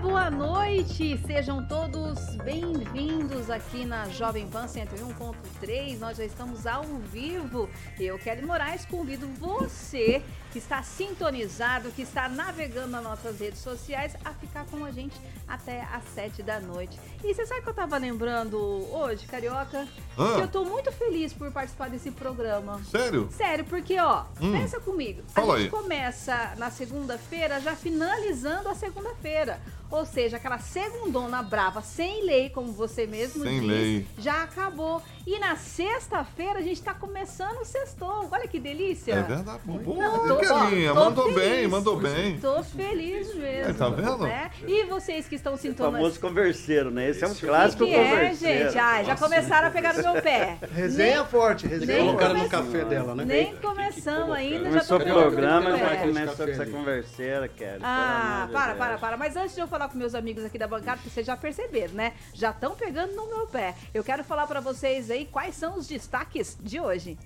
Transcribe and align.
Boa 0.00 0.30
noite! 0.30 1.18
Sejam 1.26 1.62
todos 1.66 2.34
bem-vindos 2.36 3.50
aqui 3.50 3.84
na 3.84 4.08
Jovem 4.08 4.48
Pan 4.48 4.64
101.3. 4.64 5.98
Nós 5.98 6.16
já 6.16 6.24
estamos 6.24 6.66
ao 6.66 6.84
vivo. 6.84 7.68
Eu, 7.98 8.18
Kelly 8.18 8.40
Moraes, 8.42 8.86
convido 8.86 9.28
você 9.38 10.22
que 10.50 10.58
está 10.58 10.82
sintonizado, 10.82 11.90
que 11.92 12.02
está 12.02 12.28
navegando 12.28 12.88
nas 12.88 13.02
nossas 13.02 13.38
redes 13.38 13.60
sociais, 13.60 14.16
a 14.24 14.32
ficar 14.32 14.64
com 14.66 14.84
a 14.84 14.90
gente 14.90 15.20
até 15.46 15.82
às 15.92 16.04
sete 16.14 16.42
da 16.42 16.58
noite. 16.58 16.98
E 17.22 17.34
você 17.34 17.46
sabe 17.46 17.60
que 17.60 17.68
eu 17.68 17.72
estava 17.72 17.96
lembrando 17.98 18.56
hoje, 18.58 19.26
Carioca? 19.26 19.86
Ah. 20.16 20.34
Que 20.34 20.40
eu 20.40 20.46
estou 20.46 20.64
muito 20.64 20.90
feliz 20.92 21.32
por 21.32 21.52
participar 21.52 21.90
desse 21.90 22.10
programa. 22.10 22.82
Sério? 22.84 23.28
Sério, 23.30 23.64
porque, 23.66 23.98
ó, 24.00 24.24
hum. 24.40 24.52
pensa 24.52 24.80
comigo. 24.80 25.22
Fala 25.28 25.54
a 25.54 25.58
gente 25.60 25.74
aí. 25.74 25.82
começa 25.82 26.54
na 26.56 26.70
segunda-feira, 26.70 27.60
já 27.60 27.76
finalizando 27.76 28.68
a 28.68 28.74
segunda-feira. 28.74 29.60
Ou 29.90 30.06
seja, 30.06 30.36
aquela 30.36 30.58
segundona 30.58 31.42
brava, 31.42 31.82
sem 31.82 32.24
lei, 32.24 32.48
como 32.50 32.72
você 32.72 33.06
mesmo 33.06 33.42
sem 33.42 33.60
disse, 33.60 33.66
lei. 33.66 34.06
já 34.18 34.44
acabou. 34.44 35.02
E 35.26 35.38
na 35.38 35.56
sexta-feira 35.56 36.58
a 36.58 36.62
gente 36.62 36.74
está 36.78 36.94
começando 36.94 37.58
o 37.58 37.64
sextou. 37.64 38.28
Olha 38.30 38.48
que 38.48 38.58
delícia. 38.58 39.14
É 39.14 39.22
verdade. 39.22 39.60
Boa, 39.64 40.38
Kelinha. 40.38 40.94
Mandou 40.94 41.32
feliz. 41.32 41.40
bem, 41.40 41.68
mandou 41.68 41.96
bem. 41.96 42.38
Tô 42.38 42.62
feliz 42.62 43.34
mesmo. 43.34 43.70
É, 43.70 43.72
tá 43.72 43.88
vendo? 43.88 44.18
Né? 44.18 44.50
E 44.66 44.84
vocês 44.86 45.28
que 45.28 45.34
estão 45.34 45.56
sintonizando. 45.56 45.90
O 45.90 45.92
famoso 45.92 46.20
converseiro, 46.20 46.90
né? 46.90 47.10
Esse 47.10 47.24
é 47.24 47.28
um 47.28 47.34
clássico 47.34 47.84
que 47.84 47.94
é, 47.94 48.34
gente? 48.34 48.78
Ah, 48.78 49.02
já 49.02 49.16
começaram 49.16 49.68
a 49.68 49.70
pegar 49.70 49.94
no 49.94 50.02
meu 50.02 50.22
pé. 50.22 50.58
Resenha 50.72 51.18
nem, 51.18 51.26
forte, 51.26 51.66
resenha. 51.66 52.04
Colocaram 52.04 52.38
no 52.38 52.48
café 52.48 52.84
dela, 52.84 53.14
né? 53.14 53.24
Nem 53.24 53.56
começamos 53.56 54.34
ainda, 54.34 54.68
Começou 54.68 54.98
já 54.98 55.04
tô 55.04 55.10
o 55.10 55.14
programa, 55.14 55.76
já 55.76 55.96
começou 55.96 56.46
com 56.46 56.52
essa 56.52 56.66
converseira, 56.66 57.48
quero. 57.48 57.80
Ah, 57.82 58.48
para, 58.52 58.74
para, 58.74 58.98
para. 58.98 59.16
Mas 59.16 59.36
antes 59.36 59.54
de 59.54 59.60
eu 59.60 59.68
falar 59.68 59.79
com 59.88 59.96
meus 59.96 60.14
amigos 60.14 60.44
aqui 60.44 60.58
da 60.58 60.66
bancada, 60.66 60.98
porque 60.98 61.10
vocês 61.10 61.26
já 61.26 61.36
perceberam, 61.36 61.94
né? 61.94 62.14
Já 62.34 62.50
estão 62.50 62.74
pegando 62.74 63.14
no 63.14 63.26
meu 63.26 63.46
pé. 63.46 63.74
Eu 63.92 64.04
quero 64.04 64.24
falar 64.24 64.46
para 64.46 64.60
vocês 64.60 65.10
aí 65.10 65.26
quais 65.26 65.54
são 65.54 65.78
os 65.78 65.86
destaques 65.86 66.56
de 66.60 66.80
hoje. 66.80 67.18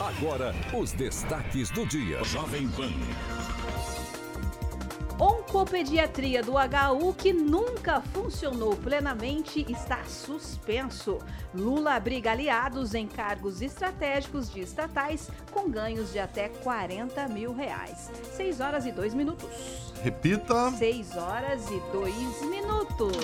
Agora, 0.00 0.54
os 0.74 0.92
destaques 0.92 1.70
do 1.70 1.86
dia. 1.86 2.22
Jovem 2.24 2.68
Pan. 2.68 2.92
Oncopediatria 5.18 6.42
do 6.42 6.52
HU 6.52 7.14
que 7.14 7.32
nunca 7.32 8.02
funcionou 8.12 8.76
plenamente 8.76 9.64
está 9.70 10.04
suspenso. 10.04 11.18
Lula 11.54 11.94
abriga 11.94 12.32
aliados 12.32 12.92
em 12.92 13.06
cargos 13.08 13.62
estratégicos 13.62 14.50
de 14.50 14.60
estatais 14.60 15.30
com 15.50 15.70
ganhos 15.70 16.12
de 16.12 16.18
até 16.18 16.50
40 16.50 17.28
mil 17.28 17.54
reais. 17.54 18.10
6 18.36 18.60
horas 18.60 18.84
e 18.84 18.92
2 18.92 19.14
minutos. 19.14 19.48
Repita. 20.02 20.70
6 20.72 21.16
horas 21.16 21.70
e 21.70 21.80
2 21.92 22.42
minutos. 22.42 23.16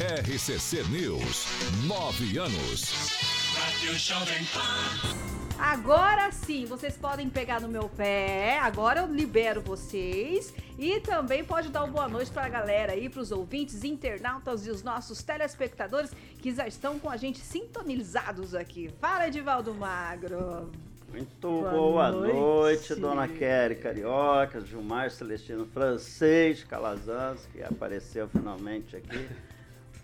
RCC 0.00 0.82
News. 0.84 1.46
9 1.84 2.38
anos. 2.38 3.10
Rádio 3.54 3.98
Jovem 3.98 4.44
Pan. 4.46 5.41
Agora 5.58 6.30
sim, 6.32 6.64
vocês 6.64 6.96
podem 6.96 7.28
pegar 7.28 7.60
no 7.60 7.68
meu 7.68 7.88
pé. 7.88 8.58
Agora 8.58 9.00
eu 9.00 9.06
libero 9.06 9.60
vocês. 9.60 10.52
E 10.78 11.00
também 11.00 11.44
pode 11.44 11.68
dar 11.68 11.84
uma 11.84 11.92
boa 11.92 12.08
noite 12.08 12.30
para 12.30 12.46
a 12.46 12.48
galera 12.48 12.92
aí, 12.92 13.08
para 13.08 13.20
os 13.20 13.30
ouvintes, 13.30 13.84
internautas 13.84 14.66
e 14.66 14.70
os 14.70 14.82
nossos 14.82 15.22
telespectadores 15.22 16.10
que 16.40 16.54
já 16.54 16.66
estão 16.66 16.98
com 16.98 17.08
a 17.08 17.16
gente 17.16 17.38
sintonizados 17.38 18.54
aqui. 18.54 18.90
Fala, 19.00 19.28
Edivaldo 19.28 19.74
Magro. 19.74 20.70
Muito 21.12 21.46
boa, 21.46 21.70
boa 21.70 22.10
noite. 22.10 22.34
noite. 22.34 22.94
dona 22.94 23.28
Kelly 23.28 23.76
Carioca, 23.76 24.62
Gilmar 24.62 25.10
Celestino 25.10 25.66
Francês 25.66 26.64
Calazans, 26.64 27.46
que 27.52 27.62
apareceu 27.62 28.26
finalmente 28.28 28.96
aqui. 28.96 29.28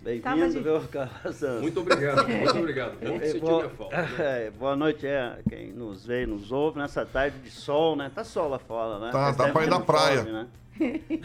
Bem-vindo, 0.09 0.63
meu 0.63 0.81
Calazans. 0.89 1.61
Muito 1.61 1.81
obrigado, 1.81 2.27
muito 2.33 2.59
obrigado. 2.59 2.99
Bom 2.99 3.21
sentir 3.21 3.43
minha 3.43 3.69
falta. 3.69 3.97
Né? 4.03 4.09
É, 4.47 4.51
boa 4.51 4.75
noite 4.75 5.07
é, 5.07 5.39
quem 5.47 5.71
nos 5.71 6.07
vê 6.07 6.23
e 6.23 6.27
nos 6.27 6.51
ouve 6.51 6.79
nessa 6.79 7.05
tarde 7.05 7.39
de 7.41 7.51
sol, 7.51 7.95
né? 7.95 8.11
Tá 8.15 8.25
sol 8.25 8.49
lá 8.49 8.59
fora, 8.59 8.99
né? 8.99 9.13
Tá, 9.13 9.35
tá 9.35 9.53
pra 9.53 9.65
ir 9.65 9.69
na 9.69 9.81
praia. 9.81 10.23
Né? 10.23 10.49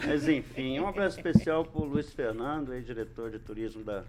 Mas 0.06 0.28
enfim, 0.28 0.78
um 0.80 0.86
abraço 0.86 1.16
especial 1.16 1.64
pro 1.64 1.84
Luiz 1.84 2.12
Fernando, 2.12 2.74
ex-diretor 2.74 3.30
de 3.30 3.38
turismo 3.38 3.82
da 3.82 4.04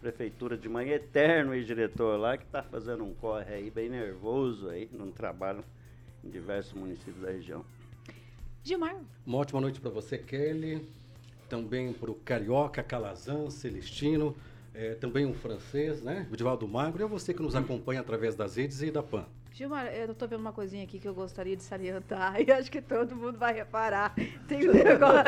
Prefeitura 0.00 0.56
de 0.56 0.70
Manhã, 0.70 0.94
eterno 0.94 1.52
ex-diretor 1.52 2.18
lá, 2.18 2.38
que 2.38 2.46
tá 2.46 2.62
fazendo 2.62 3.04
um 3.04 3.12
corre 3.12 3.52
aí 3.52 3.70
bem 3.70 3.90
nervoso 3.90 4.70
aí, 4.70 4.88
num 4.90 5.10
trabalho 5.10 5.62
em 6.24 6.30
diversos 6.30 6.72
municípios 6.72 7.20
da 7.20 7.30
região. 7.30 7.62
Gilmar. 8.64 8.96
Uma 9.26 9.38
ótima 9.38 9.60
noite 9.60 9.78
para 9.82 9.90
você, 9.90 10.16
Kelly 10.16 10.96
também 11.48 11.92
para 11.92 12.10
o 12.10 12.14
Carioca, 12.14 12.82
Calazan, 12.82 13.50
Celestino, 13.50 14.36
é, 14.74 14.94
também 14.94 15.26
um 15.26 15.34
francês, 15.34 16.02
né? 16.02 16.26
O 16.30 16.36
Divaldo 16.36 16.68
Magro, 16.68 17.02
e 17.02 17.04
é 17.04 17.08
você 17.08 17.34
que 17.34 17.42
nos 17.42 17.56
acompanha 17.56 18.00
através 18.00 18.34
das 18.34 18.56
redes 18.56 18.80
e 18.82 18.90
da 18.90 19.02
PAN. 19.02 19.26
Gilmar, 19.58 19.86
eu 19.86 20.12
estou 20.12 20.28
vendo 20.28 20.38
uma 20.40 20.52
coisinha 20.52 20.84
aqui 20.84 21.00
que 21.00 21.08
eu 21.08 21.14
gostaria 21.14 21.56
de 21.56 21.64
salientar 21.64 22.36
e 22.40 22.52
acho 22.52 22.70
que 22.70 22.80
todo 22.80 23.16
mundo 23.16 23.38
vai 23.38 23.52
reparar. 23.52 24.14
Tem 24.46 24.68
um 24.68 24.72
negócio. 24.72 25.24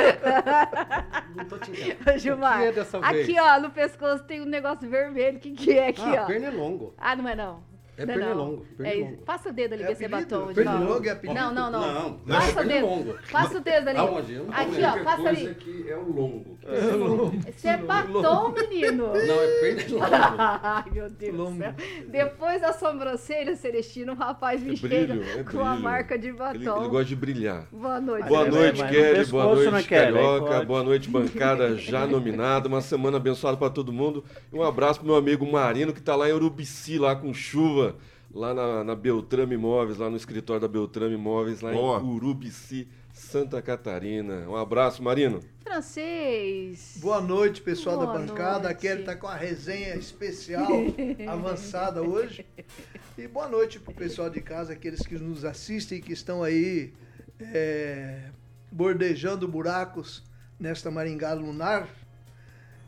Não 1.34 1.44
tô 1.46 1.58
te 1.58 1.72
entendendo. 1.72 2.18
Gilmar, 2.18 2.62
é 2.62 2.68
aqui 2.68 3.40
ó, 3.40 3.58
no 3.58 3.70
pescoço 3.70 4.22
tem 4.24 4.40
um 4.40 4.44
negócio 4.44 4.88
vermelho. 4.88 5.38
O 5.38 5.40
que, 5.40 5.50
que 5.52 5.72
é 5.72 5.88
aqui, 5.88 6.16
ah, 6.16 6.22
ó? 6.22 6.26
pernilongo. 6.26 6.94
Ah, 6.96 7.16
não 7.16 7.28
é 7.28 7.34
não. 7.34 7.60
É 7.96 8.06
não, 8.06 8.14
pernilongo. 8.14 8.66
pernilongo. 8.78 9.12
É, 9.12 9.24
passa 9.24 9.50
o 9.50 9.52
dedo 9.52 9.74
ali, 9.74 9.82
é 9.82 9.86
ver 9.88 9.96
se 9.96 10.04
é 10.04 10.08
batom. 10.08 10.54
Pernilongo 10.54 11.06
é 11.06 11.10
apelido? 11.10 11.38
Não, 11.38 11.52
não, 11.52 11.70
não. 11.70 12.10
Não, 12.24 12.38
passa 12.38 12.60
é 12.60 12.64
o 12.64 12.68
dedo. 12.68 13.18
Passa 13.30 13.58
o 13.58 13.60
dedo 13.60 13.88
ali. 13.88 13.98
Aonde? 13.98 14.42
Aqui, 14.50 14.82
ó, 14.82 15.04
passa 15.04 15.28
ali. 15.28 15.48
aqui 15.48 15.84
é 15.88 15.96
o 15.96 16.12
longo. 16.12 16.58
É 16.64 16.94
longo. 16.94 17.32
Você 17.52 17.68
é 17.68 17.76
batom, 17.76 18.52
menino. 18.52 19.06
Não, 19.26 19.40
é 19.40 19.60
pernilongo. 19.60 20.06
Ai, 20.10 20.84
meu 20.92 21.10
Deus 21.10 21.36
longo. 21.36 21.52
do 21.52 21.58
céu. 21.58 21.74
Depois 22.08 22.60
da 22.60 22.72
sobrancelha, 22.72 23.56
Celestino, 23.56 24.12
o 24.12 24.16
rapaz 24.16 24.62
me 24.62 24.72
é 24.72 24.76
chega 24.76 25.14
brilho, 25.14 25.40
é 25.40 25.42
com 25.42 25.60
a 25.60 25.76
marca 25.76 26.18
de 26.18 26.32
batom. 26.32 26.58
Ele, 26.58 26.68
ele, 26.68 26.88
gosta 26.88 27.04
de 27.04 27.16
brilhar. 27.16 27.66
Boa 27.72 28.00
noite. 28.00 28.28
Boa 28.28 28.46
noite, 28.46 28.82
Kelly. 28.86 29.24
Boa 29.26 29.54
noite, 29.54 29.88
Carioca. 29.88 30.64
Boa 30.64 30.82
noite, 30.82 31.10
bancada 31.10 31.76
já 31.76 32.06
nominada. 32.08 32.68
Uma 32.68 32.80
semana 32.80 33.16
abençoada 33.16 33.56
para 33.56 33.70
todo 33.70 33.92
mundo. 33.92 34.24
E 34.52 34.56
um 34.56 34.62
abraço 34.62 35.00
pro 35.00 35.08
meu 35.08 35.16
amigo 35.16 35.50
Marino, 35.50 35.92
que 35.92 36.00
tá 36.00 36.14
lá 36.14 36.28
em 36.28 36.32
Urubici, 36.32 36.98
lá 36.98 37.14
com 37.14 37.34
chuva 37.34 37.79
lá 38.32 38.54
na, 38.54 38.84
na 38.84 38.94
Beltrame 38.94 39.54
Imóveis, 39.54 39.98
lá 39.98 40.08
no 40.08 40.16
escritório 40.16 40.60
da 40.60 40.68
Beltrame 40.68 41.14
Imóveis, 41.14 41.60
lá 41.60 41.72
Boa. 41.72 42.00
em 42.00 42.04
Urubici, 42.04 42.88
Santa 43.12 43.60
Catarina. 43.60 44.48
Um 44.48 44.56
abraço, 44.56 45.02
Marino. 45.02 45.40
Francês. 45.62 46.98
Boa 47.00 47.20
noite, 47.20 47.60
pessoal 47.60 47.98
Boa 47.98 48.12
da 48.12 48.18
bancada. 48.18 48.68
Noite. 48.68 48.72
A 48.72 48.74
Kelly 48.74 49.00
está 49.00 49.16
com 49.16 49.26
a 49.26 49.34
resenha 49.34 49.94
especial 49.96 50.68
avançada 51.28 52.02
hoje. 52.02 52.46
E 53.18 53.26
boa 53.26 53.48
noite 53.48 53.78
para 53.78 53.92
o 53.92 53.94
pessoal 53.94 54.30
de 54.30 54.40
casa, 54.40 54.72
aqueles 54.72 55.00
que 55.00 55.16
nos 55.16 55.44
assistem 55.44 55.98
e 55.98 56.00
que 56.00 56.12
estão 56.12 56.42
aí 56.42 56.92
é, 57.40 58.30
bordejando 58.70 59.46
buracos 59.46 60.24
nesta 60.58 60.90
Maringá 60.90 61.32
lunar. 61.32 61.88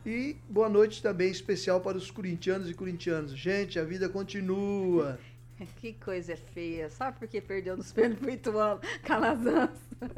E 0.04 0.36
boa 0.48 0.68
noite 0.68 1.00
também 1.00 1.30
especial 1.30 1.80
para 1.80 1.96
os 1.96 2.10
corintianos 2.10 2.68
e 2.68 2.74
corintianos. 2.74 3.32
Gente, 3.32 3.78
a 3.78 3.84
vida 3.84 4.08
continua. 4.08 5.18
Que 5.80 5.92
coisa 5.92 6.36
feia. 6.36 6.90
Sabe 6.90 7.20
por 7.20 7.28
que 7.28 7.40
perdeu 7.40 7.76
nos 7.76 7.92
pênaltis 7.92 8.18
pro 8.18 8.30
Ituano? 8.32 8.80
Calazans. 9.04 9.70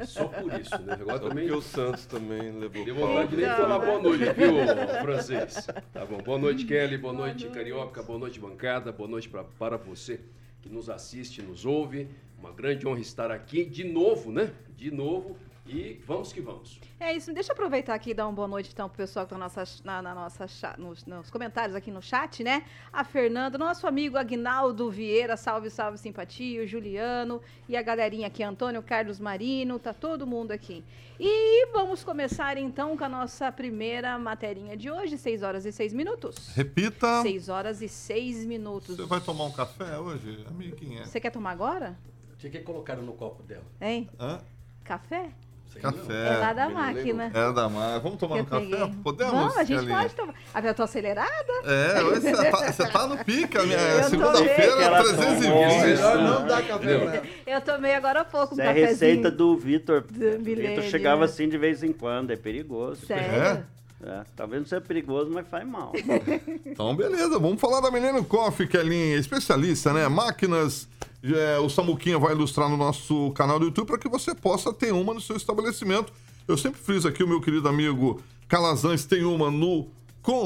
Só 0.05 0.27
por 0.27 0.59
isso, 0.59 0.81
né? 0.81 0.93
Agora 0.93 1.19
Só 1.19 1.29
também... 1.29 1.45
porque 1.45 1.59
o 1.59 1.61
Santos 1.61 2.07
também 2.07 2.51
levou 2.51 2.83
Deu 2.83 2.95
vontade 2.95 3.29
de 3.29 3.35
nem 3.35 3.45
então. 3.45 3.57
falar 3.57 3.77
boa 3.77 4.01
noite, 4.01 4.23
viu, 4.33 4.55
francês? 5.03 5.67
Tá 5.93 6.03
bom. 6.03 6.17
Boa 6.17 6.39
noite, 6.39 6.65
Kelly. 6.65 6.97
Boa, 6.97 7.13
boa 7.13 7.27
noite, 7.27 7.43
noite, 7.43 7.55
Carioca. 7.55 8.01
Boa 8.01 8.17
noite, 8.17 8.39
bancada. 8.39 8.91
Boa 8.91 9.07
noite 9.07 9.29
pra, 9.29 9.43
para 9.43 9.77
você 9.77 10.19
que 10.63 10.69
nos 10.69 10.89
assiste, 10.89 11.43
nos 11.43 11.63
ouve. 11.63 12.07
Uma 12.39 12.51
grande 12.51 12.87
honra 12.87 13.01
estar 13.01 13.29
aqui 13.29 13.63
de 13.63 13.83
novo, 13.83 14.31
né? 14.31 14.51
De 14.75 14.89
novo. 14.89 15.37
E 15.67 15.99
vamos 16.05 16.31
que 16.31 16.39
vamos. 16.39 16.79
É 16.99 17.11
isso. 17.13 17.33
Deixa 17.33 17.51
eu 17.51 17.53
aproveitar 17.53 17.95
aqui 17.95 18.11
e 18.11 18.13
dar 18.13 18.27
uma 18.27 18.33
boa 18.33 18.47
noite 18.47 18.69
então 18.71 18.87
pro 18.87 18.97
pessoal 18.97 19.25
que 19.25 19.31
tá 19.31 19.37
na 19.37 19.45
nossa, 19.45 19.63
na, 19.83 20.01
na 20.01 20.13
nossa 20.13 20.47
nos, 20.77 21.05
nos, 21.05 21.31
comentários 21.31 21.75
aqui 21.75 21.89
no 21.89 22.01
chat, 22.01 22.43
né? 22.43 22.63
A 22.93 23.03
Fernanda, 23.03 23.57
nosso 23.57 23.87
amigo 23.87 24.15
Agnaldo 24.15 24.91
Vieira, 24.91 25.35
salve, 25.35 25.71
salve, 25.71 25.97
simpatia, 25.97 26.63
o 26.63 26.67
Juliano 26.67 27.41
e 27.67 27.75
a 27.75 27.81
galerinha 27.81 28.27
aqui, 28.27 28.43
Antônio 28.43 28.83
Carlos 28.83 29.19
Marino, 29.19 29.79
tá 29.79 29.91
todo 29.91 30.27
mundo 30.27 30.51
aqui. 30.51 30.83
E 31.19 31.65
vamos 31.71 32.03
começar 32.03 32.57
então 32.57 32.95
com 32.95 33.03
a 33.03 33.09
nossa 33.09 33.51
primeira 33.51 34.19
materinha 34.19 34.77
de 34.77 34.91
hoje, 34.91 35.17
6 35.17 35.41
horas 35.41 35.65
e 35.65 35.71
6 35.71 35.93
minutos. 35.93 36.49
Repita. 36.49 37.23
6 37.23 37.49
horas 37.49 37.81
e 37.81 37.89
6 37.89 38.45
minutos. 38.45 38.97
Você 38.97 39.05
vai 39.05 39.19
tomar 39.19 39.45
um 39.45 39.51
café 39.51 39.97
hoje, 39.97 40.45
amiguinha? 40.47 41.05
Você 41.05 41.19
quer 41.19 41.31
tomar 41.31 41.51
agora? 41.51 41.97
Tinha 42.37 42.51
que 42.51 42.59
colocar 42.59 42.97
no 42.97 43.13
copo 43.13 43.41
dela. 43.41 43.65
Hein? 43.81 44.09
Hã? 44.19 44.41
Café? 44.83 45.31
Café. 45.81 46.27
É 46.27 46.37
lá 46.37 46.53
da 46.53 46.69
máquina. 46.69 47.31
É 47.33 47.53
da 47.53 47.69
máquina. 47.69 47.99
Vamos 47.99 48.17
tomar 48.19 48.35
um 48.35 48.45
café? 48.45 48.91
Podemos? 49.03 49.33
Vamos, 49.33 49.57
a 49.57 49.63
gente 49.63 49.87
pode 49.87 50.15
tomar. 50.15 50.33
Ah, 50.53 50.61
eu 50.61 50.73
tô 50.73 50.83
acelerada? 50.83 51.53
É, 51.63 52.03
você 52.03 52.31
tá, 52.31 52.71
você 52.71 52.87
tá 52.87 53.07
no 53.07 53.23
pica, 53.23 53.63
minha 53.63 54.03
segunda-feira, 54.03 55.03
320. 55.03 55.85
Melhor 55.85 56.17
não 56.17 56.47
dá 56.47 56.61
café 56.61 56.97
pra 56.99 57.15
ela. 57.15 57.23
Eu 57.45 57.61
tomei 57.61 57.93
agora 57.95 58.21
há 58.21 58.25
pouco 58.25 58.55
um 58.55 58.57
Isso 58.57 58.61
é 58.61 58.71
receita 58.71 59.29
do 59.31 59.57
Vitor. 59.57 60.03
O 60.09 60.43
Vitor 60.43 60.83
chegava 60.83 61.25
assim 61.25 61.47
de 61.47 61.57
vez 61.57 61.83
em 61.83 61.91
quando, 61.91 62.31
é 62.31 62.35
perigoso. 62.35 63.05
Sério? 63.05 63.33
É? 63.33 63.63
É, 64.03 64.23
talvez 64.35 64.61
não 64.61 64.67
seja 64.67 64.81
perigoso, 64.81 65.31
mas 65.33 65.47
faz 65.47 65.65
mal. 65.65 65.91
então, 66.65 66.95
beleza. 66.95 67.39
Vamos 67.39 67.59
falar 67.59 67.79
da 67.81 67.89
Milênio 67.89 68.23
Coffee, 68.23 68.67
que 68.67 68.77
é 68.77 68.83
linha 68.83 69.15
especialista, 69.17 69.93
né? 69.93 70.07
Máquinas. 70.07 70.87
É, 71.33 71.59
o 71.59 71.69
Samuquinha 71.69 72.19
vai 72.19 72.33
ilustrar 72.33 72.69
no 72.69 72.77
nosso 72.77 73.31
canal 73.31 73.59
do 73.59 73.65
YouTube 73.65 73.87
para 73.87 73.97
que 73.97 74.09
você 74.09 74.35
possa 74.35 74.73
ter 74.73 74.93
uma 74.93 75.13
no 75.13 75.21
seu 75.21 75.35
estabelecimento. 75.35 76.11
Eu 76.47 76.57
sempre 76.57 76.79
friso 76.79 77.07
aqui, 77.07 77.23
o 77.23 77.27
meu 77.27 77.41
querido 77.41 77.67
amigo 77.67 78.21
Calazans 78.47 79.05
tem 79.05 79.23
uma 79.23 79.49
no 79.49 79.87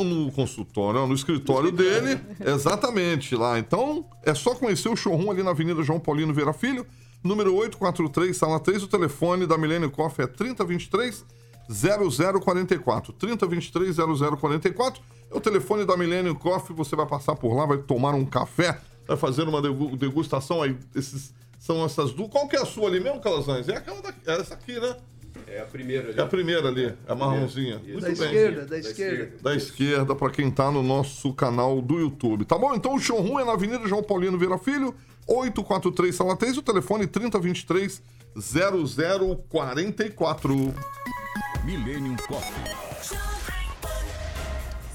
no 0.04 0.30
consultório, 0.34 1.08
no 1.08 1.14
escritório 1.14 1.72
dele, 1.72 2.20
exatamente 2.46 3.34
lá. 3.34 3.58
Então, 3.58 4.06
é 4.24 4.34
só 4.34 4.54
conhecer 4.54 4.90
o 4.90 4.96
showroom 4.96 5.32
ali 5.32 5.42
na 5.42 5.52
Avenida 5.52 5.82
João 5.82 6.02
Paulino 6.02 6.34
Vera 6.34 6.52
Filho, 6.52 6.86
número 7.24 7.56
843, 7.56 8.36
sala 8.36 8.60
3. 8.60 8.84
O 8.84 8.88
telefone 8.88 9.48
da 9.48 9.58
Milênio 9.58 9.90
Coffee 9.90 10.26
é 10.26 10.28
3023 10.28 11.26
0044. 11.70 13.14
3023 13.14 13.96
0044 13.96 15.02
é 15.32 15.38
o 15.38 15.40
telefone 15.40 15.86
da 15.86 15.96
Millennium 15.96 16.36
Coffee. 16.36 16.76
Você 16.76 16.96
vai 16.96 17.06
passar 17.06 17.36
por 17.36 17.54
lá, 17.54 17.66
vai 17.66 17.78
tomar 17.78 18.16
um 18.16 18.26
café, 18.26 18.80
vai 19.10 19.18
fazer 19.18 19.44
uma 19.44 19.62
degustação 19.62 20.62
aí. 20.62 20.78
Esses, 20.96 21.34
são 21.58 21.84
essas 21.84 22.14
duas. 22.14 22.30
Qual 22.30 22.48
que 22.48 22.56
é 22.56 22.62
a 22.62 22.66
sua 22.66 22.88
ali 22.88 23.00
mesmo, 23.00 23.20
Calazans? 23.20 23.68
É 23.68 23.78
aquela 23.78 24.00
daqui, 24.02 24.20
é 24.26 24.40
essa 24.40 24.54
aqui, 24.54 24.80
né? 24.80 24.96
É 25.48 25.62
a 25.62 25.66
primeira 25.66 26.10
ali. 26.10 26.20
É 26.20 26.22
a 26.22 26.26
primeira 26.26 26.68
ali, 26.68 26.86
é 26.86 26.96
a 27.08 27.16
marronzinha. 27.16 27.80
Muito 27.80 28.02
da 28.02 28.08
bem. 28.08 28.14
esquerda, 28.14 28.66
da 28.66 28.78
esquerda. 28.78 29.32
Da 29.42 29.56
esquerda, 29.56 30.14
para 30.16 30.32
quem 30.32 30.52
tá 30.52 30.70
no 30.72 30.84
nosso 30.84 31.34
canal 31.34 31.82
do 31.82 32.00
YouTube. 32.00 32.46
Tá 32.46 32.58
bom? 32.58 32.76
Então 32.76 32.94
o 32.94 33.00
showroom 33.00 33.40
é 33.40 33.46
na 33.46 33.54
Avenida 33.54 33.88
João 33.88 34.04
Paulino 34.04 34.38
Vieira 34.38 34.60
Filho, 34.60 34.94
843 35.28 36.16
Sala 36.16 36.38
3, 36.38 36.58
o 36.58 36.62
telefone 36.62 37.08
3023 37.08 38.04
0044. 38.38 40.74
Millennium 41.66 42.16
Coffee. 42.28 43.39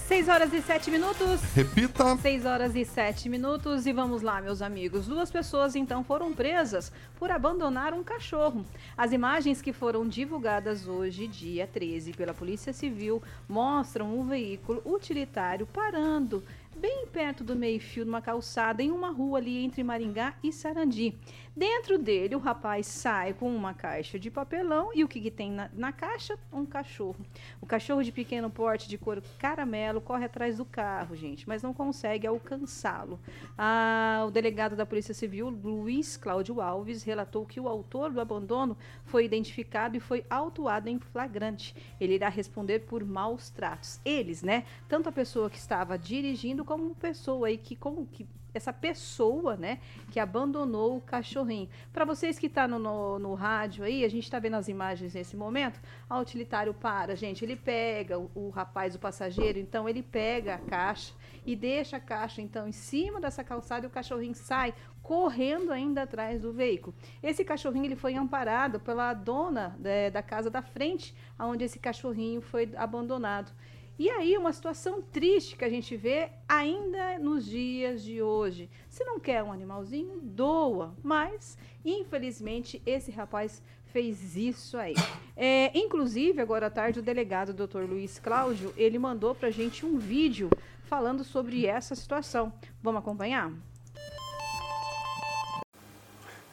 6 0.07 0.29
horas 0.29 0.53
e 0.53 0.61
7 0.61 0.91
minutos. 0.91 1.41
Repita. 1.55 2.15
6 2.19 2.45
horas 2.45 2.77
e 2.77 2.85
7 2.85 3.27
minutos. 3.31 3.87
E 3.87 3.93
vamos 3.93 4.21
lá, 4.21 4.39
meus 4.39 4.61
amigos. 4.61 5.07
Duas 5.07 5.31
pessoas 5.31 5.75
então 5.75 6.05
foram 6.05 6.31
presas 6.35 6.93
por 7.19 7.31
abandonar 7.31 7.95
um 7.95 8.05
cachorro. 8.05 8.67
As 8.99 9.13
imagens 9.13 9.63
que 9.63 9.73
foram 9.73 10.07
divulgadas 10.07 10.87
hoje, 10.87 11.27
dia 11.27 11.67
13, 11.67 12.13
pela 12.13 12.35
Polícia 12.35 12.71
Civil, 12.71 13.23
mostram 13.49 14.15
um 14.19 14.27
veículo 14.27 14.83
utilitário 14.85 15.67
parando 15.67 16.45
bem 16.77 17.07
perto 17.07 17.43
do 17.43 17.57
meio-fio, 17.57 18.05
numa 18.05 18.21
calçada, 18.21 18.83
em 18.83 18.91
uma 18.91 19.09
rua 19.11 19.39
ali 19.39 19.65
entre 19.65 19.83
Maringá 19.83 20.35
e 20.43 20.53
Sarandi. 20.53 21.15
Dentro 21.57 21.97
dele, 21.97 22.35
o 22.35 22.41
rapaz 22.41 22.85
sai 22.85 23.33
com 23.33 23.55
uma 23.55 23.73
caixa 23.73 24.19
de 24.19 24.29
papelão 24.29 24.91
e 24.93 25.05
o 25.05 25.09
que, 25.09 25.21
que 25.21 25.31
tem 25.31 25.53
na, 25.53 25.71
na, 25.73 25.93
caixa? 25.93 26.37
Um 26.53 26.67
cachorro. 26.67 27.25
O 27.61 27.67
cachorro 27.67 28.03
de 28.03 28.11
pequeno 28.11 28.51
porte, 28.51 28.89
de 28.89 28.99
cor 28.99 29.23
caramelo, 29.39 30.01
corre 30.01 30.25
atrás 30.25 30.59
do 30.59 30.65
carro, 30.65 31.15
gente, 31.15 31.47
mas 31.49 31.63
não 31.63 31.73
consegue 31.73 32.27
alcançá-lo. 32.27 33.21
Ah, 33.57 34.25
o 34.27 34.33
delegado 34.33 34.75
da 34.75 34.85
Polícia 34.85 35.15
Civil, 35.15 35.49
Luiz 35.49 36.17
Cláudio 36.17 36.61
Alves, 36.61 37.05
relatou 37.05 37.47
que 37.47 37.61
o 37.61 37.69
autor 37.69 38.11
do 38.11 38.21
abandono 38.21 38.77
foi 39.05 39.25
identificado 39.25 39.97
e 39.97 40.01
foi 40.01 40.27
autuado 40.29 40.89
em 40.89 40.99
flagrante. 40.99 41.77
Ele 42.01 42.15
irá 42.15 42.29
responder 42.29 42.81
por 42.81 43.05
maus 43.05 43.49
tratos. 43.49 44.01
Eles, 44.05 44.43
né? 44.43 44.65
Tanto 44.89 45.09
a 45.09 45.13
pessoa 45.13 45.49
que 45.49 45.59
estava 45.59 45.97
dirigindo 45.97 46.65
como 46.65 46.97
pessoa 46.97 47.47
aí 47.47 47.57
que, 47.57 47.77
como 47.77 48.05
que 48.07 48.27
essa 48.55 48.73
pessoa, 48.73 49.57
né, 49.57 49.81
que 50.11 50.21
abandonou 50.21 50.97
o 50.97 51.01
cachorrinho. 51.01 51.69
Para 51.93 52.05
vocês 52.05 52.39
que 52.39 52.47
estão 52.47 52.65
tá 52.65 52.69
no, 52.69 52.79
no, 52.79 53.19
no, 53.19 53.35
rádio 53.35 53.85
aí, 53.85 54.05
a 54.05 54.09
gente 54.09 54.25
está 54.25 54.39
vendo 54.39 54.55
as 54.55 54.69
imagens 54.69 55.15
nesse 55.15 55.37
momento, 55.37 55.81
a 56.09 56.19
utilitário 56.19 56.73
para, 56.73 57.17
gente, 57.17 57.45
ele 57.45 57.57
pega 57.57 58.19
o, 58.19 58.31
o, 58.35 58.51
rapaz, 58.51 58.95
o 58.95 58.99
passageiro, 58.99 59.59
então 59.59 59.89
ele 59.89 60.03
pega 60.03 60.55
a 60.55 60.59
caixa 60.59 61.13
e 61.45 61.57
deixa 61.57 61.97
a 61.97 62.01
caixa, 62.01 62.41
então, 62.41 62.67
em 62.69 62.73
cima 62.73 63.21
dessa 63.21 63.43
calçada 63.43 63.87
e 63.87 63.89
o 63.89 63.91
cachorrinho 63.91 64.35
sai 64.35 64.73
correndo 65.03 65.71
ainda 65.71 66.03
atrás 66.03 66.41
do 66.41 66.53
veículo. 66.53 66.97
Esse 67.23 67.45
cachorrinho 67.45 67.85
ele 67.85 67.97
foi 67.97 68.15
amparado 68.15 68.81
pela 68.81 69.13
dona 69.13 69.77
é, 69.85 70.11
da 70.11 70.23
casa 70.23 70.49
da 70.49 70.63
frente, 70.63 71.15
onde 71.39 71.65
esse 71.65 71.79
cachorrinho 71.79 72.41
foi 72.41 72.71
abandonado. 72.75 73.53
E 73.97 74.11
aí, 74.11 74.37
uma 74.37 74.53
situação 74.53 75.01
triste 75.01 75.55
que 75.55 75.65
a 75.65 75.69
gente 75.69 75.97
vê 75.97 76.29
ainda 76.49 77.17
nos 77.21 77.47
dias 77.47 78.03
de 78.03 78.21
hoje. 78.21 78.69
Se 78.89 79.05
não 79.05 79.21
quer 79.21 79.41
um 79.41 79.53
animalzinho, 79.53 80.19
doa. 80.21 80.93
Mas, 81.01 81.57
infelizmente, 81.85 82.83
esse 82.85 83.13
rapaz 83.13 83.63
fez 83.93 84.37
isso 84.37 84.77
aí. 84.77 84.97
É, 85.37 85.71
inclusive, 85.79 86.41
agora 86.41 86.67
à 86.67 86.71
tarde, 86.71 86.99
o 86.99 87.03
delegado 87.03 87.55
Dr. 87.55 87.83
Luiz 87.89 88.19
Cláudio, 88.19 88.75
ele 88.77 88.99
mandou 88.99 89.33
para 89.33 89.47
a 89.47 89.53
gente 89.53 89.87
um 89.87 89.97
vídeo 89.97 90.51
falando 90.87 91.23
sobre 91.23 91.65
essa 91.65 91.95
situação. 91.95 92.53
Vamos 92.83 92.99
acompanhar? 92.99 93.53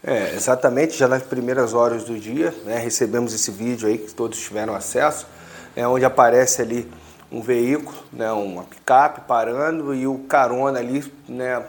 É, 0.04 0.36
exatamente, 0.36 0.96
já 0.96 1.08
nas 1.08 1.24
primeiras 1.24 1.74
horas 1.74 2.04
do 2.04 2.20
dia, 2.20 2.52
né, 2.66 2.78
recebemos 2.78 3.34
esse 3.34 3.50
vídeo 3.50 3.88
aí 3.88 3.98
que 3.98 4.14
todos 4.14 4.40
tiveram 4.40 4.76
acesso, 4.76 5.28
é, 5.76 5.88
onde 5.88 6.06
aparece 6.06 6.62
ali 6.62 6.88
um 7.32 7.42
veículo, 7.42 7.98
né, 8.12 8.30
uma 8.32 8.64
picape 8.64 9.22
parando 9.22 9.96
e 9.96 10.06
o 10.06 10.20
carona 10.20 10.80
ali, 10.80 11.12
né, 11.30 11.64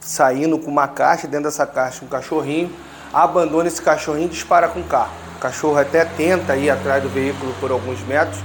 saindo 0.00 0.58
com 0.58 0.70
uma 0.70 0.88
caixa, 0.88 1.28
dentro 1.28 1.44
dessa 1.44 1.66
caixa 1.66 2.04
um 2.04 2.08
cachorrinho, 2.08 2.72
abandona 3.12 3.68
esse 3.68 3.82
cachorrinho 3.82 4.26
e 4.26 4.30
dispara 4.30 4.68
com 4.68 4.80
o 4.80 4.84
carro. 4.84 5.12
O 5.36 5.38
cachorro 5.38 5.76
até 5.76 6.04
tenta 6.04 6.56
ir 6.56 6.70
atrás 6.70 7.02
do 7.02 7.10
veículo 7.10 7.52
por 7.60 7.70
alguns 7.70 8.00
metros 8.06 8.38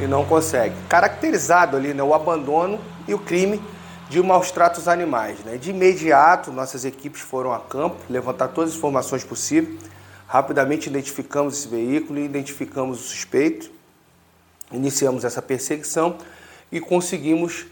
e 0.00 0.06
não 0.06 0.24
consegue. 0.24 0.74
Caracterizado 0.88 1.76
ali 1.76 1.94
né, 1.94 2.02
o 2.02 2.12
abandono 2.12 2.80
e 3.06 3.14
o 3.14 3.18
crime 3.18 3.62
de 4.10 4.20
maus 4.22 4.50
tratos 4.50 4.88
animais. 4.88 5.38
Né? 5.44 5.56
De 5.56 5.70
imediato, 5.70 6.50
nossas 6.50 6.84
equipes 6.84 7.20
foram 7.20 7.52
a 7.52 7.60
campo, 7.60 7.96
levantar 8.10 8.48
todas 8.48 8.70
as 8.70 8.76
informações 8.76 9.22
possíveis. 9.22 9.78
Rapidamente 10.26 10.88
identificamos 10.88 11.58
esse 11.58 11.68
veículo 11.68 12.18
e 12.18 12.24
identificamos 12.24 13.00
o 13.00 13.02
suspeito 13.02 13.77
iniciamos 14.72 15.24
essa 15.24 15.40
perseguição 15.40 16.18
e 16.70 16.80
conseguimos 16.80 17.66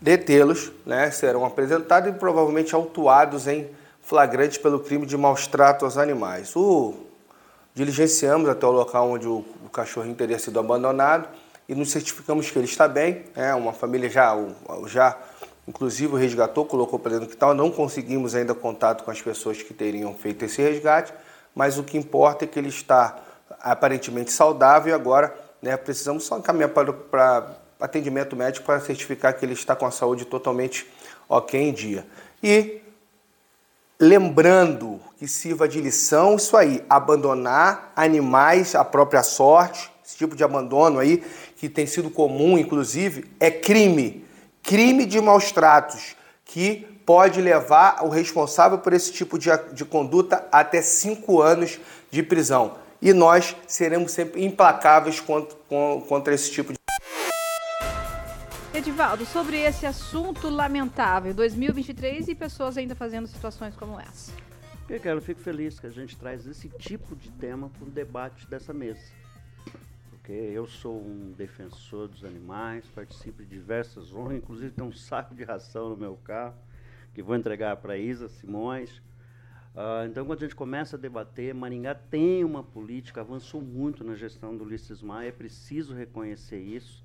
detê-los, 0.00 0.72
né? 0.84 1.10
serão 1.10 1.44
apresentados 1.44 2.10
e 2.10 2.12
provavelmente 2.12 2.74
autuados 2.74 3.46
em 3.46 3.68
flagrante 4.02 4.58
pelo 4.58 4.80
crime 4.80 5.06
de 5.06 5.16
maus 5.16 5.46
trato 5.46 5.84
aos 5.84 5.96
animais. 5.96 6.54
O 6.56 6.94
diligenciamos 7.74 8.48
até 8.48 8.66
o 8.66 8.70
local 8.70 9.10
onde 9.10 9.26
o, 9.26 9.44
o 9.64 9.70
cachorrinho 9.72 10.14
teria 10.14 10.38
sido 10.38 10.58
abandonado 10.58 11.28
e 11.68 11.74
nos 11.74 11.90
certificamos 11.90 12.50
que 12.50 12.58
ele 12.58 12.66
está 12.66 12.88
bem. 12.88 13.24
É 13.34 13.54
uma 13.54 13.72
família 13.72 14.10
já, 14.10 14.36
já 14.86 15.16
inclusive 15.66 16.16
resgatou, 16.18 16.66
colocou 16.66 16.98
para 16.98 17.12
dentro 17.12 17.26
do 17.26 17.30
quintal. 17.30 17.54
Não 17.54 17.70
conseguimos 17.70 18.34
ainda 18.34 18.54
contato 18.54 19.04
com 19.04 19.10
as 19.10 19.22
pessoas 19.22 19.62
que 19.62 19.72
teriam 19.72 20.12
feito 20.14 20.44
esse 20.44 20.60
resgate, 20.60 21.14
mas 21.54 21.78
o 21.78 21.84
que 21.84 21.96
importa 21.96 22.44
é 22.44 22.48
que 22.48 22.58
ele 22.58 22.68
está 22.68 23.16
aparentemente 23.60 24.32
saudável 24.32 24.92
e 24.92 24.94
agora 24.94 25.34
né? 25.62 25.76
Precisamos 25.76 26.24
só 26.24 26.36
encaminhar 26.36 26.70
para, 26.70 26.92
para 26.92 27.56
atendimento 27.80 28.34
médico 28.34 28.66
para 28.66 28.80
certificar 28.80 29.38
que 29.38 29.44
ele 29.44 29.54
está 29.54 29.76
com 29.76 29.86
a 29.86 29.90
saúde 29.90 30.24
totalmente 30.24 30.86
ok 31.28 31.60
em 31.60 31.72
dia. 31.72 32.04
E 32.42 32.82
lembrando 33.98 35.00
que 35.16 35.28
sirva 35.28 35.68
de 35.68 35.80
lição 35.80 36.34
isso 36.34 36.56
aí, 36.56 36.84
abandonar 36.90 37.92
animais 37.94 38.74
à 38.74 38.84
própria 38.84 39.22
sorte, 39.22 39.90
esse 40.04 40.16
tipo 40.16 40.34
de 40.34 40.42
abandono 40.42 40.98
aí 40.98 41.22
que 41.56 41.68
tem 41.68 41.86
sido 41.86 42.10
comum, 42.10 42.58
inclusive, 42.58 43.30
é 43.38 43.50
crime, 43.50 44.26
crime 44.62 45.06
de 45.06 45.20
maus 45.20 45.52
tratos 45.52 46.16
que 46.44 46.88
pode 47.06 47.40
levar 47.40 48.04
o 48.04 48.08
responsável 48.08 48.78
por 48.78 48.92
esse 48.92 49.12
tipo 49.12 49.38
de, 49.38 49.48
de 49.72 49.84
conduta 49.84 50.46
até 50.50 50.82
cinco 50.82 51.40
anos 51.40 51.78
de 52.10 52.22
prisão. 52.22 52.81
E 53.04 53.12
nós 53.12 53.56
seremos 53.66 54.12
sempre 54.12 54.44
implacáveis 54.44 55.18
contra, 55.18 55.58
contra 56.06 56.32
esse 56.32 56.52
tipo 56.52 56.72
de. 56.72 56.78
Edivaldo, 58.72 59.26
sobre 59.26 59.58
esse 59.58 59.84
assunto 59.84 60.48
lamentável, 60.48 61.34
2023 61.34 62.28
e 62.28 62.34
pessoas 62.36 62.78
ainda 62.78 62.94
fazendo 62.94 63.26
situações 63.26 63.74
como 63.74 63.98
essa. 63.98 64.30
Eu 64.88 65.20
fico 65.20 65.40
feliz 65.40 65.80
que 65.80 65.86
a 65.88 65.90
gente 65.90 66.16
traz 66.16 66.46
esse 66.46 66.68
tipo 66.68 67.16
de 67.16 67.28
tema 67.30 67.68
para 67.70 67.88
o 67.88 67.90
debate 67.90 68.46
dessa 68.46 68.72
mesa. 68.72 69.02
Porque 70.10 70.32
eu 70.32 70.68
sou 70.68 70.96
um 70.96 71.32
defensor 71.36 72.06
dos 72.06 72.24
animais, 72.24 72.84
participo 72.94 73.42
de 73.42 73.48
diversas 73.48 74.14
honras, 74.14 74.36
inclusive 74.36 74.70
tem 74.70 74.84
um 74.84 74.92
saco 74.92 75.34
de 75.34 75.42
ração 75.42 75.88
no 75.88 75.96
meu 75.96 76.16
carro, 76.22 76.54
que 77.12 77.20
vou 77.20 77.34
entregar 77.34 77.78
para 77.78 77.98
Isa 77.98 78.28
Simões. 78.28 79.02
Uh, 79.74 80.06
então, 80.06 80.26
quando 80.26 80.38
a 80.40 80.42
gente 80.42 80.54
começa 80.54 80.96
a 80.96 80.98
debater, 80.98 81.54
Maringá 81.54 81.94
tem 81.94 82.44
uma 82.44 82.62
política, 82.62 83.22
avançou 83.22 83.62
muito 83.62 84.04
na 84.04 84.14
gestão 84.14 84.54
do 84.54 84.64
Ulisses 84.64 85.00
Maia, 85.00 85.28
é 85.28 85.32
preciso 85.32 85.94
reconhecer 85.94 86.60
isso, 86.60 87.02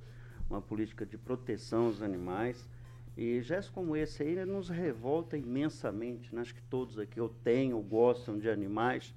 uma 0.50 0.62
política 0.62 1.06
de 1.06 1.18
proteção 1.18 1.86
aos 1.86 2.02
animais. 2.02 2.68
E 3.16 3.42
gestos 3.42 3.74
como 3.74 3.96
esse 3.96 4.22
aí 4.22 4.46
nos 4.46 4.70
revolta 4.70 5.38
imensamente. 5.38 6.36
Né? 6.36 6.42
Acho 6.42 6.54
que 6.54 6.62
todos 6.64 7.00
aqui 7.00 7.20
ou 7.20 7.30
têm 7.30 7.74
ou 7.74 7.82
gostam 7.82 8.38
de 8.38 8.50
animais, 8.50 9.16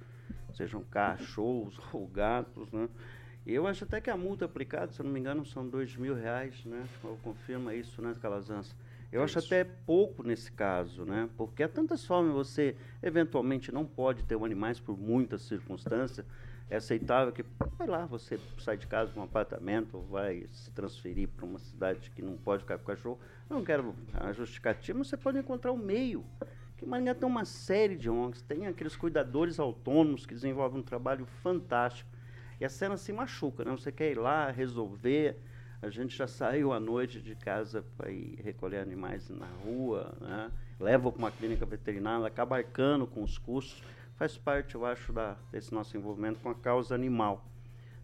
sejam 0.54 0.82
cachorros 0.84 1.78
ou 1.92 2.06
gatos. 2.06 2.70
Né? 2.70 2.88
Eu 3.44 3.66
acho 3.66 3.84
até 3.84 4.00
que 4.00 4.08
a 4.08 4.16
multa 4.16 4.44
aplicada, 4.44 4.92
se 4.92 5.02
não 5.02 5.10
me 5.10 5.18
engano, 5.18 5.44
são 5.44 5.68
dois 5.68 5.96
mil 5.96 6.14
reais, 6.14 6.64
né? 6.64 6.86
Confirma 7.22 7.74
isso, 7.74 8.00
né, 8.00 8.14
Calazans? 8.20 8.74
Eu 9.12 9.22
é 9.22 9.24
acho 9.24 9.38
até 9.38 9.64
pouco 9.64 10.22
nesse 10.22 10.52
caso, 10.52 11.04
né? 11.04 11.28
Porque 11.36 11.62
há 11.62 11.68
tantas 11.68 12.04
formas 12.04 12.32
você 12.32 12.76
eventualmente 13.02 13.72
não 13.72 13.84
pode 13.84 14.22
ter 14.24 14.36
um 14.36 14.44
animais 14.44 14.78
por 14.78 14.96
muitas 14.96 15.42
circunstâncias. 15.42 16.24
É 16.68 16.76
aceitável 16.76 17.32
que, 17.32 17.44
vai 17.76 17.88
lá, 17.88 18.06
você 18.06 18.38
sai 18.58 18.76
de 18.76 18.86
casa 18.86 19.18
um 19.18 19.22
apartamento, 19.24 19.98
vai 20.02 20.46
se 20.52 20.70
transferir 20.70 21.28
para 21.28 21.44
uma 21.44 21.58
cidade 21.58 22.08
que 22.10 22.22
não 22.22 22.36
pode 22.36 22.62
ficar 22.62 22.78
com 22.78 22.84
o 22.84 22.86
cachorro. 22.86 23.18
Eu 23.48 23.56
não 23.56 23.64
quero 23.64 23.92
a 24.14 24.32
justificativa, 24.32 24.96
mas 24.96 25.08
você 25.08 25.16
pode 25.16 25.38
encontrar 25.38 25.72
um 25.72 25.76
meio. 25.76 26.24
Que 26.76 26.86
Maringá 26.86 27.12
tem 27.12 27.28
uma 27.28 27.44
série 27.44 27.96
de 27.96 28.08
ONGs, 28.08 28.42
tem 28.42 28.68
aqueles 28.68 28.94
cuidadores 28.94 29.58
autônomos 29.58 30.24
que 30.24 30.32
desenvolvem 30.32 30.78
um 30.78 30.84
trabalho 30.84 31.26
fantástico. 31.42 32.08
E 32.60 32.64
a 32.64 32.68
cena 32.68 32.96
se 32.96 33.12
machuca, 33.12 33.64
né? 33.64 33.72
Você 33.72 33.90
quer 33.90 34.12
ir 34.12 34.18
lá 34.18 34.48
resolver. 34.50 35.36
A 35.82 35.88
gente 35.88 36.14
já 36.14 36.26
saiu 36.26 36.72
à 36.72 36.78
noite 36.78 37.22
de 37.22 37.34
casa 37.34 37.82
para 37.96 38.10
ir 38.10 38.38
recolher 38.42 38.80
animais 38.80 39.30
na 39.30 39.46
rua, 39.64 40.14
né? 40.20 40.50
leva 40.78 41.10
para 41.10 41.18
uma 41.18 41.30
clínica 41.30 41.64
veterinária, 41.64 42.26
acaba 42.26 42.56
arcando 42.56 43.06
com 43.06 43.22
os 43.22 43.38
custos. 43.38 43.82
Faz 44.16 44.36
parte, 44.36 44.74
eu 44.74 44.84
acho, 44.84 45.10
da, 45.10 45.36
desse 45.50 45.72
nosso 45.72 45.96
envolvimento 45.96 46.38
com 46.40 46.50
a 46.50 46.54
causa 46.54 46.94
animal. 46.94 47.46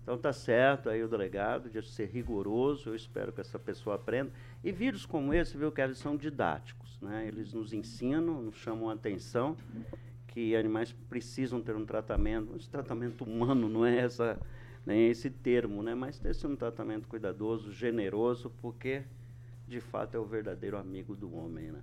Então 0.03 0.17
tá 0.17 0.33
certo 0.33 0.89
aí 0.89 1.03
o 1.03 1.09
delegado 1.09 1.69
de 1.69 1.83
ser 1.83 2.07
rigoroso, 2.07 2.91
eu 2.91 2.95
espero 2.95 3.33
que 3.33 3.41
essa 3.43 3.59
pessoa 3.59 3.97
aprenda. 3.97 4.33
E 4.65 4.73
vídeos 4.73 5.05
como 5.05 5.35
esse, 5.35 5.59
viu, 5.59 5.71
que 5.71 5.81
eles 5.81 5.99
são 5.99 6.17
didáticos, 6.17 6.99
né? 7.03 7.27
Eles 7.27 7.53
nos 7.53 7.73
ensinam, 7.73 8.41
nos 8.41 8.57
chamam 8.57 8.89
a 8.89 8.95
atenção 8.95 9.57
que 10.29 10.55
animais 10.55 10.93
precisam 11.09 11.61
ter 11.61 11.75
um 11.75 11.85
tratamento, 11.85 12.55
esse 12.57 12.71
tratamento 12.71 13.25
humano 13.25 13.69
não 13.69 13.85
é 13.85 13.99
essa 13.99 14.39
nem 14.87 15.11
esse 15.11 15.29
termo, 15.29 15.83
né? 15.83 15.95
Mas 15.95 16.19
ter 16.19 16.47
um 16.47 16.55
tratamento 16.55 17.09
cuidadoso, 17.09 17.73
generoso, 17.73 18.51
porque 18.63 19.03
de 19.67 19.81
fato 19.81 20.17
é 20.17 20.21
o 20.21 20.25
verdadeiro 20.25 20.79
amigo 20.79 21.17
do 21.17 21.35
homem, 21.35 21.73
né? 21.73 21.81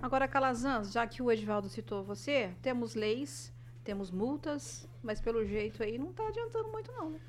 Agora, 0.00 0.28
Calazans, 0.28 0.92
já 0.92 1.06
que 1.06 1.20
o 1.20 1.32
Edvaldo 1.32 1.68
citou 1.68 2.04
você, 2.04 2.54
temos 2.62 2.94
leis, 2.94 3.52
temos 3.82 4.10
multas, 4.10 4.88
mas 5.02 5.20
pelo 5.20 5.44
jeito 5.44 5.82
aí 5.82 5.98
não 5.98 6.10
está 6.10 6.28
adiantando 6.28 6.70
muito 6.70 6.92
não. 6.92 7.10
Né? 7.10 7.20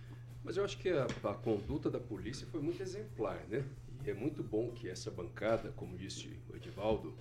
Mas 0.44 0.58
eu 0.58 0.64
acho 0.64 0.78
que 0.78 0.90
a, 0.90 1.06
a, 1.06 1.34
conduta 1.34 1.90
da 1.90 2.00
polícia 2.00 2.46
foi 2.46 2.62
muito 2.62 2.82
exemplar, 2.84 3.40
né? 3.50 3.66
E 4.06 4.12
é 4.12 4.14
muito 4.14 4.44
bom 4.44 4.70
que 4.70 4.88
essa 4.88 5.10
bancada, 5.10 5.72
como 5.76 5.98
disse 5.98 6.38
o 6.52 6.56
Edivaldo, 6.56 7.16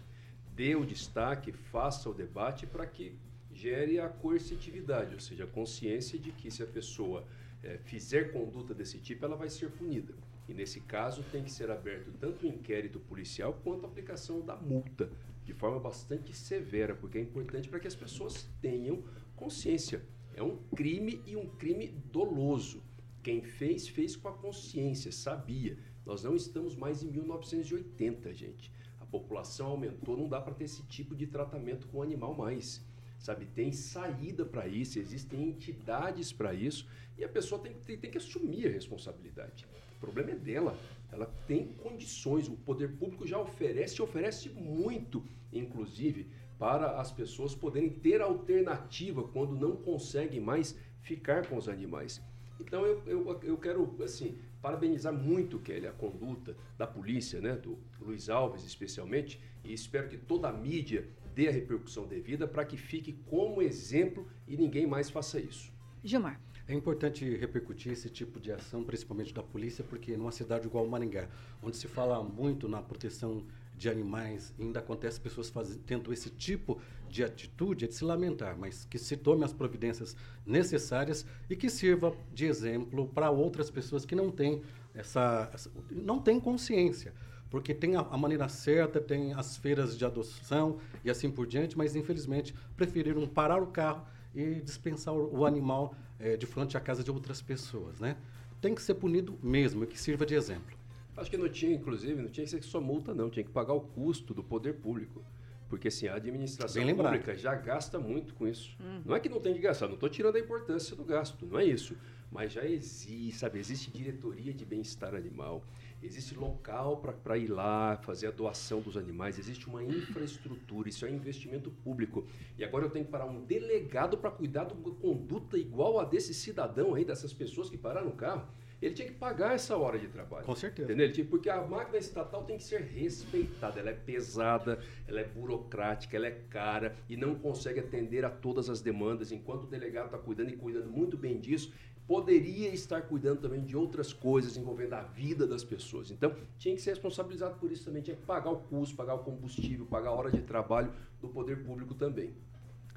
dê 0.55 0.77
o 0.77 0.85
destaque, 0.85 1.51
faça 1.53 2.11
o 2.11 2.13
debate 2.13 2.67
para 2.67 2.85
que 2.85 3.17
gere 3.51 3.99
a 3.99 4.09
coercitividade, 4.09 5.15
ou 5.15 5.21
seja, 5.21 5.45
a 5.45 5.47
consciência 5.47 6.19
de 6.19 6.33
que 6.33 6.51
se 6.51 6.63
a 6.63 6.67
pessoa 6.67 7.25
é, 7.65 7.79
fizer 7.79 8.33
conduta 8.33 8.75
desse 8.75 8.99
tipo, 8.99 9.25
ela 9.25 9.37
vai 9.37 9.49
ser 9.49 9.71
punida. 9.71 10.15
E 10.49 10.53
nesse 10.53 10.81
caso 10.81 11.25
tem 11.33 11.43
que 11.43 11.51
ser 11.51 11.71
aberto 11.71 12.13
tanto 12.21 12.45
o 12.45 12.49
inquérito 12.49 13.01
policial 13.01 13.59
quanto 13.65 13.87
a 13.87 13.89
aplicação 13.89 14.41
da 14.43 14.55
multa, 14.55 15.11
de 15.45 15.53
forma 15.55 15.81
bastante 15.81 16.35
severa, 16.37 16.95
porque 16.95 17.19
é 17.19 17.21
importante 17.21 17.69
para 17.69 17.81
que 17.81 17.89
as 17.89 17.95
pessoas 17.95 18.47
tenham 18.61 19.03
consciência. 19.35 20.03
É 20.35 20.43
um 20.43 20.57
crime 20.77 21.23
e 21.27 21.37
um 21.37 21.47
crime 21.47 21.89
doloso. 22.13 22.83
Quem 23.23 23.43
fez, 23.43 23.89
fez 23.89 24.17
com 24.17 24.29
a 24.29 24.33
consciência, 24.33 25.11
sabia. 25.11 25.79
Nós 26.05 26.23
não 26.23 26.37
estamos 26.37 26.77
mais 26.77 27.03
em 27.03 27.11
1980, 27.11 28.35
gente. 28.35 28.71
A 29.01 29.07
população 29.07 29.69
aumentou, 29.69 30.17
não 30.17 30.29
dá 30.29 30.41
para 30.41 30.53
ter 30.53 30.65
esse 30.65 30.83
tipo 30.83 31.15
de 31.15 31.27
tratamento 31.27 31.87
com 31.87 31.99
o 31.99 32.03
animal 32.03 32.35
mais. 32.35 32.85
Sabe, 33.25 33.47
tem 33.47 33.73
saída 33.73 34.45
para 34.45 34.69
isso, 34.69 34.99
existem 34.99 35.49
entidades 35.49 36.31
para 36.31 36.53
isso, 36.53 36.87
e 37.17 37.25
a 37.25 37.29
pessoa 37.29 37.59
tem, 37.59 37.73
tem, 37.73 37.97
tem 37.97 38.11
que 38.11 38.19
assumir 38.19 38.67
a 38.67 38.71
responsabilidade. 38.71 39.67
O 39.97 39.99
problema 39.99 40.33
é 40.33 40.35
dela. 40.35 40.79
Ela 41.11 41.25
tem 41.47 41.69
condições, 41.69 42.49
o 42.49 42.57
poder 42.57 42.99
público 42.99 43.27
já 43.27 43.39
oferece, 43.39 44.03
oferece 44.03 44.51
muito, 44.51 45.25
inclusive, 45.51 46.27
para 46.59 47.01
as 47.01 47.11
pessoas 47.13 47.55
poderem 47.55 47.89
ter 47.89 48.21
alternativa 48.21 49.27
quando 49.29 49.57
não 49.57 49.75
conseguem 49.75 50.41
mais 50.41 50.79
ficar 51.01 51.47
com 51.47 51.57
os 51.57 51.67
animais. 51.67 52.21
Então 52.61 52.85
eu, 52.85 53.03
eu, 53.07 53.41
eu 53.43 53.57
quero 53.57 53.97
assim 54.03 54.37
parabenizar 54.61 55.15
muito, 55.15 55.59
Kelly, 55.61 55.87
a 55.87 55.93
conduta 55.93 56.55
da 56.77 56.87
polícia, 56.87 57.41
né, 57.41 57.55
do 57.55 57.79
Luiz 57.99 58.29
Alves 58.29 58.65
especialmente, 58.65 59.41
e 59.65 59.73
espero 59.73 60.11
que 60.11 60.19
toda 60.19 60.49
a 60.49 60.53
mídia 60.53 61.09
dê 61.35 61.49
a 61.49 61.53
repercussão 61.53 62.07
devida 62.07 62.47
para 62.47 62.65
que 62.65 62.77
fique 62.77 63.13
como 63.29 63.61
exemplo 63.61 64.27
e 64.47 64.57
ninguém 64.57 64.87
mais 64.87 65.11
faça 65.11 65.41
isso. 65.41 65.73
Gilmar. 66.03 66.41
É 66.67 66.73
importante 66.73 67.29
repercutir 67.37 67.93
esse 67.93 68.09
tipo 68.09 68.41
de 68.41 68.51
ação, 68.51 68.83
principalmente 68.85 69.35
da 69.35 69.43
polícia, 69.43 69.85
porque 69.85 70.17
numa 70.17 70.33
cidade 70.33 70.67
igual 70.67 70.87
Maringá, 70.87 71.29
onde 71.63 71.77
se 71.77 71.87
fala 71.87 72.23
muito 72.23 72.67
na 72.69 72.81
proteção 72.81 73.45
de 73.77 73.89
animais, 73.89 74.55
ainda 74.59 74.79
acontece 74.79 75.21
pessoas 75.21 75.51
fazendo, 75.51 75.83
tendo 75.85 76.13
esse 76.13 76.31
tipo 76.31 76.81
de 77.09 77.23
atitude, 77.23 77.85
é 77.85 77.89
de 77.89 77.95
se 77.95 78.05
lamentar, 78.05 78.57
mas 78.57 78.85
que 78.85 78.99
se 78.99 79.17
tome 79.17 79.45
as 79.45 79.53
providências 79.53 80.17
necessárias 80.47 81.27
e 81.51 81.57
que 81.57 81.69
sirva 81.69 82.17
de 82.33 82.47
exemplo 82.47 83.09
para 83.09 83.31
outras 83.31 83.71
pessoas 83.71 84.07
que 84.07 84.15
não 84.15 84.31
têm 84.31 84.63
essa, 84.95 85.51
essa 85.53 85.71
não 85.91 86.21
têm 86.21 86.41
consciência 86.41 87.13
porque 87.55 87.73
tem 87.73 87.95
a, 87.95 88.01
a, 88.01 88.19
maneira 88.19 88.49
certa, 88.49 89.01
tem 89.01 89.33
as 89.33 89.57
feiras 89.57 89.97
de 89.97 90.05
adoção 90.05 90.81
e 91.05 91.09
assim 91.09 91.31
por 91.31 91.47
diante, 91.47 91.79
mas 91.79 91.95
infelizmente 91.95 92.53
preferiram 92.77 93.25
parar 93.29 93.63
o 93.63 93.69
carro 93.69 94.05
e 94.35 94.57
dispensar 94.57 95.15
o, 95.15 95.39
o 95.39 95.47
animal 95.47 95.95
é, 96.19 96.37
de 96.37 96.47
frente 96.47 96.77
à 96.77 96.81
casa 96.81 97.05
de 97.05 97.13
outras 97.13 97.41
pessoas, 97.41 98.01
né? 98.01 98.17
Tem 98.61 98.75
que 98.75 98.83
ser 98.83 98.95
punido 98.95 99.39
mesmo, 99.41 99.87
que 99.87 99.97
sirva 99.97 100.27
de 100.27 100.35
exemplo. 100.35 100.77
Acho 101.17 101.31
que 101.31 101.37
não 101.37 101.49
tinha, 101.49 101.73
inclusive, 101.73 102.21
não 102.21 102.29
tinha 102.29 102.45
que 102.45 102.51
ser 102.51 102.65
só 102.65 102.81
multa, 102.81 103.15
não. 103.15 103.31
Tinha 103.31 103.45
que 103.45 103.53
pagar 103.53 103.75
o 103.75 103.83
custo 103.83 104.35
do 104.35 104.43
poder 104.43 104.75
público. 104.75 105.23
Porque 105.69 105.87
assim, 105.87 106.09
a 106.09 106.17
administração 106.17 106.85
pública 106.97 107.37
já 107.37 107.55
gasta 107.55 108.01
muito 108.01 108.35
com 108.35 108.49
isso. 108.49 108.77
Hum. 108.81 109.03
Não 109.05 109.15
é 109.15 109.21
que 109.21 109.29
não 109.29 109.39
tem 109.39 109.55
que 109.55 109.61
gastar, 109.61 109.87
não 109.87 109.95
estou 109.95 110.09
tirando 110.09 110.35
a 110.35 110.41
importância 110.41 110.97
do 110.97 111.05
gasto, 111.05 111.47
não 111.47 111.57
é 111.57 111.65
isso. 111.65 111.97
Mas 112.33 112.53
já 112.53 112.65
existe, 112.67 113.31
sabe, 113.39 113.61
existe 113.61 113.93
diretoria 113.93 114.53
de 114.53 114.65
bem-estar 114.65 115.15
animal, 115.15 115.65
existe 116.05 116.35
local 116.37 116.99
para 116.99 117.39
ir 117.39 117.49
lá 117.49 117.97
fazer 117.99 118.29
a 118.29 118.31
doação 118.31 118.81
dos 118.81 118.97
animais, 118.97 119.39
existe 119.39 119.67
uma 119.67 119.83
infraestrutura, 119.83 120.89
isso 120.89 121.07
é 121.07 121.11
investimento 121.11 121.71
público. 121.71 122.27
E 122.59 122.65
agora 122.65 122.85
eu 122.85 122.91
tenho 122.91 123.05
que 123.05 123.11
parar 123.11 123.27
um 123.27 123.45
delegado 123.45 124.19
para 124.19 124.31
cuidar 124.31 124.65
de 124.65 124.75
uma 124.75 124.95
conduta 124.95 125.57
igual 125.57 125.99
a 125.99 126.05
desse 126.05 126.35
cidadão 126.35 126.95
aí, 126.95 127.05
dessas 127.05 127.33
pessoas 127.33 127.71
que 127.71 127.79
pararam 127.79 128.07
no 128.07 128.13
carro 128.13 128.47
ele 128.87 128.95
tinha 128.95 129.09
que 129.09 129.15
pagar 129.15 129.55
essa 129.55 129.77
hora 129.77 129.99
de 129.99 130.09
trabalho. 130.09 130.45
Com 130.45 130.55
certeza. 130.55 130.93
Entendeu? 130.93 131.11
Tinha, 131.11 131.27
porque 131.27 131.49
a 131.49 131.63
máquina 131.63 131.97
estatal 131.97 132.45
tem 132.45 132.59
que 132.59 132.63
ser 132.63 132.83
respeitada. 132.83 133.81
Ela 133.81 133.91
é 133.91 133.95
pesada, 133.95 134.79
ela 135.09 135.21
é 135.21 135.25
burocrática, 135.25 136.17
ela 136.17 136.27
é 136.27 136.43
cara 136.51 136.95
e 137.09 137.17
não 137.17 137.35
consegue 137.35 137.81
atender 137.81 138.25
a 138.25 138.31
todas 138.31 138.69
as 138.69 138.81
demandas. 138.81 139.33
Enquanto 139.33 139.65
o 139.65 139.67
delegado 139.67 140.07
está 140.07 140.19
cuidando 140.19 140.51
e 140.51 140.57
cuidando 140.57 140.91
muito 140.91 141.17
bem 141.17 141.41
disso, 141.41 141.73
poderia 142.07 142.69
estar 142.69 143.03
cuidando 143.03 143.41
também 143.41 143.63
de 143.63 143.77
outras 143.77 144.13
coisas 144.13 144.57
envolvendo 144.57 144.95
a 144.95 145.03
vida 145.03 145.47
das 145.47 145.65
pessoas. 145.65 146.11
Então, 146.11 146.35
tinha 146.59 146.75
que 146.75 146.83
ser 146.83 146.91
responsabilizado 146.91 147.57
por 147.59 147.71
isso 147.73 147.85
também. 147.85 148.03
Tinha 148.03 148.17
que 148.17 148.25
pagar 148.25 148.51
o 148.51 148.57
custo, 148.57 148.95
pagar 148.95 149.15
o 149.15 149.19
combustível, 149.19 149.87
pagar 149.87 150.11
a 150.11 150.13
hora 150.13 150.31
de 150.31 150.43
trabalho 150.43 150.93
do 151.21 151.29
poder 151.29 151.65
público 151.65 151.95
também. 151.95 152.35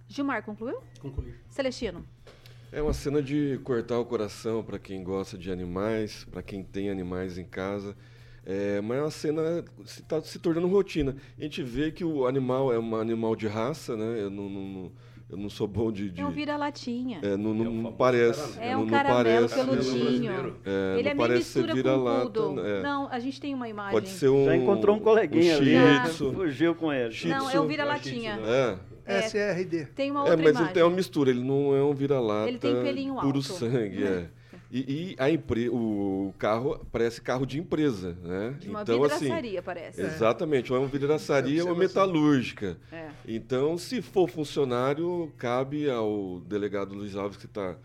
Gilmar, 0.08 0.44
concluiu? 0.44 0.82
Concluí. 1.00 1.34
Celestino. 1.50 2.06
É 2.72 2.82
uma 2.82 2.94
cena 2.94 3.22
de 3.22 3.60
cortar 3.64 3.98
o 3.98 4.06
coração 4.06 4.62
para 4.62 4.78
quem 4.78 5.02
gosta 5.04 5.38
de 5.38 5.50
animais, 5.50 6.26
para 6.26 6.44
quem 6.44 6.64
tem 6.64 6.90
animais 6.90 7.38
em 7.38 7.46
casa. 7.46 7.96
É, 8.46 8.80
mas 8.82 9.00
a 9.00 9.12
cena 9.12 9.66
está 9.84 10.22
se 10.22 10.40
tornando 10.40 10.68
rotina. 10.68 11.16
A 11.38 11.44
gente 11.44 11.62
vê 11.64 11.92
que 11.92 12.04
o 12.04 12.26
animal 12.26 12.72
é 12.72 12.80
um 12.80 12.96
animal 12.96 13.36
de 13.36 13.48
raça, 13.48 13.96
né? 13.96 14.22
Eu 14.22 14.30
não, 14.30 14.50
não, 14.50 14.92
eu 15.30 15.38
não 15.38 15.50
sou 15.50 15.68
bom 15.68 15.92
de. 15.92 16.10
de 16.10 16.22
é 16.22 16.26
um 16.26 16.32
vira-latinha. 16.32 17.20
É, 17.22 17.36
não, 17.36 17.54
não, 17.54 17.90
é 17.90 17.92
parece. 17.98 18.58
É 18.60 18.76
um 18.78 18.82
não, 18.82 18.88
caramelo 18.88 19.50
peludinho. 19.50 20.56
É, 20.66 21.00
Ele 21.00 21.10
é 21.10 21.14
meio 21.14 21.30
mistura 21.32 21.74
vira 21.74 21.92
com 21.94 21.98
lata, 22.04 22.22
poodle. 22.30 22.66
é. 22.66 22.82
Não, 22.82 23.08
a 23.12 23.20
gente 23.20 23.42
tem 23.42 23.54
uma 23.54 23.68
imagem. 23.68 23.92
Pode 23.92 24.10
ser 24.10 24.30
um. 24.30 24.46
Já 24.46 24.56
encontrou 24.56 24.96
um 24.96 25.00
coleguinha 25.00 25.56
um 25.56 25.58
ali. 25.58 26.10
Fugiu 26.34 26.76
com 26.76 26.94
ele. 26.94 27.14
Não, 27.26 27.50
é 27.50 27.60
um 27.60 27.68
vira-latinha. 27.68 28.40
É. 28.46 28.78
É. 29.06 29.20
SRD. 29.20 29.86
Tem 29.96 30.12
uma 30.12 30.20
É, 30.20 30.24
outra 30.24 30.38
mas 30.38 30.50
imagem. 30.50 30.64
ele 30.66 30.74
tem 30.74 30.84
uma 30.84 30.96
mistura, 30.96 31.30
ele 31.30 31.44
não 31.44 31.74
é 31.74 31.82
um 31.82 31.94
vira-lata. 31.94 32.50
Ele 32.50 32.58
tem 32.58 32.76
pelinho 32.82 33.16
Puro 33.16 33.38
alto. 33.38 33.42
sangue, 33.44 34.04
é. 34.04 34.30
E, 34.72 34.80
e 34.80 35.16
a 35.18 35.30
empre... 35.30 35.70
o 35.70 36.34
carro 36.38 36.86
parece 36.92 37.22
carro 37.22 37.46
de 37.46 37.60
empresa, 37.60 38.18
né? 38.22 38.56
De 38.60 38.70
uma 38.70 38.82
então, 38.82 39.04
assim, 39.04 39.30
parece. 39.64 40.02
Exatamente, 40.02 40.72
ou 40.72 40.78
é 40.78 40.82
uma 40.82 40.90
vidraçaria 40.90 41.64
ou 41.64 41.70
uma 41.70 41.76
Observação. 41.76 42.08
metalúrgica. 42.08 42.78
É. 42.92 43.10
Então, 43.28 43.78
se 43.78 44.02
for 44.02 44.30
funcionário, 44.30 45.32
cabe 45.38 45.90
ao 45.90 46.42
delegado 46.42 46.94
Luiz 46.94 47.16
Alves, 47.16 47.38
que 47.38 47.46
está 47.46 47.78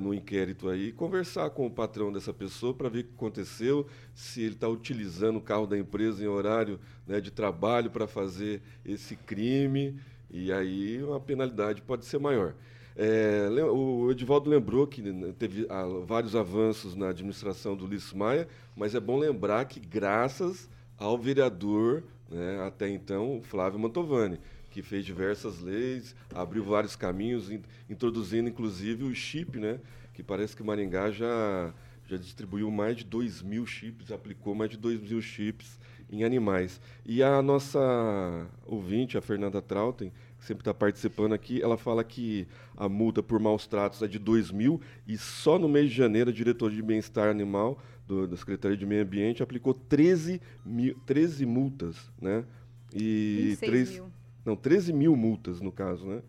no 0.00 0.12
inquérito 0.12 0.68
aí, 0.68 0.92
conversar 0.92 1.48
com 1.50 1.66
o 1.66 1.70
patrão 1.70 2.12
dessa 2.12 2.32
pessoa 2.32 2.74
para 2.74 2.90
ver 2.90 3.00
o 3.00 3.04
que 3.04 3.14
aconteceu, 3.14 3.86
se 4.14 4.42
ele 4.42 4.54
está 4.54 4.68
utilizando 4.68 5.36
o 5.36 5.40
carro 5.40 5.66
da 5.66 5.78
empresa 5.78 6.22
em 6.22 6.26
horário 6.26 6.78
né, 7.06 7.20
de 7.20 7.30
trabalho 7.30 7.90
para 7.90 8.06
fazer 8.06 8.60
esse 8.84 9.16
crime, 9.16 9.98
e 10.30 10.52
aí 10.52 11.00
a 11.16 11.18
penalidade 11.18 11.80
pode 11.80 12.04
ser 12.04 12.18
maior. 12.18 12.54
É, 12.96 13.48
o 13.72 14.10
Edivaldo 14.10 14.50
lembrou 14.50 14.86
que 14.86 15.00
né, 15.02 15.32
teve 15.38 15.66
ah, 15.68 15.86
vários 16.04 16.36
avanços 16.36 16.94
na 16.94 17.08
administração 17.08 17.74
do 17.76 17.84
Ulisses 17.86 18.12
Maia, 18.12 18.46
mas 18.76 18.94
é 18.94 19.00
bom 19.00 19.18
lembrar 19.18 19.64
que 19.64 19.80
graças 19.80 20.68
ao 20.98 21.16
vereador, 21.18 22.02
né, 22.30 22.62
até 22.66 22.88
então, 22.88 23.40
Flávio 23.42 23.78
Mantovani, 23.78 24.38
que 24.70 24.82
fez 24.82 25.04
diversas 25.04 25.60
leis, 25.60 26.14
abriu 26.34 26.64
vários 26.64 26.94
caminhos, 26.96 27.50
in- 27.50 27.62
introduzindo 27.88 28.48
inclusive 28.48 29.04
o 29.04 29.14
chip, 29.14 29.58
né, 29.58 29.80
que 30.12 30.22
parece 30.22 30.54
que 30.54 30.62
Maringá 30.62 31.10
já, 31.10 31.72
já 32.06 32.16
distribuiu 32.16 32.70
mais 32.70 32.96
de 32.98 33.04
2 33.04 33.42
mil 33.42 33.66
chips, 33.66 34.12
aplicou 34.12 34.54
mais 34.54 34.70
de 34.70 34.76
2 34.76 35.00
mil 35.00 35.20
chips 35.22 35.78
em 36.10 36.24
animais. 36.24 36.78
E 37.06 37.22
a 37.22 37.40
nossa 37.40 38.46
ouvinte, 38.66 39.16
a 39.16 39.22
Fernanda 39.22 39.62
Trautem, 39.62 40.12
que 40.42 40.46
sempre 40.48 40.62
está 40.62 40.74
participando 40.74 41.32
aqui, 41.34 41.62
ela 41.62 41.78
fala 41.78 42.02
que 42.02 42.48
a 42.76 42.88
multa 42.88 43.22
por 43.22 43.38
maus 43.38 43.64
tratos 43.68 44.02
é 44.02 44.08
de 44.08 44.18
2 44.18 44.50
mil 44.50 44.80
e 45.06 45.16
só 45.16 45.56
no 45.56 45.68
mês 45.68 45.88
de 45.88 45.96
janeiro 45.96 46.30
a 46.30 46.32
diretoria 46.32 46.74
de 46.76 46.82
bem-estar 46.82 47.28
animal 47.28 47.78
do, 48.08 48.26
da 48.26 48.36
Secretaria 48.36 48.76
de 48.76 48.84
Meio 48.84 49.02
Ambiente 49.04 49.40
aplicou 49.40 49.72
13, 49.72 50.40
mil, 50.66 50.96
13 51.06 51.46
multas, 51.46 51.96
né? 52.20 52.44
E 52.92 53.54
26 53.56 53.58
três- 53.70 53.90
mil. 53.92 54.06
Não, 54.44 54.56
13 54.56 54.92
mil 54.92 55.14
multas, 55.14 55.60
no 55.60 55.70
caso, 55.70 56.04
né? 56.06 56.20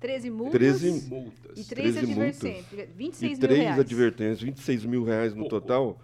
13 0.00 0.30
multas 0.30 0.52
13 0.58 0.90
Multas. 1.08 1.58
e 1.58 1.64
3 1.68 1.94
13 1.94 2.06
multas. 2.06 2.44
advertências. 2.44 2.88
26 2.96 3.20
e 3.20 3.26
mil 3.26 3.38
três 3.48 3.60
reais. 3.60 3.78
advertências, 3.80 4.40
26 4.42 4.84
mil 4.86 5.04
reais 5.04 5.34
no 5.34 5.48
total. 5.48 6.00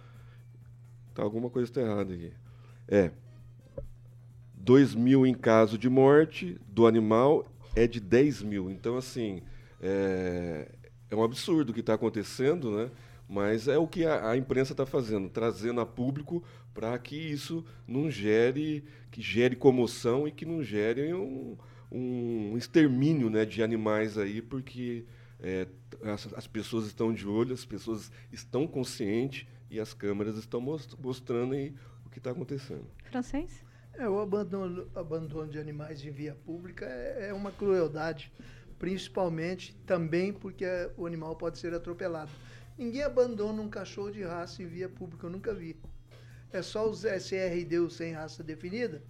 Tá, 1.15 1.23
alguma 1.23 1.49
coisa 1.49 1.69
está 1.69 1.81
errada 1.81 2.13
aqui. 2.13 2.31
É. 2.87 3.11
2 4.63 4.95
mil 4.95 5.25
em 5.25 5.33
caso 5.33 5.77
de 5.77 5.89
morte 5.89 6.57
do 6.67 6.85
animal 6.85 7.45
é 7.75 7.87
de 7.87 7.99
10 7.99 8.43
mil. 8.43 8.69
Então, 8.69 8.97
assim, 8.97 9.41
é, 9.81 10.69
é 11.09 11.15
um 11.15 11.23
absurdo 11.23 11.71
o 11.71 11.73
que 11.73 11.79
está 11.79 11.93
acontecendo, 11.95 12.71
né? 12.71 12.91
Mas 13.27 13.67
é 13.67 13.77
o 13.77 13.87
que 13.87 14.05
a, 14.05 14.31
a 14.31 14.37
imprensa 14.37 14.73
está 14.73 14.85
fazendo, 14.85 15.29
trazendo 15.29 15.79
a 15.79 15.85
público 15.85 16.43
para 16.73 16.97
que 16.99 17.15
isso 17.15 17.65
não 17.87 18.11
gere, 18.11 18.83
que 19.09 19.21
gere 19.21 19.55
comoção 19.55 20.27
e 20.27 20.31
que 20.31 20.45
não 20.45 20.61
gere 20.61 21.13
um, 21.13 21.57
um 21.91 22.57
extermínio 22.57 23.29
né, 23.29 23.45
de 23.45 23.63
animais 23.63 24.17
aí, 24.17 24.41
porque 24.41 25.05
é, 25.39 25.65
as, 26.03 26.33
as 26.33 26.45
pessoas 26.47 26.85
estão 26.87 27.13
de 27.13 27.25
olho, 27.27 27.53
as 27.53 27.65
pessoas 27.65 28.11
estão 28.31 28.67
conscientes 28.67 29.47
e 29.69 29.79
as 29.79 29.93
câmeras 29.93 30.35
estão 30.37 30.59
mos- 30.59 30.97
mostrando 31.01 31.53
aí 31.53 31.73
o 32.05 32.09
que 32.09 32.17
está 32.17 32.31
acontecendo. 32.31 32.85
Francês? 33.09 33.63
É, 33.93 34.07
o 34.07 34.19
abandono, 34.19 34.89
abandono 34.95 35.51
de 35.51 35.59
animais 35.59 36.03
em 36.03 36.11
via 36.11 36.33
pública 36.33 36.85
é, 36.85 37.27
é 37.29 37.33
uma 37.33 37.51
crueldade, 37.51 38.31
principalmente 38.79 39.75
também 39.85 40.31
porque 40.31 40.65
o 40.97 41.05
animal 41.05 41.35
pode 41.35 41.59
ser 41.59 41.73
atropelado. 41.73 42.31
Ninguém 42.77 43.03
abandona 43.03 43.61
um 43.61 43.69
cachorro 43.69 44.11
de 44.11 44.23
raça 44.23 44.63
em 44.63 44.65
via 44.65 44.89
pública, 44.89 45.27
eu 45.27 45.29
nunca 45.29 45.53
vi. 45.53 45.75
É 46.51 46.61
só 46.61 46.89
os 46.89 47.03
SRD, 47.03 47.89
sem 47.89 48.13
raça 48.13 48.43
definida. 48.43 49.01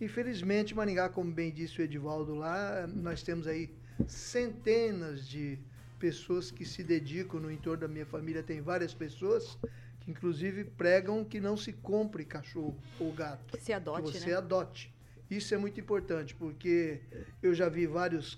Infelizmente, 0.00 0.74
Maringá, 0.74 1.08
como 1.08 1.30
bem 1.30 1.52
disse 1.52 1.80
o 1.80 1.84
Edivaldo 1.84 2.34
lá, 2.34 2.86
nós 2.86 3.22
temos 3.22 3.46
aí 3.46 3.70
centenas 4.06 5.26
de 5.26 5.58
pessoas 5.98 6.50
que 6.50 6.64
se 6.64 6.82
dedicam 6.82 7.40
no 7.40 7.50
entorno 7.50 7.82
da 7.82 7.88
minha 7.88 8.06
família, 8.06 8.42
tem 8.42 8.60
várias 8.60 8.92
pessoas 8.92 9.56
que 10.04 10.10
inclusive 10.10 10.64
pregam 10.64 11.24
que 11.24 11.40
não 11.40 11.56
se 11.56 11.72
compre 11.72 12.24
cachorro 12.24 12.76
ou 13.00 13.12
gato 13.12 13.56
Que 13.56 13.60
se 13.60 13.72
adote, 13.72 14.12
que 14.12 14.18
você 14.18 14.30
né? 14.30 14.36
adote. 14.36 14.94
Isso 15.30 15.54
é 15.54 15.58
muito 15.58 15.80
importante, 15.80 16.34
porque 16.34 17.00
eu 17.42 17.54
já 17.54 17.68
vi 17.68 17.86
vários 17.86 18.36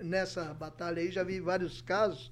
nessa 0.00 0.52
batalha 0.52 1.00
aí 1.00 1.10
já 1.10 1.24
vi 1.24 1.40
vários 1.40 1.80
casos 1.80 2.30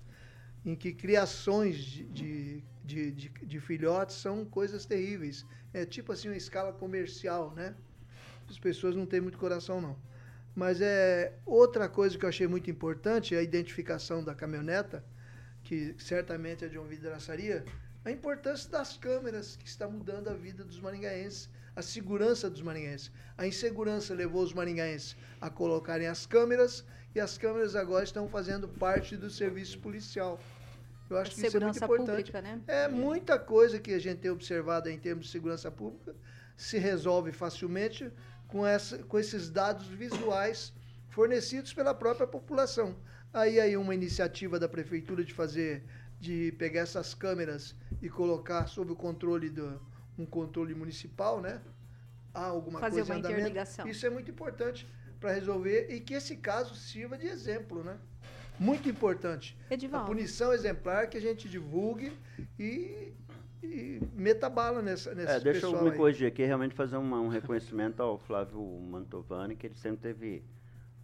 em 0.65 0.75
que 0.77 0.93
criações 0.93 1.77
de, 1.79 2.05
de, 2.05 2.65
de, 2.85 3.11
de- 3.13 3.29
de 3.47 3.61
filhotes 3.61 4.17
são 4.17 4.45
coisas 4.45 4.85
terríveis. 4.85 5.47
É 5.73 5.87
tipo 5.87 6.13
assim 6.13 6.29
uma 6.29 6.37
escala 6.37 6.73
comercial, 6.73 7.53
né? 7.55 7.75
As 8.49 8.59
pessoas 8.59 8.95
não 8.95 9.07
têm 9.07 9.21
muito 9.21 9.39
coração 9.39 9.81
não. 9.81 9.97
Mas 10.55 10.81
é 10.81 11.39
outra 11.47 11.89
coisa 11.89 12.19
que 12.19 12.25
eu 12.25 12.29
achei 12.29 12.47
muito 12.47 12.71
importante, 12.71 13.35
é 13.35 13.39
a 13.39 13.43
identificação 13.43 14.23
da 14.23 14.35
caminhoneta, 14.35 15.05
que 15.63 15.95
certamente 15.99 16.65
é 16.65 16.69
de 16.69 16.77
uma 16.79 16.87
vidraçaria, 16.87 17.65
a 18.09 18.13
importância 18.13 18.71
das 18.71 18.97
câmeras 18.97 19.57
que 19.57 19.69
está 19.69 19.87
mudando 19.87 20.29
a 20.29 20.33
vida 20.33 20.65
dos 20.65 20.81
maringaenses, 20.81 21.49
a 21.77 21.83
segurança 21.83 22.49
dos 22.49 22.63
maringaenses. 22.63 23.13
A 23.37 23.47
insegurança 23.47 24.15
levou 24.15 24.43
os 24.43 24.55
maringaenses 24.55 25.15
a 25.39 25.51
colocarem 25.51 26.07
as 26.07 26.25
câmeras 26.25 26.85
e 27.15 27.21
as 27.21 27.37
câmeras 27.37 27.77
agora 27.77 28.05
estão 28.05 28.27
fazendo 28.27 28.67
parte 28.67 29.15
do 29.15 29.29
serviço 29.29 29.79
policial. 29.81 30.41
Eu 31.11 31.19
acho 31.19 31.33
A 31.33 31.35
que 31.35 31.47
isso 31.47 31.57
é 31.57 31.61
muito 31.61 31.77
importante. 31.77 32.33
pública, 32.33 32.41
né? 32.41 32.61
É 32.67 32.89
muita 32.89 33.39
coisa 33.39 33.79
que 33.79 33.93
a 33.93 33.99
gente 33.99 34.21
tem 34.21 34.31
observado 34.31 34.89
em 34.89 34.99
termos 34.99 35.27
de 35.27 35.33
segurança 35.33 35.71
pública 35.71 36.15
se 36.57 36.79
resolve 36.79 37.31
facilmente 37.31 38.11
com, 38.47 38.67
essa, 38.67 38.99
com 39.05 39.19
esses 39.19 39.51
dados 39.51 39.87
visuais 39.87 40.73
fornecidos 41.11 41.75
pela 41.75 41.95
própria 41.95 42.27
população. 42.27 42.97
Aí 43.33 43.61
aí 43.61 43.77
uma 43.77 43.95
iniciativa 43.95 44.59
da 44.59 44.69
prefeitura 44.69 45.23
de 45.23 45.35
fazer, 45.35 45.85
de 46.21 46.53
pegar 46.59 46.81
essas 46.81 47.15
câmeras 47.15 47.75
e 48.03 48.09
colocar 48.09 48.67
sob 48.67 48.93
o 48.93 48.97
controle 48.97 49.51
do 49.51 49.81
um 50.19 50.27
controle 50.27 50.75
municipal, 50.75 51.41
né? 51.41 51.61
Há 52.35 52.47
alguma 52.47 52.81
Fazer 52.81 52.97
coisa 53.01 53.13
uma 53.13 53.19
andamento. 53.21 53.41
interligação. 53.41 53.87
Isso 53.87 54.05
é 54.05 54.11
muito 54.11 54.31
importante 54.31 54.87
para 55.21 55.33
resolver 55.33 55.87
e 55.91 56.01
que 56.01 56.15
esse 56.15 56.37
caso 56.37 56.75
sirva 56.75 57.17
de 57.17 57.27
exemplo, 57.27 57.83
né? 57.85 57.97
Muito 58.59 58.89
importante. 58.89 59.57
A 59.71 59.75
Edivaldo. 59.75 60.07
punição 60.09 60.53
exemplar 60.53 61.09
que 61.09 61.17
a 61.17 61.21
gente 61.21 61.49
divulgue 61.49 62.13
e, 62.59 63.13
e 63.63 64.01
meta 64.15 64.51
bala 64.51 64.83
nessa, 64.83 65.15
nessa 65.15 65.33
É, 65.35 65.41
deixa 65.41 65.67
eu 65.67 65.83
me 65.85 65.93
corrigir 65.97 66.27
aqui, 66.27 66.45
realmente 66.45 66.75
fazer 66.75 66.97
uma- 66.97 67.21
um 67.21 67.29
reconhecimento 67.29 68.03
ao 68.03 68.19
Flávio 68.19 68.61
Mantovani, 68.61 69.55
que 69.55 69.69
ele 69.69 69.77
sempre 69.77 70.01
teve 70.01 70.43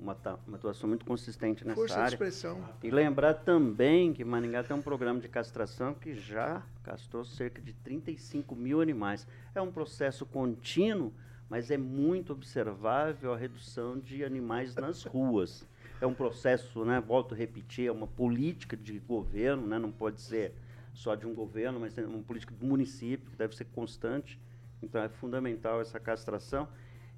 uma, 0.04 0.16
uma 0.46 0.56
atuação 0.56 0.88
muito 0.88 1.04
consistente 1.04 1.64
nessa 1.64 1.80
Força 1.80 1.94
de 1.94 2.00
área. 2.00 2.14
expressão. 2.14 2.62
E 2.82 2.90
lembrar 2.90 3.34
também 3.34 4.12
que 4.12 4.24
Maringá 4.24 4.62
tem 4.62 4.76
um 4.76 4.82
programa 4.82 5.18
de 5.18 5.28
castração 5.28 5.94
que 5.94 6.14
já 6.14 6.62
castrou 6.82 7.24
cerca 7.24 7.60
de 7.60 7.72
35 7.72 8.54
mil 8.54 8.80
animais. 8.80 9.26
É 9.54 9.60
um 9.60 9.72
processo 9.72 10.26
contínuo, 10.26 11.12
mas 11.48 11.70
é 11.70 11.78
muito 11.78 12.32
observável 12.32 13.32
a 13.32 13.36
redução 13.36 13.98
de 13.98 14.22
animais 14.22 14.74
nas 14.74 15.04
ruas. 15.04 15.66
É 16.00 16.06
um 16.06 16.14
processo, 16.14 16.84
né, 16.84 17.00
volto 17.00 17.34
a 17.34 17.36
repetir, 17.36 17.86
é 17.86 17.92
uma 17.92 18.06
política 18.06 18.76
de 18.76 18.98
governo, 18.98 19.66
né, 19.66 19.78
não 19.78 19.90
pode 19.90 20.20
ser 20.20 20.52
só 20.92 21.14
de 21.14 21.26
um 21.26 21.34
governo, 21.34 21.80
mas 21.80 21.96
é 21.96 22.04
uma 22.04 22.22
política 22.22 22.54
do 22.54 22.66
município 22.66 23.30
que 23.30 23.36
deve 23.36 23.56
ser 23.56 23.64
constante. 23.66 24.38
Então 24.82 25.02
é 25.02 25.08
fundamental 25.08 25.80
essa 25.80 25.98
castração. 25.98 26.68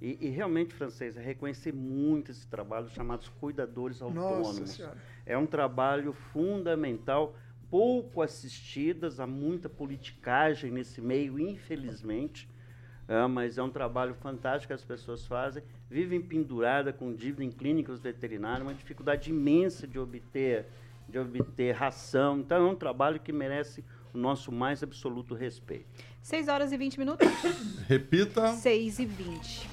E, 0.01 0.27
e 0.27 0.29
realmente, 0.29 0.75
francês, 0.75 1.17
é 1.17 1.23
reconhecer 1.23 1.73
muito 1.73 2.31
esse 2.31 2.47
trabalho 2.47 2.89
chamados 2.91 3.29
cuidadores 3.41 4.03
autônomos. 4.03 4.81
É 5.25 5.37
um 5.39 5.47
trabalho 5.47 6.13
fundamental, 6.13 7.35
pouco 7.71 8.21
assistidas, 8.21 9.19
há 9.19 9.27
muita 9.27 9.69
politicagem 9.69 10.71
nesse 10.71 11.01
meio, 11.01 11.39
infelizmente, 11.39 12.49
é, 13.09 13.27
mas 13.27 13.57
é 13.57 13.63
um 13.63 13.71
trabalho 13.71 14.15
fantástico 14.15 14.69
que 14.69 14.75
as 14.75 14.85
pessoas 14.85 15.27
fazem, 15.27 15.63
vivem 15.89 16.21
pendurada 16.21 16.93
com 16.93 17.15
dívida 17.15 17.45
em 17.45 17.51
clínicas 17.51 18.01
veterinárias, 18.01 18.63
uma 18.63 18.75
dificuldade 18.75 19.31
imensa 19.31 19.87
de 19.87 19.99
obter, 19.99 20.67
de 21.09 21.19
obter 21.19 21.73
ração. 21.73 22.41
Então 22.41 22.69
é 22.69 22.71
um 22.71 22.77
trabalho 22.77 23.21
que 23.21 23.33
merece 23.33 23.85
o 24.17 24.19
nosso 24.19 24.51
mais 24.51 24.83
absoluto 24.83 25.35
respeito. 25.35 25.87
6 26.23 26.49
horas 26.49 26.73
e 26.73 26.77
20 26.77 26.99
minutos. 26.99 27.29
Repita. 27.87 28.55
6 28.55 28.99
e 28.99 29.05
20. 29.05 29.71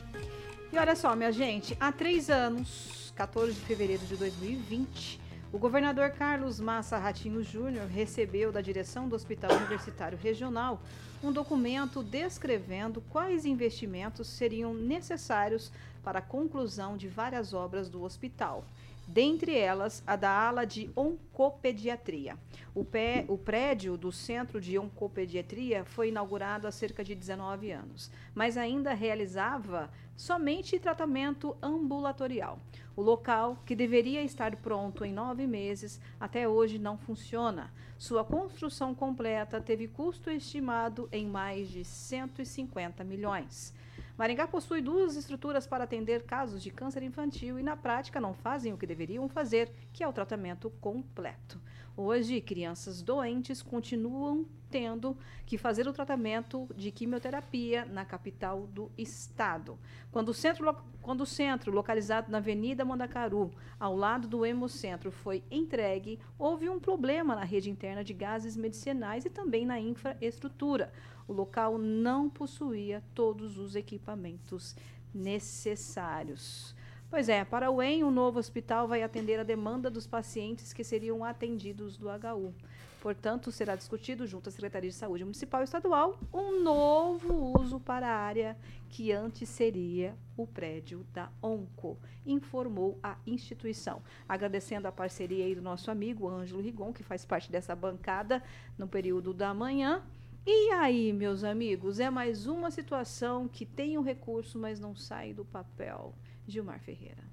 E 0.71 0.77
olha 0.77 0.95
só, 0.95 1.15
minha 1.15 1.31
gente, 1.31 1.75
há 1.79 1.91
três 1.91 2.29
anos, 2.29 3.13
14 3.15 3.53
de 3.53 3.61
fevereiro 3.61 4.05
de 4.05 4.17
2020, 4.17 5.21
o 5.51 5.57
governador 5.57 6.09
Carlos 6.11 6.59
Massa 6.59 6.97
Ratinho 6.97 7.43
Júnior 7.43 7.87
recebeu 7.87 8.51
da 8.51 8.59
direção 8.59 9.07
do 9.07 9.15
Hospital 9.15 9.55
Universitário 9.55 10.17
Regional 10.17 10.81
um 11.23 11.31
documento 11.31 12.03
descrevendo 12.03 13.01
quais 13.09 13.45
investimentos 13.45 14.27
seriam 14.27 14.73
necessários 14.73 15.71
para 16.03 16.19
a 16.19 16.23
conclusão 16.23 16.97
de 16.97 17.07
várias 17.07 17.53
obras 17.53 17.87
do 17.87 18.03
hospital 18.03 18.65
dentre 19.07 19.57
elas 19.57 20.03
a 20.05 20.15
da 20.15 20.29
ala 20.29 20.65
de 20.65 20.89
oncopediatria. 20.95 22.37
O, 22.73 22.83
pé, 22.83 23.25
o, 23.27 23.37
prédio 23.37 23.95
do 23.95 24.11
Centro 24.11 24.59
de 24.59 24.79
Oncopediatria 24.79 25.85
foi 25.85 26.09
inaugurado 26.09 26.67
há 26.67 26.71
cerca 26.71 27.03
de 27.03 27.13
19 27.13 27.71
anos, 27.71 28.09
mas 28.33 28.57
ainda 28.57 28.93
realizava 28.93 29.91
somente 30.15 30.79
tratamento 30.79 31.55
ambulatorial. 31.61 32.59
O 32.95 33.01
local, 33.01 33.57
que 33.65 33.75
deveria 33.75 34.23
estar 34.23 34.55
pronto 34.55 35.03
em 35.03 35.13
nove 35.13 35.45
meses, 35.45 35.99
até 36.19 36.47
hoje 36.47 36.79
não 36.79 36.97
funciona. 36.97 37.71
Sua 37.97 38.23
construção 38.23 38.93
completa 38.93 39.61
teve 39.61 39.87
custo 39.87 40.29
estimado 40.29 41.07
em 41.11 41.25
mais 41.25 41.69
de 41.69 41.83
150 41.83 43.03
milhões. 43.03 43.73
Maringá 44.17 44.47
possui 44.47 44.81
duas 44.81 45.15
estruturas 45.15 45.65
para 45.65 45.85
atender 45.85 46.23
casos 46.23 46.61
de 46.61 46.69
câncer 46.69 47.01
infantil 47.01 47.57
e, 47.57 47.63
na 47.63 47.75
prática, 47.75 48.21
não 48.21 48.33
fazem 48.33 48.71
o 48.71 48.77
que 48.77 48.85
deveriam 48.85 49.27
fazer, 49.27 49.71
que 49.91 50.03
é 50.03 50.07
o 50.07 50.13
tratamento 50.13 50.69
completo. 50.79 51.59
Hoje, 51.95 52.41
crianças 52.41 53.03
doentes 53.03 53.61
continuam 53.61 54.47
tendo 54.67 55.15
que 55.45 55.59
fazer 55.59 55.87
o 55.87 55.93
tratamento 55.93 56.67
de 56.75 56.89
quimioterapia 56.89 57.85
na 57.85 58.03
capital 58.03 58.65
do 58.65 58.91
estado. 58.97 59.77
Quando 60.11 60.29
o 60.29 60.33
centro, 60.33 60.75
quando 61.03 61.21
o 61.21 61.25
centro 61.27 61.71
localizado 61.71 62.31
na 62.31 62.39
Avenida 62.39 62.83
Mandacaru, 62.83 63.51
ao 63.79 63.95
lado 63.95 64.27
do 64.27 64.43
Hemocentro, 64.43 65.11
foi 65.11 65.43
entregue, 65.51 66.17
houve 66.39 66.67
um 66.67 66.79
problema 66.79 67.35
na 67.35 67.43
rede 67.43 67.69
interna 67.69 68.03
de 68.03 68.15
gases 68.15 68.57
medicinais 68.57 69.25
e 69.25 69.29
também 69.29 69.63
na 69.63 69.79
infraestrutura. 69.79 70.91
O 71.27 71.33
local 71.33 71.77
não 71.77 72.27
possuía 72.27 73.03
todos 73.13 73.59
os 73.59 73.75
equipamentos 73.75 74.75
necessários. 75.13 76.75
Pois 77.13 77.29
é, 77.29 77.45
para 77.45 77.69
o 77.69 77.79
EM, 77.79 78.03
o 78.03 78.09
novo 78.09 78.39
hospital 78.39 78.87
vai 78.87 79.03
atender 79.03 79.39
a 79.39 79.43
demanda 79.43 79.87
dos 79.87 80.07
pacientes 80.07 80.73
que 80.73 80.83
seriam 80.83 81.23
atendidos 81.23 81.95
do 81.95 82.07
HU. 82.09 82.51
Portanto, 82.99 83.51
será 83.51 83.75
discutido 83.75 84.25
junto 84.25 84.49
à 84.49 84.51
Secretaria 84.51 84.89
de 84.89 84.95
Saúde 84.95 85.23
Municipal 85.23 85.61
e 85.61 85.63
Estadual 85.65 86.17
um 86.33 86.63
novo 86.63 87.55
uso 87.55 87.79
para 87.79 88.07
a 88.07 88.17
área 88.17 88.57
que 88.89 89.11
antes 89.11 89.47
seria 89.47 90.15
o 90.35 90.47
prédio 90.47 91.05
da 91.13 91.29
ONCO, 91.39 91.99
informou 92.25 92.97
a 93.03 93.15
instituição. 93.27 94.01
Agradecendo 94.27 94.87
a 94.87 94.91
parceria 94.91 95.45
aí 95.45 95.53
do 95.53 95.61
nosso 95.61 95.91
amigo 95.91 96.27
Ângelo 96.27 96.63
Rigon, 96.63 96.91
que 96.91 97.03
faz 97.03 97.23
parte 97.23 97.51
dessa 97.51 97.75
bancada 97.75 98.41
no 98.75 98.87
período 98.87 99.35
da 99.35 99.53
manhã. 99.53 100.01
E 100.47 100.71
aí, 100.71 101.13
meus 101.13 101.43
amigos, 101.43 101.99
é 101.99 102.09
mais 102.09 102.47
uma 102.47 102.71
situação 102.71 103.47
que 103.47 103.67
tem 103.67 103.99
o 103.99 104.01
um 104.01 104.03
recurso, 104.03 104.57
mas 104.57 104.79
não 104.79 104.95
sai 104.95 105.31
do 105.31 105.45
papel. 105.45 106.11
Gilmar 106.47 106.79
Ferreira. 106.79 107.23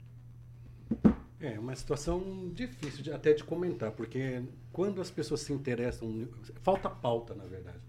É 1.41 1.59
uma 1.59 1.75
situação 1.75 2.51
difícil 2.53 3.03
de, 3.03 3.13
até 3.13 3.33
de 3.33 3.43
comentar, 3.43 3.93
porque 3.93 4.43
quando 4.73 5.01
as 5.01 5.11
pessoas 5.11 5.41
se 5.41 5.53
interessam, 5.53 6.29
falta 6.63 6.91
pauta, 6.91 7.35
na 7.35 7.45
verdade. 7.45 7.81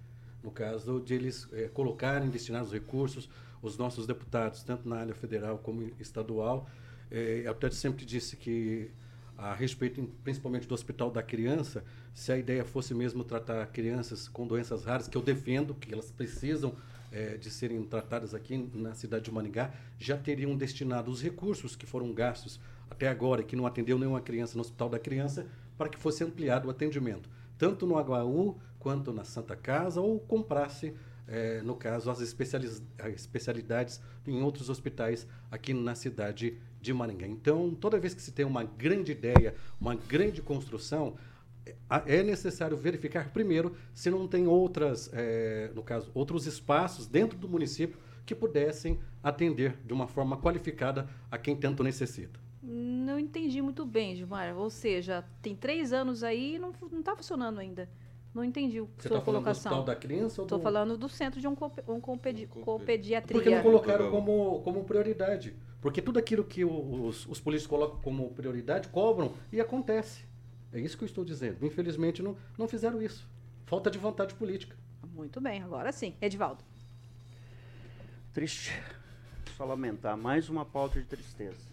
No 0.41 0.51
caso 0.51 1.01
de 1.01 1.13
eles 1.13 1.47
é, 1.51 1.67
colocarem, 1.67 2.29
destinar 2.29 2.63
os 2.63 2.71
recursos, 2.71 3.29
os 3.61 3.77
nossos 3.77 4.07
deputados, 4.07 4.63
tanto 4.63 4.87
na 4.87 4.97
área 4.97 5.13
federal 5.13 5.57
como 5.57 5.91
estadual, 5.99 6.67
é, 7.11 7.45
até 7.45 7.69
sempre 7.69 8.05
disse 8.05 8.37
que 8.37 8.89
a 9.37 9.53
respeito 9.53 10.01
principalmente 10.23 10.67
do 10.67 10.73
Hospital 10.73 11.11
da 11.11 11.21
Criança, 11.21 11.83
se 12.13 12.31
a 12.31 12.37
ideia 12.37 12.63
fosse 12.63 12.93
mesmo 12.93 13.23
tratar 13.23 13.65
crianças 13.67 14.27
com 14.27 14.47
doenças 14.47 14.85
raras, 14.85 15.07
que 15.07 15.17
eu 15.17 15.21
defendo 15.21 15.73
que 15.73 15.91
elas 15.93 16.11
precisam 16.11 16.75
é, 17.11 17.37
de 17.37 17.49
serem 17.49 17.83
tratadas 17.83 18.33
aqui 18.33 18.57
na 18.73 18.93
cidade 18.93 19.25
de 19.25 19.31
Maningá, 19.31 19.73
já 19.99 20.17
teriam 20.17 20.55
destinado 20.55 21.11
os 21.11 21.21
recursos 21.21 21.75
que 21.75 21.85
foram 21.85 22.13
gastos 22.13 22.59
até 22.89 23.07
agora, 23.07 23.43
que 23.43 23.55
não 23.55 23.65
atendeu 23.65 23.97
nenhuma 23.97 24.21
criança 24.21 24.55
no 24.55 24.61
Hospital 24.61 24.89
da 24.89 24.99
Criança, 24.99 25.47
para 25.77 25.89
que 25.89 25.97
fosse 25.97 26.23
ampliado 26.23 26.67
o 26.67 26.71
atendimento, 26.71 27.29
tanto 27.57 27.85
no 27.85 27.95
HU 27.95 28.57
quanto 28.79 29.11
na 29.13 29.23
Santa 29.23 29.55
Casa, 29.55 30.01
ou 30.01 30.19
comprasse, 30.19 30.93
é, 31.27 31.61
no 31.61 31.75
caso, 31.75 32.09
as 32.09 32.19
especialidades 32.19 34.01
em 34.27 34.41
outros 34.41 34.69
hospitais 34.69 35.27
aqui 35.49 35.73
na 35.73 35.95
cidade 35.95 36.57
de 36.81 36.93
Maringá. 36.93 37.27
Então, 37.27 37.73
toda 37.73 37.99
vez 37.99 38.13
que 38.13 38.21
se 38.21 38.31
tem 38.31 38.45
uma 38.45 38.63
grande 38.63 39.11
ideia, 39.11 39.55
uma 39.79 39.95
grande 39.95 40.41
construção, 40.41 41.15
é 42.05 42.23
necessário 42.23 42.75
verificar 42.75 43.31
primeiro 43.31 43.75
se 43.93 44.09
não 44.09 44.27
tem 44.27 44.47
outras, 44.47 45.09
é, 45.13 45.71
no 45.75 45.83
caso, 45.83 46.09
outros 46.13 46.45
espaços 46.47 47.07
dentro 47.07 47.37
do 47.37 47.47
município 47.47 47.99
que 48.25 48.33
pudessem 48.33 48.99
atender 49.23 49.77
de 49.85 49.93
uma 49.93 50.07
forma 50.07 50.37
qualificada 50.37 51.07
a 51.29 51.37
quem 51.37 51.55
tanto 51.55 51.83
necessita. 51.83 52.39
Não 52.63 53.17
entendi 53.17 53.61
muito 53.61 53.85
bem, 53.85 54.15
Gilmar. 54.15 54.55
Ou 54.55 54.69
seja, 54.69 55.25
tem 55.41 55.55
três 55.55 55.91
anos 55.91 56.23
aí 56.23 56.55
e 56.55 56.59
não 56.59 56.71
está 56.99 57.15
funcionando 57.15 57.59
ainda. 57.59 57.89
Não 58.33 58.43
entendi 58.43 58.79
o 58.79 58.89
Você 58.97 59.09
sua 59.09 59.19
tá 59.19 59.25
colocação. 59.25 59.71
Falando 59.71 59.85
do 59.85 59.87
da 59.87 59.95
criança 59.95 60.41
ou 60.41 60.45
Estou 60.45 60.57
do... 60.59 60.61
falando 60.61 60.97
do 60.97 61.09
centro 61.09 61.41
de 61.41 61.47
oncopediatria. 61.47 63.21
Porque 63.21 63.49
não 63.49 63.61
colocaram 63.61 64.09
como, 64.09 64.61
como 64.61 64.83
prioridade. 64.85 65.53
Porque 65.81 66.01
tudo 66.01 66.19
aquilo 66.19 66.43
que 66.43 66.63
os, 66.63 67.27
os 67.27 67.41
políticos 67.41 67.67
colocam 67.67 67.99
como 68.01 68.29
prioridade, 68.29 68.87
cobram 68.87 69.33
e 69.51 69.59
acontece. 69.59 70.23
É 70.73 70.79
isso 70.79 70.97
que 70.97 71.03
eu 71.03 71.07
estou 71.07 71.25
dizendo. 71.25 71.65
Infelizmente, 71.65 72.21
não, 72.21 72.37
não 72.57 72.67
fizeram 72.67 73.01
isso. 73.01 73.27
Falta 73.65 73.91
de 73.91 73.97
vontade 73.97 74.33
política. 74.35 74.75
Muito 75.13 75.41
bem, 75.41 75.61
agora 75.61 75.91
sim. 75.91 76.15
Edivaldo. 76.21 76.63
Triste. 78.33 78.71
Só 79.57 79.65
lamentar. 79.65 80.17
Mais 80.17 80.49
uma 80.49 80.65
pauta 80.65 80.99
de 80.99 81.05
tristeza. 81.05 81.69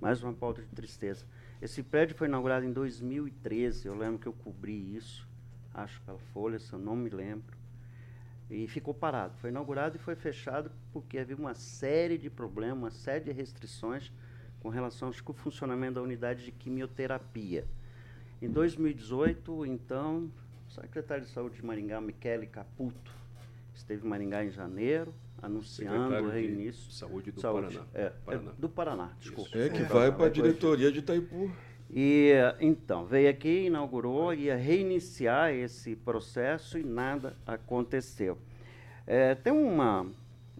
Mais 0.00 0.22
uma 0.22 0.32
pauta 0.32 0.62
de 0.62 0.68
tristeza. 0.68 1.24
Esse 1.60 1.82
prédio 1.82 2.16
foi 2.16 2.28
inaugurado 2.28 2.64
em 2.64 2.72
2013. 2.72 3.86
Eu 3.86 3.96
lembro 3.96 4.18
que 4.18 4.26
eu 4.26 4.32
cobri 4.32 4.96
isso. 4.96 5.28
Acho 5.74 6.00
pela 6.02 6.18
Folha, 6.32 6.58
se 6.58 6.72
eu 6.72 6.78
não 6.78 6.94
me 6.94 7.10
lembro. 7.10 7.56
E 8.48 8.66
ficou 8.66 8.94
parado. 8.94 9.36
Foi 9.38 9.50
inaugurado 9.50 9.96
e 9.96 9.98
foi 9.98 10.14
fechado 10.14 10.70
porque 10.92 11.18
havia 11.18 11.36
uma 11.36 11.54
série 11.54 12.16
de 12.16 12.30
problemas, 12.30 12.78
uma 12.78 12.90
série 12.90 13.24
de 13.24 13.32
restrições 13.32 14.12
com 14.60 14.68
relação 14.68 15.08
ao 15.08 15.34
funcionamento 15.34 15.94
da 15.94 16.02
unidade 16.02 16.44
de 16.44 16.52
quimioterapia. 16.52 17.66
Em 18.42 18.48
2018, 18.48 19.66
então, 19.66 20.30
o 20.66 20.72
secretário 20.72 21.24
de 21.24 21.30
Saúde 21.30 21.56
de 21.56 21.64
Maringá, 21.64 22.00
Michele 22.00 22.46
Caputo, 22.46 23.12
esteve 23.74 24.06
em 24.06 24.08
Maringá 24.08 24.42
em 24.42 24.50
janeiro, 24.50 25.12
anunciando 25.42 26.14
o 26.24 26.30
reinício. 26.30 26.88
De 26.88 26.94
saúde 26.94 27.32
do 27.32 27.40
saúde, 27.40 27.76
Paraná. 27.76 27.86
É, 27.92 28.10
Paraná. 28.24 28.50
É, 28.50 28.54
do 28.60 28.68
Paraná, 28.68 29.12
desculpa. 29.20 29.58
É 29.58 29.68
que 29.68 29.82
vai 29.82 30.10
para 30.10 30.26
a 30.26 30.30
diretoria 30.30 30.90
de 30.90 31.00
Itaipu. 31.00 31.50
E 31.92 32.32
então, 32.60 33.04
veio 33.04 33.28
aqui, 33.28 33.66
inaugurou, 33.66 34.32
ia 34.32 34.56
reiniciar 34.56 35.52
esse 35.52 35.94
processo 35.96 36.78
e 36.78 36.84
nada 36.84 37.36
aconteceu. 37.46 38.38
É, 39.06 39.34
tem 39.34 39.52
uma, 39.52 40.06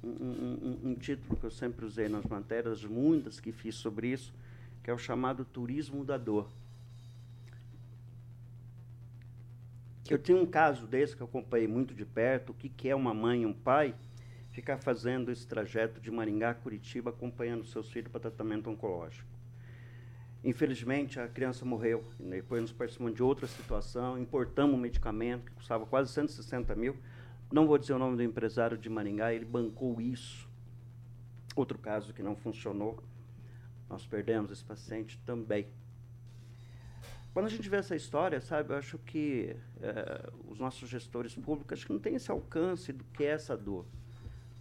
um, 0.02 0.08
um, 0.08 0.78
um, 0.84 0.94
título 0.96 1.36
que 1.36 1.44
eu 1.44 1.50
sempre 1.50 1.86
usei 1.86 2.08
nas 2.08 2.24
matérias, 2.24 2.84
muitas 2.84 3.38
que 3.38 3.52
fiz 3.52 3.76
sobre 3.76 4.08
isso, 4.08 4.34
que 4.82 4.90
é 4.90 4.92
o 4.92 4.98
chamado 4.98 5.44
turismo 5.44 6.04
da 6.04 6.18
dor. 6.18 6.48
Eu 10.10 10.18
tinha 10.18 10.36
um 10.36 10.44
caso 10.44 10.88
desse 10.88 11.14
que 11.14 11.22
eu 11.22 11.26
acompanhei 11.26 11.68
muito 11.68 11.94
de 11.94 12.04
perto, 12.04 12.50
o 12.50 12.54
que, 12.54 12.68
que 12.68 12.88
é 12.88 12.96
uma 12.96 13.14
mãe 13.14 13.42
e 13.42 13.46
um 13.46 13.52
pai 13.52 13.94
ficar 14.50 14.76
fazendo 14.76 15.30
esse 15.30 15.46
trajeto 15.46 16.00
de 16.00 16.10
Maringá 16.10 16.50
a 16.50 16.54
Curitiba 16.54 17.10
acompanhando 17.10 17.64
seus 17.64 17.88
filhos 17.92 18.10
para 18.10 18.20
tratamento 18.20 18.68
oncológico. 18.68 19.28
Infelizmente, 20.42 21.20
a 21.20 21.28
criança 21.28 21.64
morreu. 21.64 22.04
Depois 22.18 22.60
nos 22.60 22.72
participamos 22.72 23.14
de 23.14 23.22
outra 23.22 23.46
situação, 23.46 24.18
importamos 24.18 24.74
um 24.74 24.80
medicamento 24.80 25.44
que 25.44 25.52
custava 25.52 25.86
quase 25.86 26.12
160 26.12 26.74
mil. 26.74 26.96
Não 27.52 27.68
vou 27.68 27.78
dizer 27.78 27.92
o 27.92 27.98
nome 27.98 28.16
do 28.16 28.22
empresário 28.24 28.76
de 28.76 28.88
Maringá, 28.88 29.32
ele 29.32 29.44
bancou 29.44 30.00
isso. 30.00 30.48
Outro 31.54 31.78
caso 31.78 32.12
que 32.12 32.22
não 32.22 32.34
funcionou. 32.34 33.00
Nós 33.88 34.04
perdemos 34.06 34.50
esse 34.50 34.64
paciente 34.64 35.20
também. 35.24 35.68
Quando 37.32 37.46
a 37.46 37.48
gente 37.48 37.68
vê 37.68 37.76
essa 37.76 37.94
história, 37.94 38.40
sabe, 38.40 38.72
eu 38.72 38.76
acho 38.76 38.98
que 38.98 39.54
é, 39.80 40.30
os 40.48 40.58
nossos 40.58 40.88
gestores 40.88 41.34
públicos 41.34 41.78
acho 41.78 41.86
que 41.86 41.92
não 41.92 42.00
têm 42.00 42.16
esse 42.16 42.30
alcance 42.30 42.92
do 42.92 43.04
que 43.04 43.24
é 43.24 43.28
essa 43.28 43.56
dor. 43.56 43.86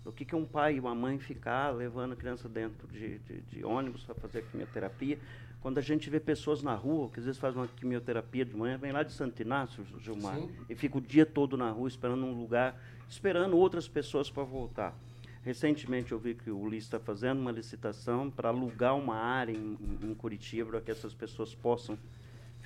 Do 0.04 0.12
que, 0.12 0.24
que 0.24 0.36
um 0.36 0.46
pai 0.46 0.76
e 0.76 0.80
uma 0.80 0.94
mãe 0.94 1.18
ficar 1.18 1.72
levando 1.72 2.14
a 2.14 2.16
criança 2.16 2.48
dentro 2.48 2.88
de, 2.88 3.20
de, 3.20 3.42
de 3.42 3.66
ônibus 3.66 4.04
para 4.04 4.16
fazer 4.16 4.44
quimioterapia, 4.44 5.18
Quando 5.62 5.78
a 5.78 5.82
gente 5.82 6.10
vê 6.10 6.20
pessoas 6.20 6.64
na 6.64 6.74
rua, 6.74 7.10
que 7.10 7.20
às 7.20 7.26
vezes 7.26 7.40
faz 7.40 7.56
uma 7.56 7.68
quimioterapia 7.68 8.46
de 8.46 8.56
manhã, 8.56 8.78
vem 8.78 8.92
lá 8.92 9.04
de 9.04 9.12
Santo 9.12 9.42
Inácio, 9.42 9.84
Gilmar, 10.00 10.38
Sim. 10.38 10.50
e 10.70 10.76
fica 10.76 10.98
o 10.98 11.02
dia 11.02 11.26
todo 11.26 11.58
na 11.58 11.70
rua 11.70 11.88
esperando 11.88 12.24
um 12.24 12.40
lugar, 12.40 12.80
esperando 13.10 13.58
outras 13.58 13.88
pessoas 13.88 14.30
para 14.30 14.44
voltar. 14.44 14.96
Recentemente 15.44 16.12
eu 16.12 16.20
vi 16.20 16.36
que 16.36 16.52
o 16.52 16.68
LIS 16.68 16.84
está 16.84 17.00
fazendo 17.00 17.40
uma 17.40 17.52
licitação 17.52 18.30
para 18.30 18.50
alugar 18.50 18.96
uma 18.96 19.16
área 19.16 19.52
em, 19.52 19.78
em 20.02 20.14
Curitiba 20.14 20.70
para 20.70 20.82
que 20.82 20.92
essas 20.92 21.14
pessoas 21.14 21.56
possam 21.56 21.98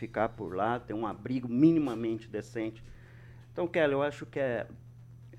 ficar 0.04 0.28
por 0.28 0.54
lá, 0.54 0.82
ter 0.82 0.94
um 0.94 1.08
abrigo 1.08 1.48
minimamente 1.48 2.28
decente. 2.28 2.84
Então, 3.54 3.66
Kelly, 3.66 3.94
eu 3.94 4.04
acho 4.04 4.26
que 4.26 4.38
é, 4.38 4.68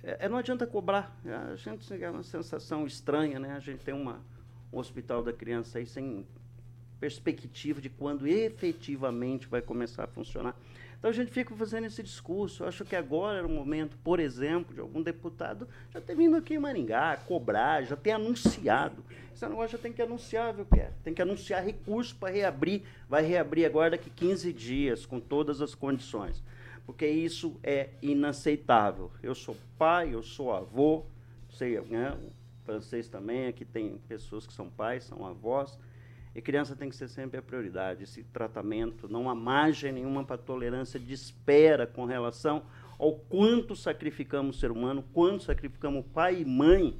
é, 0.02 0.26
não 0.26 0.38
adianta 0.38 0.66
cobrar. 0.66 1.14
A 1.52 1.54
gente 1.54 1.86
tem 1.86 2.08
uma 2.08 2.22
sensação 2.22 2.86
estranha, 2.86 3.38
né? 3.38 3.52
A 3.52 3.60
gente 3.60 3.84
tem 3.84 3.92
uma, 3.92 4.22
um 4.72 4.78
hospital 4.78 5.22
da 5.22 5.34
criança 5.34 5.78
aí 5.78 5.84
sem 5.84 6.26
perspectiva 6.98 7.78
de 7.78 7.90
quando 7.90 8.26
efetivamente 8.26 9.46
vai 9.46 9.60
começar 9.60 10.04
a 10.04 10.06
funcionar. 10.06 10.56
Então 11.04 11.10
a 11.10 11.14
gente 11.14 11.32
fica 11.32 11.54
fazendo 11.54 11.84
esse 11.84 12.02
discurso. 12.02 12.62
Eu 12.62 12.68
acho 12.68 12.82
que 12.82 12.96
agora 12.96 13.36
era 13.36 13.46
o 13.46 13.50
momento, 13.50 13.94
por 14.02 14.18
exemplo, 14.18 14.72
de 14.72 14.80
algum 14.80 15.02
deputado 15.02 15.68
já 15.92 16.00
ter 16.00 16.16
vindo 16.16 16.34
aqui 16.34 16.54
em 16.54 16.58
Maringá, 16.58 17.18
cobrar, 17.28 17.84
já 17.84 17.94
ter 17.94 18.12
anunciado. 18.12 19.04
Esse 19.34 19.46
negócio 19.46 19.76
já 19.76 19.82
tem 19.82 19.92
que 19.92 20.00
anunciar, 20.00 20.54
viu, 20.54 20.64
Pierre? 20.64 20.94
Tem 21.04 21.12
que 21.12 21.20
anunciar 21.20 21.62
recurso 21.62 22.16
para 22.16 22.32
reabrir. 22.32 22.84
Vai 23.06 23.22
reabrir 23.22 23.66
agora 23.66 23.90
daqui 23.90 24.08
15 24.08 24.50
dias, 24.54 25.04
com 25.04 25.20
todas 25.20 25.60
as 25.60 25.74
condições. 25.74 26.42
Porque 26.86 27.06
isso 27.06 27.54
é 27.62 27.90
inaceitável. 28.00 29.10
Eu 29.22 29.34
sou 29.34 29.58
pai, 29.76 30.14
eu 30.14 30.22
sou 30.22 30.54
avô, 30.54 31.04
sei, 31.50 31.78
né? 31.82 32.16
o 32.16 32.64
francês 32.64 33.08
também, 33.08 33.48
aqui 33.48 33.66
tem 33.66 33.98
pessoas 34.08 34.46
que 34.46 34.54
são 34.54 34.70
pais, 34.70 35.04
são 35.04 35.26
avós. 35.26 35.78
E 36.34 36.42
criança 36.42 36.74
tem 36.74 36.88
que 36.88 36.96
ser 36.96 37.08
sempre 37.08 37.38
a 37.38 37.42
prioridade. 37.42 38.02
Esse 38.02 38.24
tratamento, 38.24 39.08
não 39.08 39.30
há 39.30 39.34
margem 39.34 39.92
nenhuma 39.92 40.24
para 40.24 40.36
tolerância 40.36 40.98
de 40.98 41.12
espera 41.12 41.86
com 41.86 42.04
relação 42.04 42.64
ao 42.98 43.12
quanto 43.12 43.76
sacrificamos 43.76 44.56
o 44.56 44.58
ser 44.60 44.70
humano, 44.70 45.04
quanto 45.12 45.44
sacrificamos 45.44 46.04
pai 46.12 46.40
e 46.40 46.44
mãe 46.44 46.98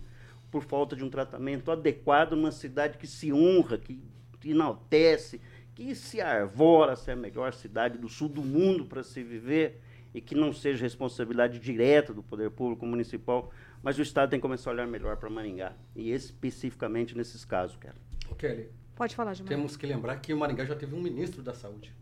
por 0.51 0.62
falta 0.62 0.94
de 0.94 1.03
um 1.03 1.11
tratamento 1.11 1.70
adequado 1.70 2.33
numa 2.37 2.53
cidade 2.53 2.97
que 2.97 3.07
se 3.07 3.33
honra, 3.33 3.77
que 3.77 4.01
enaltece, 4.44 5.40
que 5.75 5.94
se 5.94 6.20
arvora 6.20 6.94
ser 6.94 7.12
a 7.12 7.16
melhor 7.16 7.53
cidade 7.53 7.99
do 7.99 8.09
sul 8.09 8.29
do 8.29 8.42
mundo 8.42 8.85
para 8.85 9.03
se 9.03 9.23
viver 9.23 9.81
e 10.14 10.20
que 10.20 10.35
não 10.37 10.53
seja 10.53 10.83
responsabilidade 10.83 11.59
direta 11.59 12.14
do 12.14 12.23
poder 12.23 12.51
público 12.51 12.87
municipal, 12.87 13.51
mas 13.83 13.99
o 13.99 14.03
Estado 14.03 14.31
tem 14.31 14.38
que 14.38 14.42
começar 14.42 14.70
a 14.70 14.75
olhar 14.75 14.87
melhor 14.87 15.16
para 15.16 15.29
Maringá, 15.29 15.73
e 15.97 16.12
especificamente 16.12 17.16
nesses 17.16 17.44
casos, 17.44 17.77
Kelly. 17.77 17.99
Kelly, 18.38 18.70
Pode 18.94 19.14
falar, 19.16 19.35
Gilmar. 19.35 19.48
Temos 19.48 19.76
que 19.76 19.87
lembrar 19.87 20.16
que 20.20 20.33
o 20.33 20.37
Maringá 20.37 20.64
já 20.64 20.76
teve 20.76 20.94
um 20.94 21.00
ministro 21.00 21.42
da 21.42 21.54
saúde, 21.54 21.92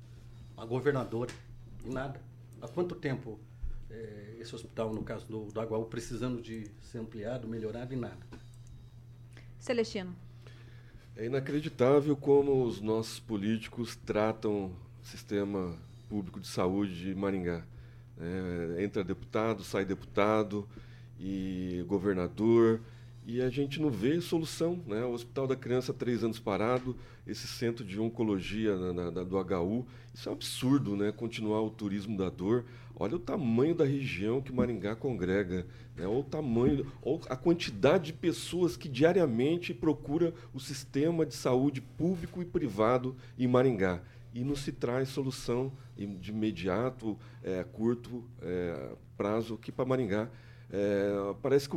uma 0.56 0.66
governadora, 0.66 1.32
e 1.84 1.88
nada. 1.88 2.20
Há 2.60 2.68
quanto 2.68 2.94
tempo 2.94 3.38
é, 3.90 4.36
esse 4.40 4.54
hospital, 4.54 4.92
no 4.92 5.02
caso 5.02 5.26
do, 5.26 5.46
do 5.46 5.60
Aguaú, 5.60 5.86
precisando 5.86 6.40
de 6.42 6.70
ser 6.82 6.98
ampliado, 6.98 7.48
melhorado 7.48 7.92
e 7.92 7.96
nada? 7.96 8.26
Celestino. 9.58 10.14
É 11.16 11.26
inacreditável 11.26 12.16
como 12.16 12.64
os 12.64 12.80
nossos 12.80 13.20
políticos 13.20 13.96
tratam 13.96 14.72
o 15.02 15.06
sistema 15.06 15.76
público 16.08 16.40
de 16.40 16.48
saúde 16.48 16.94
de 16.94 17.14
Maringá. 17.14 17.64
É, 18.18 18.82
entra 18.82 19.02
deputado, 19.02 19.64
sai 19.64 19.84
deputado 19.84 20.68
e 21.18 21.84
governador 21.86 22.80
e 23.26 23.40
a 23.40 23.48
gente 23.48 23.80
não 23.80 23.90
vê 23.90 24.20
solução. 24.20 24.80
Né? 24.86 25.04
O 25.04 25.12
Hospital 25.12 25.46
da 25.46 25.56
Criança, 25.56 25.92
três 25.92 26.24
anos 26.24 26.38
parado, 26.38 26.96
esse 27.26 27.46
centro 27.46 27.84
de 27.84 28.00
oncologia 28.00 28.76
na, 28.76 29.10
na, 29.10 29.22
do 29.22 29.36
HU, 29.38 29.86
isso 30.12 30.28
é 30.28 30.32
um 30.32 30.34
absurdo, 30.34 30.96
né? 30.96 31.12
continuar 31.12 31.62
o 31.62 31.70
turismo 31.70 32.16
da 32.16 32.28
dor. 32.28 32.64
Olha 32.94 33.16
o 33.16 33.20
tamanho 33.20 33.74
da 33.74 33.84
região 33.84 34.40
que 34.40 34.52
Maringá 34.52 34.94
congrega, 34.94 35.66
né? 35.96 36.06
ou 36.06 36.20
o 36.20 36.24
tamanho, 36.24 36.86
ou 37.00 37.20
a 37.28 37.36
quantidade 37.36 38.06
de 38.06 38.12
pessoas 38.12 38.76
que 38.76 38.88
diariamente 38.88 39.72
procura 39.72 40.34
o 40.52 40.60
sistema 40.60 41.24
de 41.24 41.34
saúde 41.34 41.80
público 41.80 42.42
e 42.42 42.44
privado 42.44 43.16
em 43.38 43.46
Maringá. 43.46 44.02
E 44.34 44.42
não 44.42 44.56
se 44.56 44.72
traz 44.72 45.10
solução 45.10 45.72
de 45.96 46.30
imediato, 46.30 47.18
é, 47.42 47.62
curto 47.64 48.24
é, 48.40 48.92
prazo 49.16 49.54
aqui 49.54 49.70
para 49.70 49.84
Maringá. 49.84 50.30
É, 50.72 51.34
parece 51.42 51.68
que 51.68 51.76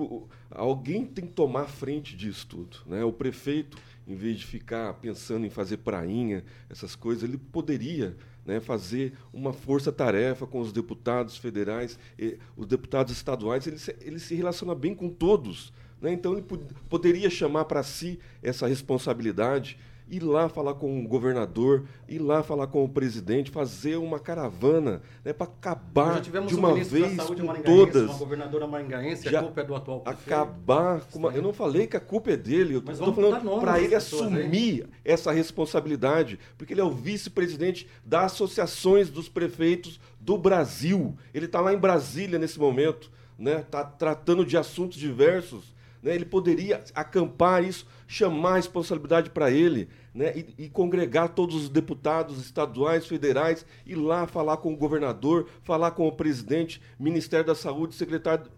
alguém 0.50 1.06
tem 1.06 1.26
que 1.26 1.34
tomar 1.34 1.66
frente 1.66 2.16
disso 2.16 2.48
tudo. 2.48 2.78
Né? 2.86 3.04
O 3.04 3.12
prefeito, 3.12 3.78
em 4.08 4.16
vez 4.16 4.40
de 4.40 4.46
ficar 4.46 4.94
pensando 4.96 5.46
em 5.46 5.50
fazer 5.50 5.78
prainha, 5.78 6.46
essas 6.70 6.96
coisas, 6.96 7.24
ele 7.24 7.38
poderia 7.38 8.16
né, 8.46 8.62
fazer 8.62 9.14
uma 9.34 9.52
força-tarefa 9.52 10.48
com 10.48 10.62
os 10.62 10.72
deputados 10.72 11.36
federais, 11.36 12.00
e, 12.18 12.38
os 12.56 12.66
deputados 12.66 13.12
estaduais, 13.12 13.68
ele 13.68 13.80
se, 13.80 13.96
ele 14.00 14.20
se 14.20 14.34
relaciona 14.34 14.74
bem 14.74 14.96
com 14.96 15.10
todos. 15.10 15.74
Né? 16.00 16.14
Então, 16.14 16.32
ele 16.32 16.44
pod 16.44 16.64
poderia 16.88 17.30
chamar 17.30 17.66
para 17.66 17.84
si 17.84 18.18
essa 18.42 18.66
responsabilidade 18.66 19.78
ir 20.08 20.24
lá 20.24 20.48
falar 20.48 20.76
com 20.76 21.04
o 21.04 21.08
governador, 21.08 21.86
ir 22.08 22.20
lá 22.20 22.44
falar 22.44 22.68
com 22.68 22.84
o 22.84 22.90
presidente, 22.90 23.50
fazer 23.50 23.96
uma 23.98 24.20
caravana 24.20 25.02
né, 25.24 25.34
para 25.34 25.48
acabar 25.48 26.22
de 26.22 26.30
uma 26.56 26.70
um 26.70 26.84
vez 26.84 27.18
com 27.18 27.36
todas. 27.64 28.10
Uma 28.10 28.18
governadora 28.18 28.68
maringaense, 28.68 29.30
já 29.30 29.40
a 29.40 29.44
culpa 29.44 29.62
é 29.62 29.64
do 29.64 29.76
atual 29.76 30.00
prefeito. 30.02 30.28
Acabar 30.28 31.02
com 31.02 31.20
uma, 31.20 31.32
Eu 31.32 31.42
não 31.42 31.54
falei 31.54 31.88
que 31.88 31.98
a 31.98 32.00
culpa 32.00 32.32
é 32.32 32.38
dele, 32.38 32.76
eu 32.76 32.80
estou 32.92 33.14
falando 33.14 33.60
para 33.60 33.80
ele 33.80 33.96
assumir 33.96 34.84
aí. 34.84 34.90
essa 35.04 35.32
responsabilidade, 35.32 36.40
porque 36.58 36.74
ele 36.74 36.82
é 36.82 36.84
o 36.86 36.92
vice-presidente 36.92 37.88
das 38.06 38.34
associações 38.34 39.10
dos 39.10 39.28
prefeitos 39.28 40.00
do 40.20 40.38
Brasil. 40.38 41.16
Ele 41.34 41.46
está 41.46 41.60
lá 41.60 41.74
em 41.74 41.78
Brasília 41.78 42.38
nesse 42.38 42.60
momento, 42.60 43.12
né? 43.38 43.62
Está 43.62 43.84
tratando 43.84 44.46
de 44.46 44.58
assuntos 44.58 44.98
diversos. 44.98 45.74
Né? 46.02 46.14
Ele 46.14 46.26
poderia 46.26 46.84
acampar 46.94 47.64
isso 47.64 47.88
chamar 48.08 48.54
a 48.54 48.56
responsabilidade 48.56 49.30
para 49.30 49.50
ele 49.52 49.90
né, 50.14 50.32
e, 50.36 50.66
e, 50.66 50.70
congregar 50.70 51.30
todos 51.30 51.56
os 51.56 51.70
deputados 51.70 52.40
estaduais, 52.40 53.06
federais, 53.06 53.66
ir 53.86 53.96
lá 53.96 54.26
falar 54.28 54.58
com 54.58 54.74
o 54.74 54.78
governador, 54.78 55.48
falar 55.64 55.92
com 55.92 56.08
o 56.08 56.12
presidente, 56.12 56.82
Ministério 57.00 57.46
da 57.46 57.56
Saúde, 57.56 57.96
secretário. 57.96 58.50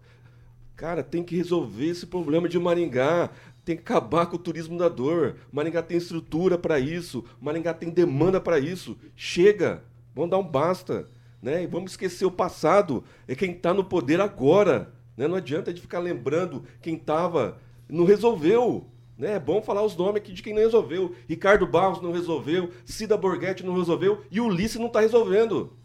Cara, 0.76 1.02
tem 1.02 1.24
que 1.24 1.36
resolver 1.36 1.88
esse 1.88 2.06
problema 2.06 2.48
de 2.48 2.56
Maringá. 2.56 3.30
Tem 3.64 3.74
que 3.76 3.82
acabar 3.82 4.26
com 4.26 4.36
o 4.36 4.38
turismo 4.38 4.78
da 4.78 4.88
dor. 4.88 5.34
Maringá 5.52 5.82
tem 5.82 5.96
estrutura 5.96 6.56
para 6.56 6.78
isso. 6.78 7.24
Maringá 7.40 7.74
tem 7.74 7.90
demanda 7.90 8.40
para 8.40 8.60
isso. 8.60 8.96
Chega. 9.16 9.82
Vamos 10.14 10.30
dar 10.30 10.38
um 10.38 10.46
basta. 10.46 11.08
Né? 11.42 11.64
E 11.64 11.66
vamos 11.66 11.90
esquecer 11.90 12.24
o 12.24 12.30
passado. 12.30 13.02
É 13.26 13.34
quem 13.34 13.50
está 13.50 13.74
no 13.74 13.82
poder 13.82 14.20
agora. 14.20 14.94
Né? 15.16 15.26
Não 15.26 15.34
adianta 15.34 15.74
de 15.74 15.80
ficar 15.80 15.98
lembrando 15.98 16.62
quem 16.80 16.94
estava. 16.94 17.58
Não 17.88 18.04
resolveu. 18.04 18.86
Né? 19.18 19.32
É 19.32 19.40
bom 19.40 19.60
falar 19.60 19.82
os 19.82 19.96
nomes 19.96 20.22
aqui 20.22 20.32
de 20.32 20.42
quem 20.42 20.54
não 20.54 20.62
resolveu. 20.62 21.14
Ricardo 21.28 21.66
Barros 21.66 22.00
não 22.00 22.12
resolveu, 22.12 22.72
Cida 22.86 23.16
Borghetti 23.16 23.66
não 23.66 23.76
resolveu 23.76 24.24
e 24.30 24.40
o 24.40 24.46
Ulisses 24.46 24.78
não 24.78 24.86
está 24.86 25.00
resolvendo. 25.00 25.76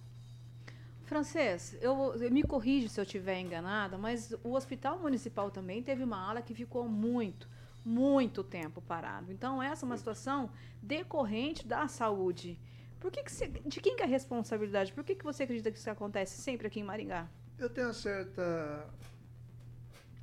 Francês, 1.03 1.75
eu, 1.81 2.15
eu, 2.15 2.31
me 2.31 2.43
corrige 2.43 2.89
se 2.89 2.99
eu 2.99 3.03
estiver 3.03 3.39
enganada, 3.39 3.97
mas 3.97 4.33
o 4.43 4.53
Hospital 4.53 4.99
Municipal 4.99 5.51
também 5.51 5.81
teve 5.81 6.03
uma 6.03 6.17
ala 6.17 6.41
que 6.41 6.53
ficou 6.53 6.87
muito, 6.87 7.49
muito 7.83 8.43
tempo 8.43 8.81
parado. 8.81 9.31
Então, 9.31 9.61
essa 9.61 9.85
é 9.85 9.87
uma 9.87 9.97
situação 9.97 10.49
decorrente 10.81 11.67
da 11.67 11.87
saúde. 11.87 12.57
Por 12.99 13.11
que, 13.11 13.21
que 13.21 13.31
você, 13.31 13.47
de 13.47 13.81
quem 13.81 13.95
que 13.95 14.01
é 14.01 14.05
a 14.05 14.09
responsabilidade? 14.09 14.93
Por 14.93 15.03
que, 15.03 15.13
que 15.13 15.25
você 15.25 15.43
acredita 15.43 15.71
que 15.71 15.77
isso 15.77 15.89
acontece 15.89 16.41
sempre 16.41 16.67
aqui 16.67 16.79
em 16.79 16.83
Maringá? 16.83 17.27
Eu 17.59 17.69
tenho 17.69 17.87
uma 17.87 17.93
certa 17.93 18.87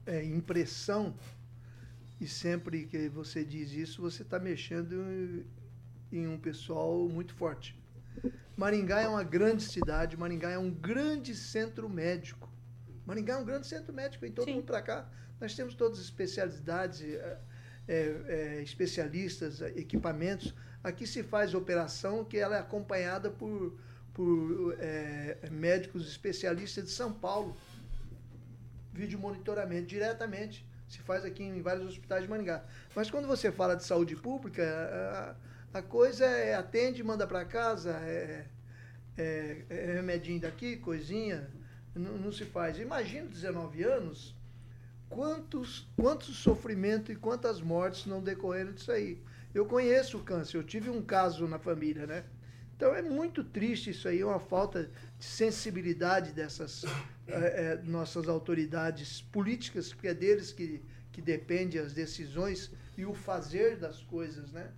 é, 0.06 0.24
impressão 0.24 1.14
e 2.20 2.28
sempre 2.28 2.84
que 2.84 3.08
você 3.08 3.42
diz 3.42 3.72
isso, 3.72 4.02
você 4.02 4.22
está 4.22 4.38
mexendo 4.38 5.46
em 6.12 6.28
um 6.28 6.38
pessoal 6.38 7.08
muito 7.08 7.32
forte. 7.34 7.74
Maringá 8.54 9.00
é 9.00 9.08
uma 9.08 9.24
grande 9.24 9.62
cidade, 9.62 10.18
Maringá 10.18 10.50
é 10.50 10.58
um 10.58 10.70
grande 10.70 11.34
centro 11.34 11.88
médico. 11.88 12.52
Maringá 13.06 13.34
é 13.34 13.36
um 13.38 13.44
grande 13.44 13.66
centro 13.66 13.92
médico, 13.94 14.20
vem 14.20 14.32
todo 14.32 14.44
Sim. 14.44 14.56
mundo 14.56 14.64
para 14.64 14.82
cá. 14.82 15.10
Nós 15.40 15.54
temos 15.54 15.74
todas 15.74 15.98
as 15.98 16.04
especialidades, 16.04 17.00
é, 17.02 17.38
é, 17.88 18.62
especialistas, 18.62 19.62
equipamentos. 19.62 20.54
Aqui 20.84 21.06
se 21.06 21.22
faz 21.22 21.54
operação 21.54 22.22
que 22.22 22.36
ela 22.36 22.56
é 22.56 22.60
acompanhada 22.60 23.30
por, 23.30 23.78
por 24.12 24.76
é, 24.78 25.38
médicos 25.50 26.06
especialistas 26.06 26.84
de 26.84 26.90
São 26.90 27.14
Paulo. 27.14 27.56
Vídeo 28.92 29.18
monitoramento 29.18 29.86
diretamente 29.86 30.68
se 30.90 30.98
faz 31.02 31.24
aqui 31.24 31.44
em 31.44 31.62
vários 31.62 31.86
hospitais 31.86 32.24
de 32.24 32.28
Maringá. 32.28 32.64
Mas 32.96 33.08
quando 33.08 33.28
você 33.28 33.52
fala 33.52 33.76
de 33.76 33.84
saúde 33.84 34.16
pública, 34.16 35.36
a, 35.72 35.78
a 35.78 35.82
coisa 35.82 36.26
é 36.26 36.54
atende, 36.54 37.02
manda 37.04 37.28
para 37.28 37.44
casa, 37.44 37.92
é, 38.02 38.44
é, 39.16 39.62
é, 39.70 39.92
remedinho 39.94 40.40
daqui, 40.40 40.76
coisinha, 40.76 41.48
não, 41.94 42.18
não 42.18 42.32
se 42.32 42.44
faz. 42.44 42.76
Imagina 42.80 43.28
19 43.28 43.84
anos, 43.84 44.34
quantos, 45.08 45.88
quantos 45.96 46.36
sofrimento 46.36 47.12
e 47.12 47.16
quantas 47.16 47.60
mortes 47.60 48.06
não 48.06 48.20
decorreram 48.20 48.72
disso 48.72 48.90
aí. 48.90 49.22
Eu 49.54 49.66
conheço 49.66 50.18
o 50.18 50.24
câncer, 50.24 50.56
eu 50.56 50.64
tive 50.64 50.90
um 50.90 51.02
caso 51.02 51.46
na 51.46 51.58
família, 51.58 52.04
né? 52.04 52.24
Então 52.76 52.92
é 52.94 53.02
muito 53.02 53.44
triste 53.44 53.90
isso 53.90 54.08
aí, 54.08 54.20
é 54.20 54.26
uma 54.26 54.40
falta 54.40 54.90
sensibilidade 55.20 56.32
dessas 56.32 56.84
é, 57.26 57.72
é, 57.72 57.82
nossas 57.84 58.28
autoridades 58.28 59.20
políticas, 59.20 59.92
porque 59.92 60.08
é 60.08 60.14
deles 60.14 60.52
que, 60.52 60.82
que 61.12 61.20
depende 61.20 61.78
as 61.78 61.92
decisões 61.92 62.70
e 62.96 63.04
o 63.04 63.14
fazer 63.14 63.76
das 63.76 64.02
coisas, 64.02 64.52
né? 64.52 64.72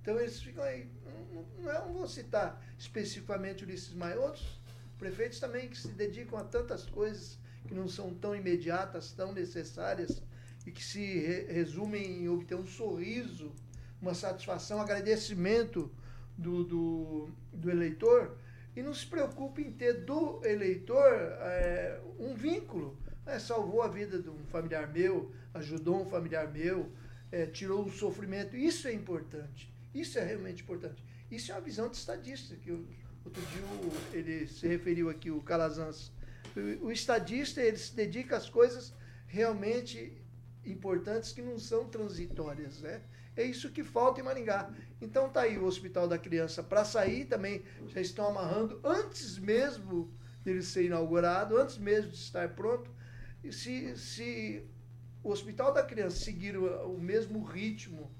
Então 0.00 0.18
eles 0.18 0.40
ficam 0.40 0.62
aí, 0.62 0.88
não, 1.04 1.42
não, 1.62 1.86
não 1.86 1.92
vou 1.94 2.08
citar 2.08 2.62
especificamente 2.78 3.64
Ulisses 3.64 3.92
Maia, 3.94 4.18
outros 4.20 4.60
prefeitos 4.98 5.40
também 5.40 5.68
que 5.68 5.78
se 5.78 5.88
dedicam 5.88 6.38
a 6.38 6.44
tantas 6.44 6.84
coisas 6.86 7.38
que 7.66 7.74
não 7.74 7.88
são 7.88 8.14
tão 8.14 8.34
imediatas, 8.34 9.12
tão 9.12 9.32
necessárias 9.32 10.22
e 10.66 10.70
que 10.70 10.84
se 10.84 11.00
re 11.00 11.52
resumem 11.52 12.24
em 12.24 12.28
obter 12.28 12.54
um 12.54 12.66
sorriso, 12.66 13.52
uma 14.00 14.14
satisfação, 14.14 14.80
agradecimento 14.80 15.90
do, 16.36 16.64
do, 16.64 17.30
do 17.52 17.70
eleitor 17.70 18.36
e 18.78 18.82
não 18.82 18.94
se 18.94 19.04
preocupe 19.04 19.60
em 19.60 19.72
ter 19.72 20.04
do 20.04 20.40
eleitor 20.44 21.12
é, 21.12 22.00
um 22.16 22.32
vínculo. 22.36 22.96
É, 23.26 23.36
salvou 23.36 23.82
a 23.82 23.88
vida 23.88 24.22
de 24.22 24.30
um 24.30 24.38
familiar 24.52 24.86
meu, 24.86 25.32
ajudou 25.52 26.00
um 26.00 26.08
familiar 26.08 26.46
meu, 26.52 26.88
é, 27.32 27.44
tirou 27.44 27.84
um 27.84 27.90
sofrimento. 27.90 28.56
Isso 28.56 28.86
é 28.86 28.92
importante. 28.92 29.74
Isso 29.92 30.16
é 30.16 30.24
realmente 30.24 30.62
importante. 30.62 31.04
Isso 31.28 31.50
é 31.50 31.56
uma 31.56 31.60
visão 31.60 31.88
de 31.88 31.96
estadista, 31.96 32.54
que 32.54 32.68
eu, 32.68 32.86
outro 33.24 33.42
dia 33.46 33.62
ele 34.12 34.46
se 34.46 34.68
referiu 34.68 35.10
aqui, 35.10 35.28
o 35.28 35.42
Calazans. 35.42 36.12
O, 36.54 36.86
o 36.86 36.92
estadista, 36.92 37.60
ele 37.60 37.78
se 37.78 37.96
dedica 37.96 38.36
às 38.36 38.48
coisas 38.48 38.94
realmente 39.26 40.16
importantes 40.64 41.32
que 41.32 41.42
não 41.42 41.58
são 41.58 41.88
transitórias, 41.88 42.80
né? 42.80 43.02
É 43.38 43.44
isso 43.44 43.70
que 43.70 43.84
falta 43.84 44.20
em 44.20 44.24
Maringá. 44.24 44.68
Então 45.00 45.28
tá 45.28 45.42
aí 45.42 45.56
o 45.56 45.64
Hospital 45.64 46.08
da 46.08 46.18
Criança 46.18 46.60
para 46.60 46.84
sair 46.84 47.24
também, 47.24 47.62
já 47.86 48.00
estão 48.00 48.26
amarrando 48.26 48.80
antes 48.82 49.38
mesmo 49.38 50.12
dele 50.44 50.60
ser 50.60 50.86
inaugurado, 50.86 51.56
antes 51.56 51.78
mesmo 51.78 52.10
de 52.10 52.16
estar 52.16 52.48
pronto. 52.56 52.90
E 53.44 53.52
se, 53.52 53.96
se 53.96 54.66
o 55.22 55.30
Hospital 55.30 55.72
da 55.72 55.84
Criança 55.84 56.16
seguir 56.16 56.56
o, 56.56 56.94
o 56.94 57.00
mesmo 57.00 57.44
ritmo, 57.44 58.10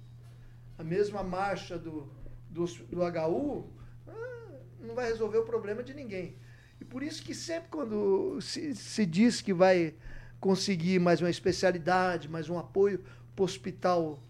a 0.79 0.85
mesma 0.85 1.25
marcha 1.25 1.77
do, 1.77 2.09
do, 2.49 2.65
do 2.65 3.01
HU, 3.03 3.73
ah, 4.07 4.53
não 4.79 4.95
vai 4.95 5.09
resolver 5.09 5.39
o 5.39 5.45
problema 5.45 5.83
de 5.83 5.95
ninguém. 5.95 6.37
E 6.81 6.85
por 6.85 7.03
isso 7.03 7.25
que 7.25 7.35
sempre 7.35 7.71
quando 7.71 8.41
se, 8.41 8.73
se 8.73 9.05
diz 9.05 9.43
que 9.43 9.53
vai 9.53 9.97
conseguir 10.39 11.01
mais 11.01 11.21
uma 11.21 11.29
especialidade, 11.29 12.29
mais 12.29 12.49
um 12.49 12.57
apoio 12.57 13.05
para 13.35 13.43
o 13.43 13.45
hospital 13.45 14.23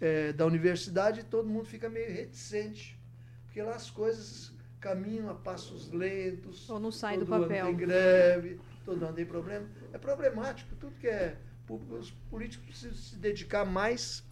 é, 0.00 0.32
da 0.32 0.46
universidade, 0.46 1.24
todo 1.24 1.48
mundo 1.48 1.66
fica 1.66 1.88
meio 1.88 2.12
reticente, 2.12 2.98
porque 3.44 3.62
lá 3.62 3.74
as 3.74 3.90
coisas 3.90 4.52
caminham 4.80 5.30
a 5.30 5.34
passos 5.34 5.90
lentos. 5.90 6.68
Ou 6.68 6.78
não 6.78 6.90
saem 6.90 7.18
do 7.18 7.26
papel. 7.26 7.66
Ano 7.66 7.76
tem 7.78 7.86
greve, 7.86 8.60
todo 8.84 9.02
ano 9.04 9.14
tem 9.14 9.24
problema. 9.24 9.66
É 9.92 9.98
problemático, 9.98 10.74
tudo 10.76 10.94
que 10.96 11.08
é 11.08 11.36
os 11.68 12.10
políticos 12.30 12.66
precisam 12.66 12.96
se 12.96 13.16
dedicar 13.16 13.64
mais 13.64 14.22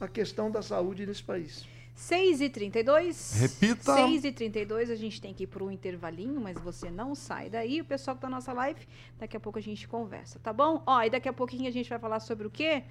à 0.00 0.08
questão 0.08 0.50
da 0.50 0.60
saúde 0.60 1.06
nesse 1.06 1.22
país. 1.22 1.64
6 1.94 2.40
e 2.40 2.50
32 2.50 3.40
Repita. 3.40 3.94
6 3.94 4.24
e 4.24 4.32
32 4.32 4.90
a 4.90 4.96
gente 4.96 5.20
tem 5.20 5.32
que 5.32 5.44
ir 5.44 5.46
para 5.46 5.62
o 5.62 5.70
intervalinho, 5.70 6.40
mas 6.40 6.58
você 6.58 6.90
não 6.90 7.14
sai 7.14 7.48
daí. 7.48 7.80
O 7.80 7.84
pessoal 7.84 8.16
que 8.16 8.22
tá 8.22 8.28
na 8.28 8.36
nossa 8.36 8.52
live, 8.52 8.80
daqui 9.16 9.36
a 9.36 9.40
pouco 9.40 9.60
a 9.60 9.62
gente 9.62 9.86
conversa, 9.86 10.40
tá 10.40 10.52
bom? 10.52 10.82
Ó, 10.84 11.00
e 11.02 11.10
daqui 11.10 11.28
a 11.28 11.32
pouquinho 11.32 11.68
a 11.68 11.70
gente 11.70 11.88
vai 11.88 11.98
falar 11.98 12.18
sobre 12.18 12.46
o 12.48 12.50
quê? 12.50 12.82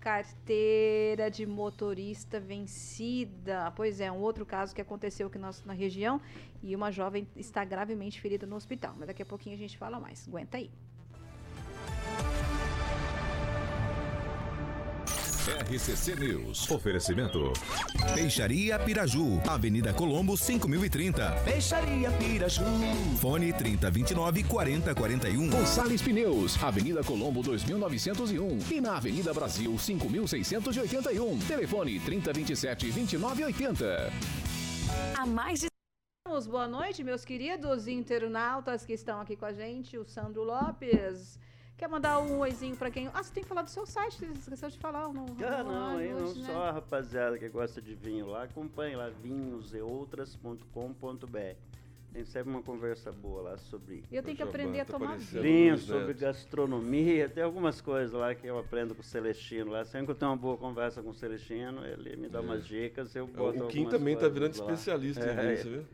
Carteira 0.00 1.30
de 1.30 1.44
motorista 1.46 2.40
vencida. 2.40 3.72
Pois 3.76 4.00
é, 4.00 4.10
um 4.10 4.18
outro 4.18 4.46
caso 4.46 4.74
que 4.74 4.80
aconteceu 4.80 5.26
aqui 5.26 5.38
na, 5.38 5.72
região 5.72 6.20
e 6.62 6.74
uma 6.74 6.90
jovem 6.90 7.26
está 7.36 7.64
gravemente 7.64 8.20
ferida 8.20 8.46
no 8.46 8.56
hospital. 8.56 8.94
Mas 8.98 9.08
daqui 9.08 9.22
a 9.22 9.26
pouquinho 9.26 9.54
a 9.54 9.58
gente 9.58 9.76
fala 9.76 9.98
mais. 10.00 10.26
Aguenta 10.28 10.56
aí. 10.56 10.70
RCC 15.48 16.14
News. 16.16 16.70
Oferecimento. 16.70 17.52
Peixaria 18.14 18.78
Piraju. 18.78 19.40
Avenida 19.48 19.94
Colombo, 19.94 20.36
5030. 20.36 21.30
Peixaria 21.44 22.10
Piraju. 22.12 22.64
Fone 23.18 23.52
3029 23.52 24.44
4041. 24.44 25.48
Gonçalves 25.48 26.02
Pneus. 26.02 26.62
Avenida 26.62 27.02
Colombo, 27.02 27.42
2901. 27.42 28.58
E 28.70 28.80
na 28.80 28.98
Avenida 28.98 29.32
Brasil, 29.32 29.78
5681. 29.78 31.38
Telefone 31.38 31.98
3027 32.00 32.92
2980. 32.92 34.12
A 35.16 35.26
mais 35.26 35.60
de 35.60 35.68
Boa 36.46 36.68
noite, 36.68 37.02
meus 37.02 37.24
queridos 37.24 37.88
internautas 37.88 38.84
que 38.84 38.92
estão 38.92 39.18
aqui 39.18 39.34
com 39.34 39.46
a 39.46 39.52
gente. 39.52 39.96
O 39.96 40.04
Sandro 40.04 40.44
Lopes. 40.44 41.38
Quer 41.78 41.88
mandar 41.88 42.18
um 42.18 42.40
oizinho 42.40 42.76
pra 42.76 42.90
quem. 42.90 43.08
Ah, 43.14 43.22
você 43.22 43.32
tem 43.32 43.44
que 43.44 43.48
falar 43.48 43.62
do 43.62 43.70
seu 43.70 43.86
site, 43.86 44.18
você 44.18 44.26
esqueceu 44.26 44.68
de 44.68 44.76
falar. 44.78 45.12
Não, 45.12 45.26
ah, 45.46 45.62
não, 45.62 45.96
aí 45.96 46.12
não 46.12 46.34
né? 46.34 46.44
só 46.44 46.64
a 46.64 46.72
rapaziada 46.72 47.38
que 47.38 47.48
gosta 47.48 47.80
de 47.80 47.94
vinho 47.94 48.26
lá, 48.26 48.42
acompanhe 48.42 48.96
lá 48.96 49.08
vinhoseoutras.com.br. 49.08 51.56
Tem 52.12 52.24
sempre 52.24 52.50
uma 52.50 52.62
conversa 52.62 53.12
boa 53.12 53.42
lá 53.42 53.56
sobre. 53.58 54.02
Eu 54.10 54.24
tenho 54.24 54.36
que 54.36 54.42
aprender 54.42 54.80
a 54.80 54.84
tomar 54.84 55.18
vinho. 55.18 55.40
Vinho, 55.40 55.78
sobre 55.78 56.14
gastronomia, 56.14 57.28
tem 57.28 57.44
algumas 57.44 57.80
coisas 57.80 58.12
lá 58.12 58.34
que 58.34 58.44
eu 58.44 58.58
aprendo 58.58 58.96
com 58.96 59.02
o 59.02 59.04
Celestino 59.04 59.70
lá. 59.70 59.84
Sempre 59.84 60.06
que 60.06 60.10
eu 60.10 60.16
tenho 60.16 60.32
uma 60.32 60.36
boa 60.36 60.56
conversa 60.56 61.00
com 61.00 61.10
o 61.10 61.14
Celestino, 61.14 61.86
ele 61.86 62.16
me 62.16 62.28
dá 62.28 62.40
é. 62.40 62.42
umas 62.42 62.66
dicas, 62.66 63.14
eu 63.14 63.28
boto 63.28 63.66
O 63.66 63.68
Kim 63.68 63.88
também 63.88 64.16
tá 64.16 64.28
virando 64.28 64.58
lá. 64.58 64.64
especialista 64.64 65.24
é, 65.24 65.32
em 65.32 65.54
vinho, 65.54 65.76
viu? 65.76 65.86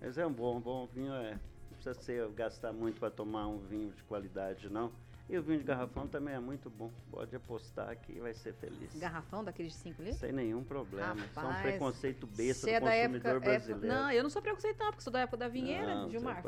Mas 0.00 0.16
é 0.16 0.24
um 0.24 0.32
bom, 0.32 0.60
bom 0.60 0.88
vinho, 0.94 1.12
é. 1.12 1.32
Não 1.32 1.40
precisa 1.72 1.94
ser, 1.94 2.28
gastar 2.28 2.72
muito 2.72 3.00
para 3.00 3.10
tomar 3.10 3.48
um 3.48 3.58
vinho 3.58 3.90
de 3.90 4.04
qualidade, 4.04 4.70
não. 4.70 4.92
E 5.26 5.38
o 5.38 5.42
vinho 5.42 5.58
de 5.58 5.64
garrafão 5.64 6.06
também 6.06 6.34
é 6.34 6.38
muito 6.38 6.68
bom. 6.68 6.92
Pode 7.10 7.34
apostar 7.34 7.96
que 7.96 8.20
vai 8.20 8.34
ser 8.34 8.52
feliz. 8.54 8.94
Garrafão 8.94 9.42
daqueles 9.42 9.72
de 9.72 9.78
5 9.78 10.02
litros? 10.02 10.20
Sem 10.20 10.32
nenhum 10.32 10.62
problema. 10.62 11.14
Rapaz, 11.14 11.30
Só 11.32 11.48
um 11.48 11.62
preconceito 11.62 12.26
besta 12.26 12.70
é 12.70 12.78
do 12.78 12.86
consumidor 12.86 13.30
época, 13.30 13.40
brasileiro. 13.40 13.86
Época, 13.86 14.02
não, 14.02 14.10
eu 14.12 14.22
não 14.22 14.28
sou 14.28 14.42
preconceito 14.42 14.78
não, 14.78 14.86
porque 14.88 15.02
sou 15.02 15.12
da 15.12 15.20
época 15.20 15.38
da 15.38 15.48
vinheira, 15.48 15.94
não, 15.94 16.10
Gilmar. 16.10 16.42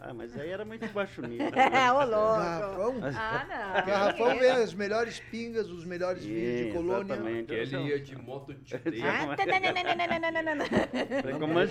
Ah, 0.00 0.14
mas 0.14 0.38
aí 0.38 0.48
era 0.48 0.64
muito 0.64 0.86
baixo 0.92 1.22
nível. 1.26 1.48
é, 1.48 1.92
ô 1.92 2.04
louco. 2.04 2.10
Garrafão? 2.10 2.94
Ah, 3.16 3.46
não. 3.48 3.86
Garrafão 3.86 4.38
vem 4.38 4.50
as 4.50 4.74
melhores 4.74 5.18
pingas, 5.18 5.68
os 5.68 5.84
melhores 5.84 6.24
vinhos 6.24 6.66
de 6.66 6.72
colônia. 6.72 7.14
Exatamente. 7.14 7.52
Ele 7.52 7.76
ia 7.88 8.00
de 8.00 8.16
moto 8.16 8.54
de. 8.54 8.78
De 8.78 9.00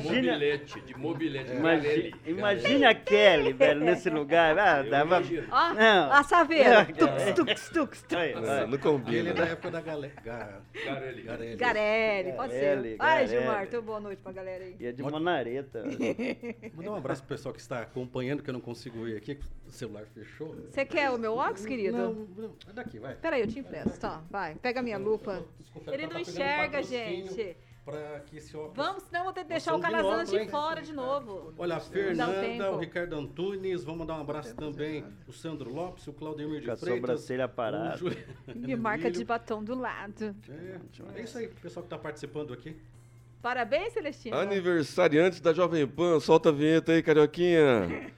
mobilete, 0.04 0.82
de 0.82 0.94
mobilete. 0.98 1.52
Imagine 2.26 2.86
a 2.86 2.94
Kelly, 2.94 3.54
velho, 3.54 3.80
nesse 3.80 4.10
lugar. 4.10 4.60
Ah, 4.60 4.82
dava... 4.84 5.22
Ó, 5.52 6.12
a 6.12 6.24
saveira. 6.50 6.86
Tux, 7.36 7.70
tux, 7.70 8.02
tux. 8.02 8.06
Não 8.68 8.78
combina. 8.78 9.30
Ele 9.30 9.34
na 9.34 9.46
época 9.46 9.72
da 9.72 9.82
galera. 9.82 10.14
Garelli. 10.24 11.22
Garelli. 11.24 11.56
Garelli, 11.56 12.34
pode 12.34 12.54
ser. 12.54 12.98
Vai, 12.98 13.28
Gilmar, 13.28 13.64
então 13.64 13.82
boa 13.82 14.00
noite 14.00 14.22
pra 14.22 14.32
galera 14.32 14.64
aí. 14.64 14.76
E 14.80 14.88
é 14.88 14.92
de 14.92 15.04
Monareta. 15.04 15.84
Mandar 16.74 16.92
um 16.92 16.96
abraço 16.96 17.22
pro 17.24 17.36
pessoal 17.36 17.54
que 17.54 17.62
está 17.62 17.82
acompanhando, 17.82 18.42
que 18.42 18.50
eu 18.50 18.54
não 18.54 18.62
consigo 18.62 19.04
ver 19.04 19.18
aqui, 19.18 19.40
o 19.68 19.72
celular 19.72 20.06
fechou. 20.08 20.56
Você 20.70 20.86
quer 20.86 21.10
o 21.12 21.18
meu 21.18 21.36
óculos, 21.36 21.66
querido? 21.66 21.98
Não, 21.98 22.14
não, 22.14 22.56
é 22.68 22.74
daqui, 22.74 23.00
vai. 23.00 23.16
Peraí, 23.16 23.42
eu 23.42 23.48
te 23.48 23.60
empresto, 23.60 24.00
tá, 24.00 24.22
vai. 24.30 24.56
Pega 24.56 24.80
a 24.80 24.84
minha 24.84 24.98
lupa. 24.98 25.46
Desculpa, 25.60 25.94
Ele 25.94 26.04
não 26.04 26.14
tá 26.14 26.22
enxerga, 26.22 26.84
gente 26.84 27.56
para 27.90 28.20
que 28.22 28.38
esse 28.38 28.56
óculos. 28.56 28.76
Vamos, 28.76 29.04
senão 29.04 29.24
vou 29.24 29.34
ter 29.34 29.44
que 29.44 29.50
deixar 29.50 29.76
o 29.76 29.80
Calazans 29.80 30.30
de 30.30 30.48
fora 30.48 30.82
de 30.82 30.94
novo. 30.94 31.54
Olha, 31.58 31.76
a 31.78 31.80
Fernanda, 31.80 32.72
o 32.72 32.78
Ricardo 32.78 33.16
Antunes, 33.16 33.84
vamos 33.84 34.00
mandar 34.00 34.16
um 34.18 34.22
abraço 34.22 34.56
também. 34.56 35.04
O 35.28 35.34
Sandro 35.34 35.74
Lopes, 35.74 36.08
o 36.08 36.14
Claudemir 36.14 36.60
de 36.60 36.68
Com 36.68 36.74
a 36.74 36.78
Freitas. 36.78 37.02
sobrancelha 37.02 37.48
parada. 37.48 38.00
E 38.68 38.76
marca 38.76 39.10
de 39.10 39.24
batom 39.24 39.64
do 39.64 39.76
lado. 39.76 40.36
É, 40.50 41.20
é 41.20 41.24
isso 41.24 41.38
aí, 41.38 41.48
pessoal 41.48 41.84
que 41.84 41.88
está 41.88 41.98
participando 41.98 42.54
aqui. 42.54 42.76
Parabéns, 43.42 43.94
Celestino. 43.94 44.36
Aniversariantes 44.36 45.40
da 45.40 45.54
Jovem 45.54 45.88
Pan, 45.88 46.20
solta 46.20 46.50
a 46.50 46.52
vinheta 46.52 46.92
aí, 46.92 47.02
Carioquinha. 47.02 48.12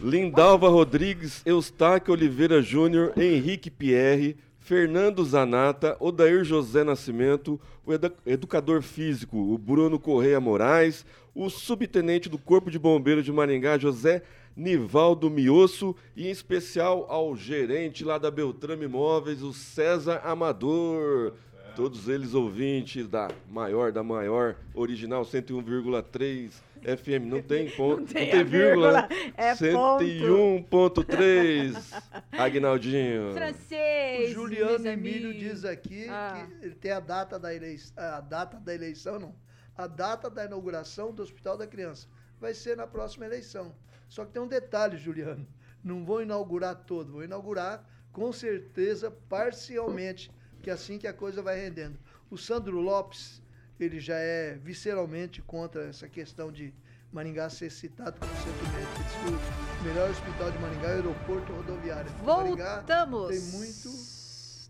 Lindalva 0.00 0.68
Rodrigues, 0.68 1.42
Eustáquio 1.44 2.12
Oliveira 2.12 2.62
Júnior, 2.62 3.12
Henrique 3.16 3.70
Pierre, 3.70 4.36
Fernando 4.68 5.24
Zanata, 5.24 5.96
Odair 5.98 6.44
José 6.44 6.84
Nascimento, 6.84 7.58
o 7.86 7.90
educador 8.26 8.82
físico, 8.82 9.38
o 9.38 9.56
Bruno 9.56 9.98
Correia 9.98 10.38
Moraes, 10.38 11.06
o 11.34 11.48
subtenente 11.48 12.28
do 12.28 12.36
Corpo 12.36 12.70
de 12.70 12.78
Bombeiros 12.78 13.24
de 13.24 13.32
Maringá, 13.32 13.78
José 13.78 14.22
Nivaldo 14.54 15.30
Miosso, 15.30 15.96
e 16.14 16.26
em 16.26 16.30
especial 16.30 17.06
ao 17.08 17.34
gerente 17.34 18.04
lá 18.04 18.18
da 18.18 18.30
Beltrame 18.30 18.84
Imóveis, 18.84 19.42
o 19.42 19.54
César 19.54 20.20
Amador. 20.22 21.32
Todos 21.74 22.06
eles 22.06 22.34
ouvintes 22.34 23.08
da 23.08 23.30
maior, 23.50 23.90
da 23.90 24.02
maior, 24.02 24.54
original 24.74 25.22
101,3 25.22 26.67
FM, 26.82 27.26
não 27.26 27.42
tem 27.42 27.70
ponto, 27.70 28.00
não 28.00 28.06
tem, 28.06 28.26
não 28.26 28.32
tem 28.32 28.44
vírgula. 28.44 29.08
vírgula. 29.08 29.32
É 29.36 29.54
101.3. 29.54 32.02
Agnaldinho. 32.32 33.32
Francês. 33.34 34.30
O 34.30 34.34
Juliano 34.34 34.86
Emílio 34.86 35.34
diz 35.34 35.64
aqui 35.64 36.06
ah. 36.08 36.46
que 36.60 36.66
ele 36.66 36.74
tem 36.74 36.92
a 36.92 37.00
data 37.00 37.38
da 37.38 37.54
eleição, 37.54 37.92
a 37.96 38.20
data 38.20 38.58
da 38.58 38.74
eleição 38.74 39.18
não, 39.18 39.34
a 39.76 39.86
data 39.86 40.30
da 40.30 40.44
inauguração 40.44 41.12
do 41.12 41.22
Hospital 41.22 41.56
da 41.56 41.66
Criança. 41.66 42.06
Vai 42.40 42.54
ser 42.54 42.76
na 42.76 42.86
próxima 42.86 43.26
eleição. 43.26 43.74
Só 44.08 44.24
que 44.24 44.32
tem 44.32 44.40
um 44.40 44.48
detalhe, 44.48 44.96
Juliano. 44.96 45.46
Não 45.82 46.04
vou 46.04 46.22
inaugurar 46.22 46.74
todo, 46.74 47.12
vou 47.12 47.24
inaugurar 47.24 47.84
com 48.12 48.32
certeza 48.32 49.10
parcialmente, 49.28 50.30
que 50.62 50.70
é 50.70 50.72
assim 50.72 50.98
que 50.98 51.06
a 51.06 51.12
coisa 51.12 51.42
vai 51.42 51.56
rendendo. 51.56 51.98
O 52.30 52.36
Sandro 52.36 52.80
Lopes, 52.80 53.42
ele 53.78 54.00
já 54.00 54.16
é 54.16 54.58
visceralmente 54.62 55.42
contra 55.42 55.88
essa 55.88 56.08
questão 56.08 56.50
de 56.50 56.72
Maringá 57.12 57.48
ser 57.48 57.70
citado 57.70 58.18
como 58.18 58.32
centro 58.36 58.66
médico. 58.72 59.26
Ele 59.26 59.36
diz 59.36 59.42
que 59.42 59.80
o 59.80 59.88
melhor 59.88 60.10
hospital 60.10 60.50
de 60.50 60.58
Maringá 60.58 60.88
é 60.88 60.90
o 60.90 60.96
aeroporto 60.96 61.52
rodoviário. 61.52 62.10
Voltamos. 62.22 63.28
tem 63.28 63.40
muito 63.58 63.90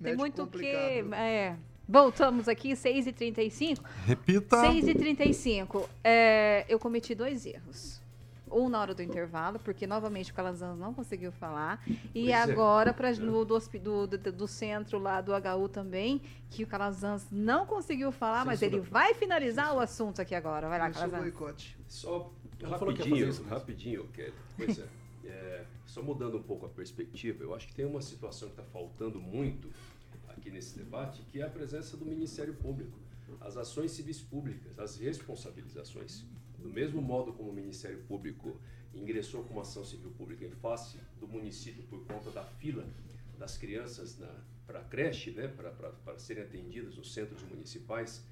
Tem 0.02 0.16
muito 0.16 0.46
que... 0.46 0.66
É, 0.66 1.56
voltamos 1.88 2.48
aqui, 2.48 2.72
6h35. 2.72 3.80
Repita. 4.06 4.56
6h35. 4.56 5.88
É, 6.04 6.64
eu 6.68 6.78
cometi 6.78 7.14
dois 7.14 7.44
erros 7.44 7.97
um 8.52 8.68
na 8.68 8.80
hora 8.80 8.94
do 8.94 9.02
intervalo, 9.02 9.58
porque 9.58 9.86
novamente 9.86 10.32
o 10.32 10.34
Calazans 10.34 10.78
não 10.78 10.94
conseguiu 10.94 11.32
falar. 11.32 11.82
E 11.86 11.96
pois 12.12 12.28
é. 12.28 12.34
agora, 12.34 12.90
é. 12.90 12.92
para 12.92 13.12
do, 13.12 13.44
do, 13.44 14.06
do, 14.06 14.32
do, 14.32 14.48
centro 14.48 14.98
lá 14.98 15.20
do 15.20 15.32
HU 15.32 15.68
também, 15.68 16.20
que 16.50 16.64
o 16.64 16.66
Calazans 16.66 17.26
não 17.30 17.66
conseguiu 17.66 18.12
falar, 18.12 18.44
mas 18.44 18.62
ele 18.62 18.80
vai 18.80 19.14
finalizar 19.14 19.74
o 19.74 19.80
assunto 19.80 20.20
aqui 20.20 20.34
agora. 20.34 20.68
Vai 20.68 20.78
lá, 20.78 20.90
Calazans. 20.90 21.22
boicote. 21.22 21.78
Só 21.86 22.32
rapidinho, 22.62 23.44
rapidinho, 23.44 24.08
Kelly. 24.08 24.34
Pois 24.56 24.78
é, 24.78 24.88
é. 25.26 25.64
Só 25.86 26.02
mudando 26.02 26.36
um 26.36 26.42
pouco 26.42 26.66
a 26.66 26.68
perspectiva, 26.68 27.42
eu 27.42 27.54
acho 27.54 27.66
que 27.66 27.74
tem 27.74 27.86
uma 27.86 28.02
situação 28.02 28.48
que 28.48 28.60
está 28.60 28.64
faltando 28.64 29.18
muito 29.18 29.70
aqui 30.28 30.50
nesse 30.50 30.78
debate, 30.78 31.22
que 31.30 31.40
é 31.40 31.44
a 31.44 31.50
presença 31.50 31.96
do 31.96 32.04
Ministério 32.04 32.54
Público. 32.54 32.98
As 33.40 33.56
ações 33.56 33.92
civis 33.92 34.20
públicas, 34.20 34.78
as 34.78 34.96
responsabilizações. 34.96 36.24
Do 36.68 36.74
mesmo 36.74 37.00
modo 37.00 37.32
como 37.32 37.48
o 37.48 37.52
Ministério 37.52 37.98
Público 38.06 38.60
ingressou 38.94 39.42
com 39.42 39.54
uma 39.54 39.62
ação 39.62 39.82
civil 39.82 40.10
pública 40.10 40.44
em 40.44 40.50
face 40.50 40.98
do 41.18 41.26
município 41.26 41.82
por 41.84 42.04
conta 42.04 42.30
da 42.30 42.44
fila 42.44 42.84
das 43.38 43.56
crianças 43.56 44.20
para 44.66 44.80
a 44.80 44.84
creche, 44.84 45.30
né, 45.30 45.48
para 45.48 46.18
serem 46.18 46.44
atendidas 46.44 46.94
nos 46.94 47.14
centros 47.14 47.42
municipais, 47.44 48.22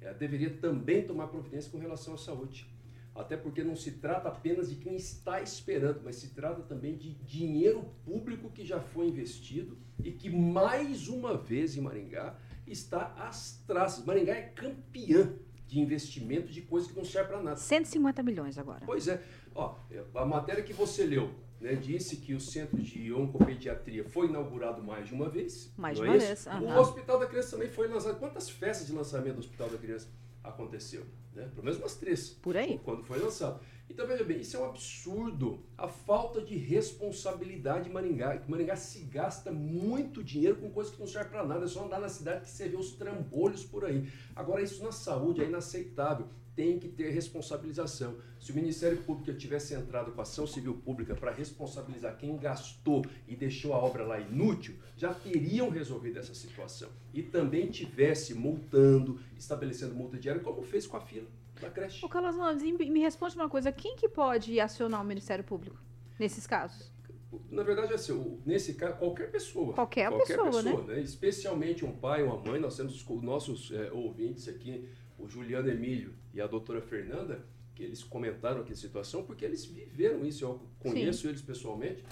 é, 0.00 0.14
deveria 0.14 0.48
também 0.56 1.06
tomar 1.06 1.26
providência 1.26 1.70
com 1.70 1.76
relação 1.76 2.14
à 2.14 2.16
saúde. 2.16 2.66
Até 3.14 3.36
porque 3.36 3.62
não 3.62 3.76
se 3.76 3.92
trata 3.92 4.30
apenas 4.30 4.70
de 4.70 4.76
quem 4.76 4.96
está 4.96 5.42
esperando, 5.42 6.00
mas 6.02 6.16
se 6.16 6.28
trata 6.30 6.62
também 6.62 6.96
de 6.96 7.12
dinheiro 7.12 7.84
público 8.06 8.48
que 8.48 8.64
já 8.64 8.80
foi 8.80 9.08
investido 9.08 9.76
e 10.02 10.12
que 10.12 10.30
mais 10.30 11.08
uma 11.08 11.36
vez 11.36 11.76
em 11.76 11.82
Maringá 11.82 12.38
está 12.66 13.12
às 13.18 13.62
traças. 13.66 14.02
Maringá 14.06 14.34
é 14.34 14.42
campeã 14.42 15.36
de 15.72 15.80
investimento 15.80 16.52
de 16.52 16.60
coisas 16.60 16.90
que 16.90 16.96
não 16.96 17.04
servem 17.04 17.32
para 17.32 17.42
nada. 17.42 17.56
150 17.56 18.22
milhões 18.22 18.58
agora. 18.58 18.82
Pois 18.84 19.08
é. 19.08 19.22
Ó, 19.54 19.74
a 20.14 20.26
matéria 20.26 20.62
que 20.62 20.72
você 20.72 21.04
leu 21.04 21.30
né, 21.60 21.74
disse 21.74 22.16
que 22.16 22.34
o 22.34 22.40
centro 22.40 22.76
de 22.78 23.12
oncopediatria 23.12 24.04
foi 24.04 24.26
inaugurado 24.26 24.82
mais 24.82 25.08
de 25.08 25.14
uma 25.14 25.30
vez. 25.30 25.72
Mais 25.78 25.96
de 25.96 26.02
é 26.02 26.06
uma 26.06 26.16
é 26.16 26.18
vez. 26.18 26.46
O 26.46 26.78
Hospital 26.78 27.18
da 27.18 27.26
Criança 27.26 27.52
também 27.52 27.70
foi 27.70 27.88
lançado. 27.88 28.18
Quantas 28.18 28.50
festas 28.50 28.86
de 28.86 28.92
lançamento 28.92 29.34
do 29.36 29.40
Hospital 29.40 29.70
da 29.70 29.78
Criança 29.78 30.08
aconteceu? 30.44 31.06
Né? 31.34 31.48
Pelo 31.48 31.64
menos 31.64 31.78
umas 31.78 31.94
três. 31.94 32.30
Por 32.30 32.56
aí. 32.56 32.78
Quando 32.84 33.02
foi 33.02 33.18
lançado. 33.18 33.58
Então, 33.88 34.06
veja 34.06 34.24
bem, 34.24 34.40
isso 34.40 34.56
é 34.56 34.60
um 34.60 34.64
absurdo. 34.64 35.62
A 35.76 35.86
falta 35.86 36.40
de 36.40 36.56
responsabilidade 36.56 37.88
em 37.88 37.92
Maringá. 37.92 38.42
Maringá 38.48 38.74
se 38.74 39.00
gasta 39.00 39.52
muito 39.52 40.24
dinheiro 40.24 40.56
com 40.56 40.70
coisas 40.70 40.92
que 40.92 41.00
não 41.00 41.06
servem 41.06 41.32
para 41.32 41.44
nada. 41.44 41.64
É 41.64 41.68
só 41.68 41.84
andar 41.84 42.00
na 42.00 42.08
cidade 42.08 42.42
que 42.42 42.50
você 42.50 42.68
vê 42.68 42.76
os 42.76 42.92
trambolhos 42.92 43.64
por 43.64 43.84
aí. 43.84 44.10
Agora, 44.34 44.62
isso 44.62 44.82
na 44.82 44.92
saúde 44.92 45.42
é 45.42 45.44
inaceitável. 45.44 46.26
Tem 46.56 46.78
que 46.78 46.88
ter 46.88 47.10
responsabilização. 47.10 48.16
Se 48.38 48.52
o 48.52 48.54
Ministério 48.54 49.02
Público 49.02 49.32
tivesse 49.38 49.74
entrado 49.74 50.12
com 50.12 50.20
ação 50.20 50.46
civil 50.46 50.74
pública 50.74 51.14
para 51.14 51.30
responsabilizar 51.30 52.16
quem 52.18 52.36
gastou 52.36 53.04
e 53.26 53.34
deixou 53.34 53.72
a 53.72 53.78
obra 53.78 54.04
lá 54.04 54.20
inútil, 54.20 54.74
já 54.96 55.14
teriam 55.14 55.70
resolvido 55.70 56.18
essa 56.18 56.34
situação. 56.34 56.90
E 57.12 57.22
também 57.22 57.70
tivesse 57.70 58.34
multando, 58.34 59.18
estabelecendo 59.36 59.94
multa 59.94 60.18
diária, 60.18 60.42
como 60.42 60.62
fez 60.62 60.86
com 60.86 60.96
a 60.96 61.00
fila 61.00 61.26
da 61.62 61.70
creche. 61.70 62.04
O 62.04 62.08
Carlos 62.08 62.36
me 62.62 63.00
responde 63.00 63.36
uma 63.36 63.48
coisa: 63.48 63.72
quem 63.72 63.96
que 63.96 64.08
pode 64.08 64.58
acionar 64.60 65.00
o 65.00 65.04
Ministério 65.04 65.44
Público 65.44 65.78
nesses 66.18 66.46
casos? 66.46 66.92
Na 67.50 67.62
verdade, 67.62 67.94
assim, 67.94 68.40
nesse 68.44 68.74
caso, 68.74 68.98
qualquer 68.98 69.30
pessoa. 69.30 69.72
Qualquer, 69.72 70.10
qualquer 70.10 70.36
pessoa, 70.36 70.62
pessoa 70.62 70.84
né? 70.84 70.94
né? 70.94 71.00
Especialmente 71.00 71.84
um 71.84 71.92
pai, 71.92 72.22
uma 72.22 72.36
mãe. 72.36 72.60
Nós 72.60 72.76
temos 72.76 72.94
os 73.08 73.22
nossos 73.22 73.70
é, 73.72 73.90
ouvintes 73.90 74.48
aqui, 74.48 74.86
o 75.18 75.26
Juliano 75.26 75.70
Emílio 75.70 76.14
e 76.34 76.40
a 76.40 76.46
doutora 76.46 76.82
Fernanda, 76.82 77.42
que 77.74 77.82
eles 77.82 78.04
comentaram 78.04 78.60
aqui 78.60 78.72
a 78.72 78.76
situação, 78.76 79.24
porque 79.24 79.46
eles 79.46 79.64
viveram 79.64 80.26
isso. 80.26 80.44
Eu 80.44 80.60
conheço 80.78 81.22
Sim. 81.22 81.28
eles 81.28 81.40
pessoalmente. 81.40 82.04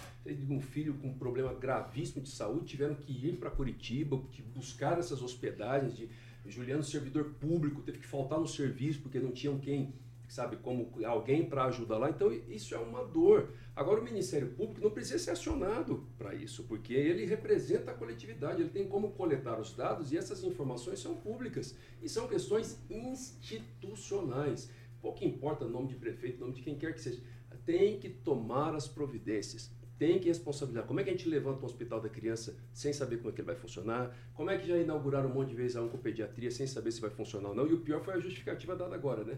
Um 0.49 0.61
filho 0.61 0.95
com 0.95 1.09
um 1.09 1.19
problema 1.19 1.53
gravíssimo 1.53 2.23
de 2.23 2.31
saúde, 2.31 2.67
tiveram 2.67 2.95
que 2.95 3.13
ir 3.13 3.37
para 3.37 3.51
Curitiba, 3.51 4.17
buscar 4.55 4.99
essas 4.99 5.21
hospedagens 5.21 5.95
de 5.95 6.09
Juliano, 6.47 6.83
servidor 6.83 7.35
público, 7.41 7.83
teve 7.83 7.99
que 7.99 8.07
faltar 8.07 8.39
no 8.39 8.47
serviço 8.47 9.01
porque 9.01 9.19
não 9.19 9.31
tinham 9.31 9.59
quem, 9.59 9.95
sabe, 10.29 10.57
como 10.57 10.93
alguém 11.05 11.49
para 11.49 11.65
ajudar 11.65 11.99
lá. 11.99 12.11
Então, 12.11 12.33
isso 12.49 12.75
é 12.75 12.79
uma 12.79 13.05
dor. 13.05 13.53
Agora, 13.77 14.01
o 14.01 14.05
Ministério 14.05 14.49
Público 14.49 14.81
não 14.81 14.91
precisa 14.91 15.19
ser 15.19 15.31
acionado 15.31 16.07
para 16.19 16.35
isso, 16.35 16.65
porque 16.65 16.93
ele 16.93 17.25
representa 17.25 17.91
a 17.91 17.95
coletividade, 17.95 18.61
ele 18.61 18.71
tem 18.71 18.89
como 18.89 19.13
coletar 19.13 19.61
os 19.61 19.75
dados 19.75 20.13
e 20.13 20.19
essas 20.19 20.43
informações 20.43 20.99
são 20.99 21.15
públicas 21.15 21.77
e 22.03 22.09
são 22.09 22.27
questões 22.27 22.79
institucionais. 22.91 24.71
Pouco 25.01 25.25
importa 25.25 25.65
o 25.65 25.69
nome 25.69 25.89
de 25.89 25.95
prefeito, 25.95 26.41
nome 26.41 26.53
de 26.53 26.63
quem 26.63 26.77
quer 26.77 26.93
que 26.95 27.01
seja. 27.01 27.23
Tem 27.65 28.01
que 28.01 28.09
tomar 28.09 28.75
as 28.75 28.89
providências 28.89 29.71
tem 30.01 30.19
que 30.19 30.29
responsabilizar. 30.29 30.87
Como 30.87 30.99
é 30.99 31.05
que 31.05 31.11
a 31.11 31.13
gente 31.13 31.29
levanta 31.29 31.61
um 31.61 31.67
hospital 31.67 32.01
da 32.01 32.09
criança 32.09 32.57
sem 32.73 32.91
saber 32.91 33.19
como 33.19 33.29
é 33.29 33.33
que 33.33 33.43
ele 33.43 33.47
vai 33.47 33.55
funcionar? 33.55 34.17
Como 34.33 34.51
é 34.51 34.57
que 34.57 34.67
já 34.67 34.79
inauguraram 34.79 35.29
um 35.29 35.35
monte 35.35 35.51
de 35.51 35.55
vezes 35.55 35.77
a 35.77 35.83
oncopediatria 35.83 36.51
sem 36.51 36.67
saber 36.67 36.91
se 36.91 37.03
vai 37.03 37.11
funcionar 37.11 37.51
ou 37.51 37.55
não? 37.55 37.67
E 37.67 37.75
o 37.75 37.81
pior 37.81 38.03
foi 38.03 38.15
a 38.15 38.19
justificativa 38.19 38.75
dada 38.75 38.95
agora, 38.95 39.25
né? 39.25 39.37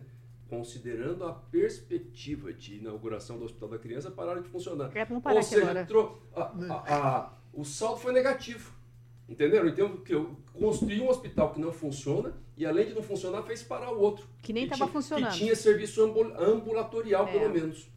Considerando 0.49 1.25
a 1.25 1.33
perspectiva 1.33 2.53
de 2.53 2.77
inauguração 2.77 3.41
do 3.41 3.45
hospital 3.45 3.71
da 3.71 3.79
criança, 3.79 4.09
pararam 4.13 4.41
de 4.41 4.49
funcionar. 4.49 4.97
É, 4.97 5.05
parar 5.05 5.37
ou 5.37 5.43
seja, 5.43 5.87
a, 6.37 6.43
a, 6.43 7.19
a, 7.19 7.33
o 7.53 7.65
saldo 7.65 7.99
foi 7.99 8.13
negativo. 8.13 8.73
Entenderam? 9.29 9.67
Então, 9.67 9.97
que 9.97 10.15
eu 10.15 10.37
construí 10.53 11.01
um 11.01 11.09
hospital 11.09 11.53
que 11.53 11.61
não 11.61 11.73
funciona 11.73 12.35
e, 12.57 12.65
além 12.65 12.87
de 12.87 12.95
não 12.95 13.03
funcionar, 13.03 13.43
fez 13.43 13.65
parar 13.65 13.93
o 13.93 13.99
outro. 13.99 14.29
Que 14.41 14.53
nem 14.53 14.65
estava 14.65 14.87
funcionando. 14.87 15.33
Que 15.33 15.39
tinha 15.39 15.57
serviço 15.57 16.05
ambulatorial, 16.39 17.27
é, 17.27 17.33
pelo 17.33 17.53
menos. 17.53 17.91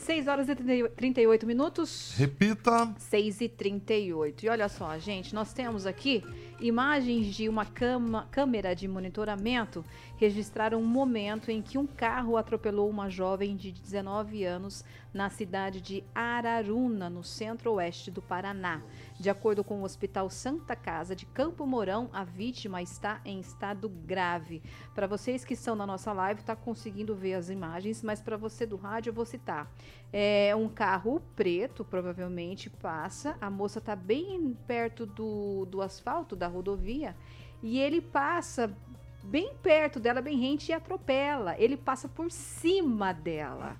Verdade. 0.00 0.04
6 0.06 0.26
horas 0.26 0.48
e 0.48 0.54
38 0.88 1.46
minutos. 1.46 2.14
Repita. 2.16 2.94
6 2.98 3.40
e 3.42 3.48
38. 3.48 4.46
E 4.46 4.48
olha 4.48 4.68
só, 4.68 4.98
gente, 4.98 5.34
nós 5.34 5.52
temos 5.52 5.86
aqui 5.86 6.24
imagens 6.60 7.34
de 7.34 7.48
uma 7.48 7.64
cama, 7.64 8.28
câmera 8.30 8.74
de 8.74 8.86
monitoramento 8.86 9.84
registraram 10.16 10.80
um 10.80 10.86
momento 10.86 11.50
em 11.50 11.62
que 11.62 11.78
um 11.78 11.86
carro 11.86 12.36
atropelou 12.36 12.88
uma 12.88 13.08
jovem 13.08 13.56
de 13.56 13.72
19 13.72 14.44
anos 14.44 14.84
na 15.12 15.28
cidade 15.30 15.80
de 15.80 16.04
Araruna, 16.14 17.08
no 17.10 17.24
centro-oeste 17.24 18.10
do 18.10 18.22
Paraná. 18.22 18.82
De 19.18 19.28
acordo 19.28 19.64
com 19.64 19.80
o 19.80 19.84
Hospital 19.84 20.30
Santa 20.30 20.76
Casa 20.76 21.16
de 21.16 21.26
Campo 21.26 21.66
Mourão, 21.66 22.08
a 22.12 22.22
vítima 22.22 22.80
está 22.80 23.20
em 23.24 23.40
estado 23.40 23.88
grave. 23.88 24.62
Para 24.94 25.06
vocês 25.06 25.44
que 25.44 25.54
estão 25.54 25.74
na 25.74 25.86
nossa 25.86 26.12
live, 26.12 26.40
está 26.40 26.54
conseguindo 26.54 27.14
ver 27.14 27.34
as 27.34 27.50
imagens, 27.50 28.02
mas 28.02 28.20
para 28.20 28.36
você 28.36 28.64
do 28.66 28.76
rádio 28.76 29.10
eu 29.10 29.14
vou 29.14 29.24
citar. 29.24 29.70
É 30.12 30.54
um 30.56 30.68
carro 30.68 31.22
preto, 31.34 31.84
provavelmente 31.84 32.68
passa. 32.68 33.36
A 33.40 33.48
moça 33.48 33.78
está 33.78 33.94
bem 33.94 34.56
perto 34.66 35.06
do, 35.06 35.66
do 35.66 35.80
asfalto 35.80 36.34
da 36.34 36.48
rodovia 36.50 37.16
e 37.62 37.78
ele 37.78 38.00
passa 38.00 38.76
bem 39.22 39.52
perto 39.62 40.00
dela, 40.00 40.20
bem 40.20 40.38
rente, 40.38 40.70
e 40.70 40.74
atropela. 40.74 41.54
Ele 41.58 41.76
passa 41.76 42.08
por 42.08 42.30
cima 42.30 43.12
dela. 43.12 43.76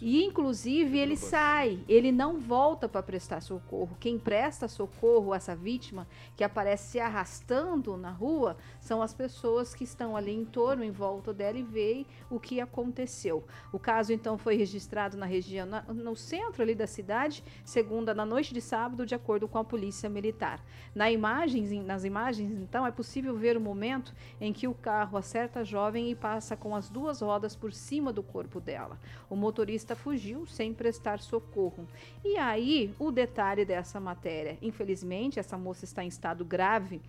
E, 0.00 0.24
inclusive, 0.24 0.98
ele 0.98 1.16
sai. 1.16 1.80
Ele 1.88 2.10
não 2.10 2.38
volta 2.38 2.88
para 2.88 3.02
prestar 3.02 3.40
socorro. 3.40 3.96
Quem 4.00 4.18
presta 4.18 4.68
socorro 4.68 5.32
a 5.32 5.36
essa 5.36 5.54
vítima, 5.54 6.06
que 6.36 6.44
aparece 6.44 6.92
se 6.92 7.00
arrastando 7.00 7.96
na 7.96 8.10
rua, 8.10 8.56
são 8.80 9.02
as 9.02 9.12
pessoas 9.12 9.74
que 9.74 9.84
estão 9.84 10.16
ali 10.16 10.34
em 10.34 10.44
torno, 10.44 10.82
em 10.82 10.90
volta 10.90 11.32
dela, 11.32 11.58
e 11.58 11.62
veem 11.62 12.06
o 12.30 12.40
que 12.40 12.60
aconteceu. 12.60 13.44
O 13.72 13.78
caso, 13.78 14.12
então, 14.12 14.38
foi 14.38 14.56
registrado 14.56 15.16
na 15.16 15.26
região, 15.26 15.66
na, 15.66 15.82
no 15.82 16.16
centro 16.16 16.62
ali 16.62 16.74
da 16.74 16.86
cidade, 16.86 17.44
segunda, 17.64 18.14
na 18.14 18.24
noite 18.24 18.54
de 18.54 18.60
sábado, 18.60 19.04
de 19.04 19.14
acordo 19.14 19.46
com 19.46 19.58
a 19.58 19.64
polícia 19.64 20.08
militar. 20.08 20.64
Na 20.94 21.10
imagens, 21.10 21.70
nas 21.84 22.04
imagens, 22.04 22.50
então, 22.52 22.86
é 22.86 22.90
possível 22.90 23.36
ver 23.36 23.56
o 23.56 23.60
momento 23.60 24.14
em 24.40 24.52
que 24.52 24.66
o 24.66 24.77
carro 24.78 25.18
acerta 25.18 25.60
a 25.60 25.64
jovem 25.64 26.10
e 26.10 26.14
passa 26.14 26.56
com 26.56 26.74
as 26.74 26.88
duas 26.88 27.20
rodas 27.20 27.54
por 27.54 27.72
cima 27.72 28.12
do 28.12 28.22
corpo 28.22 28.60
dela. 28.60 28.98
O 29.28 29.36
motorista 29.36 29.94
fugiu 29.94 30.46
sem 30.46 30.72
prestar 30.72 31.20
socorro. 31.20 31.86
E 32.24 32.36
aí, 32.36 32.94
o 32.98 33.10
detalhe 33.10 33.64
dessa 33.64 34.00
matéria. 34.00 34.56
Infelizmente, 34.62 35.38
essa 35.38 35.58
moça 35.58 35.84
está 35.84 36.02
em 36.02 36.08
estado 36.08 36.44
grave. 36.44 37.00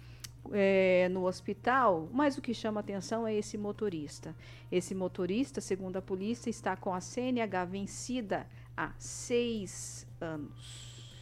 É, 0.51 1.09
no 1.11 1.27
hospital, 1.27 2.07
mas 2.13 2.37
o 2.37 2.41
que 2.41 2.53
chama 2.53 2.79
atenção 2.79 3.27
é 3.27 3.35
esse 3.35 3.57
motorista. 3.57 4.33
Esse 4.71 4.95
motorista, 4.95 5.59
segundo 5.59 5.97
a 5.97 6.01
polícia, 6.01 6.49
está 6.49 6.77
com 6.77 6.93
a 6.93 7.01
CNH 7.01 7.65
vencida 7.65 8.47
há 8.75 8.93
seis 8.97 10.07
anos. 10.19 11.13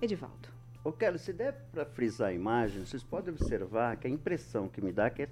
Edivaldo. 0.00 0.55
Ô, 0.86 0.92
Kelly, 0.92 1.18
se 1.18 1.32
der 1.32 1.52
para 1.72 1.84
frisar 1.84 2.28
a 2.28 2.32
imagem, 2.32 2.86
vocês 2.86 3.02
podem 3.02 3.34
observar 3.34 3.96
que 3.96 4.06
a 4.06 4.10
impressão 4.10 4.68
que 4.68 4.80
me 4.80 4.92
dá 4.92 5.06
é 5.06 5.10
que 5.10 5.28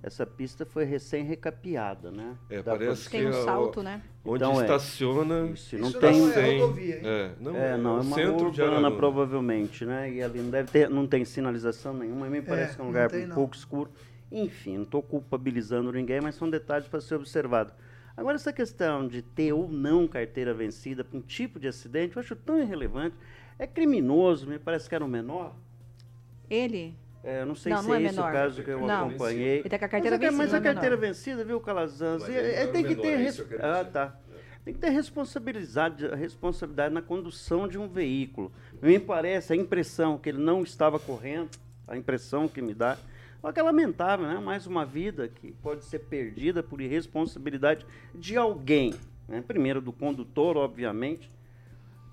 essa 0.00 0.24
pista 0.24 0.64
foi 0.64 0.84
recém-recapeada, 0.84 2.12
né? 2.12 2.36
É, 2.48 2.62
Dá 2.62 2.70
parece 2.70 3.10
que 3.10 3.18
tem 3.18 3.26
um 3.26 3.32
salto, 3.32 3.82
né? 3.82 4.00
Onde 4.24 4.44
então, 4.44 4.62
estaciona, 4.62 5.40
é, 5.40 5.46
isso, 5.46 5.76
não 5.76 5.90
tem 5.90 6.20
não 6.20 6.30
é 6.30 6.58
rodovia, 6.58 7.00
é, 7.02 7.32
não, 7.40 7.56
é, 7.56 7.76
não, 7.76 7.98
é 7.98 8.00
uma 8.00 8.14
centro 8.14 8.46
urbana 8.46 8.92
provavelmente, 8.92 9.84
né? 9.84 10.08
E 10.08 10.22
ali 10.22 10.38
não 10.38 10.50
deve 10.50 10.70
ter, 10.70 10.88
não 10.88 11.04
tem 11.04 11.24
sinalização 11.24 11.92
nenhuma, 11.92 12.28
me 12.28 12.40
parece 12.40 12.74
é, 12.74 12.76
que 12.76 12.80
é 12.80 12.84
um 12.84 12.86
lugar 12.86 13.10
tem, 13.10 13.26
um 13.26 13.34
pouco 13.34 13.56
escuro. 13.56 13.90
Enfim, 14.30 14.76
não 14.76 14.84
estou 14.84 15.02
culpabilizando 15.02 15.90
ninguém, 15.90 16.20
mas 16.20 16.36
são 16.36 16.48
detalhes 16.48 16.86
para 16.86 17.00
ser 17.00 17.16
observado. 17.16 17.72
Agora, 18.16 18.36
essa 18.36 18.52
questão 18.52 19.08
de 19.08 19.20
ter 19.20 19.52
ou 19.52 19.68
não 19.68 20.06
carteira 20.06 20.54
vencida 20.54 21.02
para 21.02 21.18
um 21.18 21.20
tipo 21.20 21.58
de 21.58 21.66
acidente, 21.66 22.14
eu 22.14 22.20
acho 22.20 22.36
tão 22.36 22.60
irrelevante. 22.60 23.16
É 23.58 23.66
criminoso, 23.66 24.46
me 24.46 24.58
parece 24.58 24.88
que 24.88 24.94
era 24.94 25.04
um 25.04 25.08
menor. 25.08 25.54
Ele? 26.48 26.94
É, 27.24 27.44
não 27.44 27.56
sei 27.56 27.72
não, 27.72 27.82
se 27.82 27.88
não 27.88 27.94
é, 27.94 27.98
é 27.98 28.04
esse 28.04 28.14
menor. 28.14 28.30
o 28.30 28.32
caso 28.32 28.62
que 28.62 28.70
eu 28.70 28.80
não. 28.80 29.08
acompanhei. 29.08 29.58
Ele 29.58 29.68
tá 29.68 29.78
com 29.78 29.84
a 29.84 29.88
carteira 29.88 30.16
mas, 30.16 30.26
vencida. 30.26 30.44
Mas 30.44 30.54
a 30.54 30.56
é 30.56 30.60
carteira 30.60 30.96
vencida, 30.96 31.44
viu, 31.44 31.60
Calazans? 31.60 32.28
É, 32.28 32.62
é, 32.62 32.66
tem 32.68 32.84
que 32.84 32.94
ter. 32.94 33.16
Res... 33.16 33.44
Ah, 33.60 33.84
tá. 33.84 34.16
Tem 34.64 34.74
que 34.74 34.80
ter 34.80 34.90
responsabilidade, 34.90 36.06
responsabilidade 36.08 36.92
na 36.92 37.02
condução 37.02 37.66
de 37.66 37.78
um 37.78 37.88
veículo. 37.88 38.52
Me 38.82 38.98
parece 38.98 39.52
a 39.52 39.56
impressão 39.56 40.18
que 40.18 40.28
ele 40.28 40.38
não 40.38 40.62
estava 40.62 40.98
correndo, 40.98 41.50
a 41.86 41.96
impressão 41.96 42.48
que 42.48 42.60
me 42.60 42.74
dá. 42.74 42.98
Olha 43.42 43.52
que 43.52 43.60
é 43.60 43.62
lamentável, 43.62 44.26
né? 44.26 44.40
Mais 44.40 44.66
uma 44.66 44.84
vida 44.84 45.28
que 45.28 45.52
pode 45.62 45.84
ser 45.84 46.00
perdida 46.00 46.62
por 46.62 46.80
irresponsabilidade 46.80 47.86
de 48.14 48.36
alguém. 48.36 48.94
Né? 49.28 49.42
Primeiro 49.46 49.80
do 49.80 49.92
condutor, 49.92 50.56
obviamente, 50.56 51.30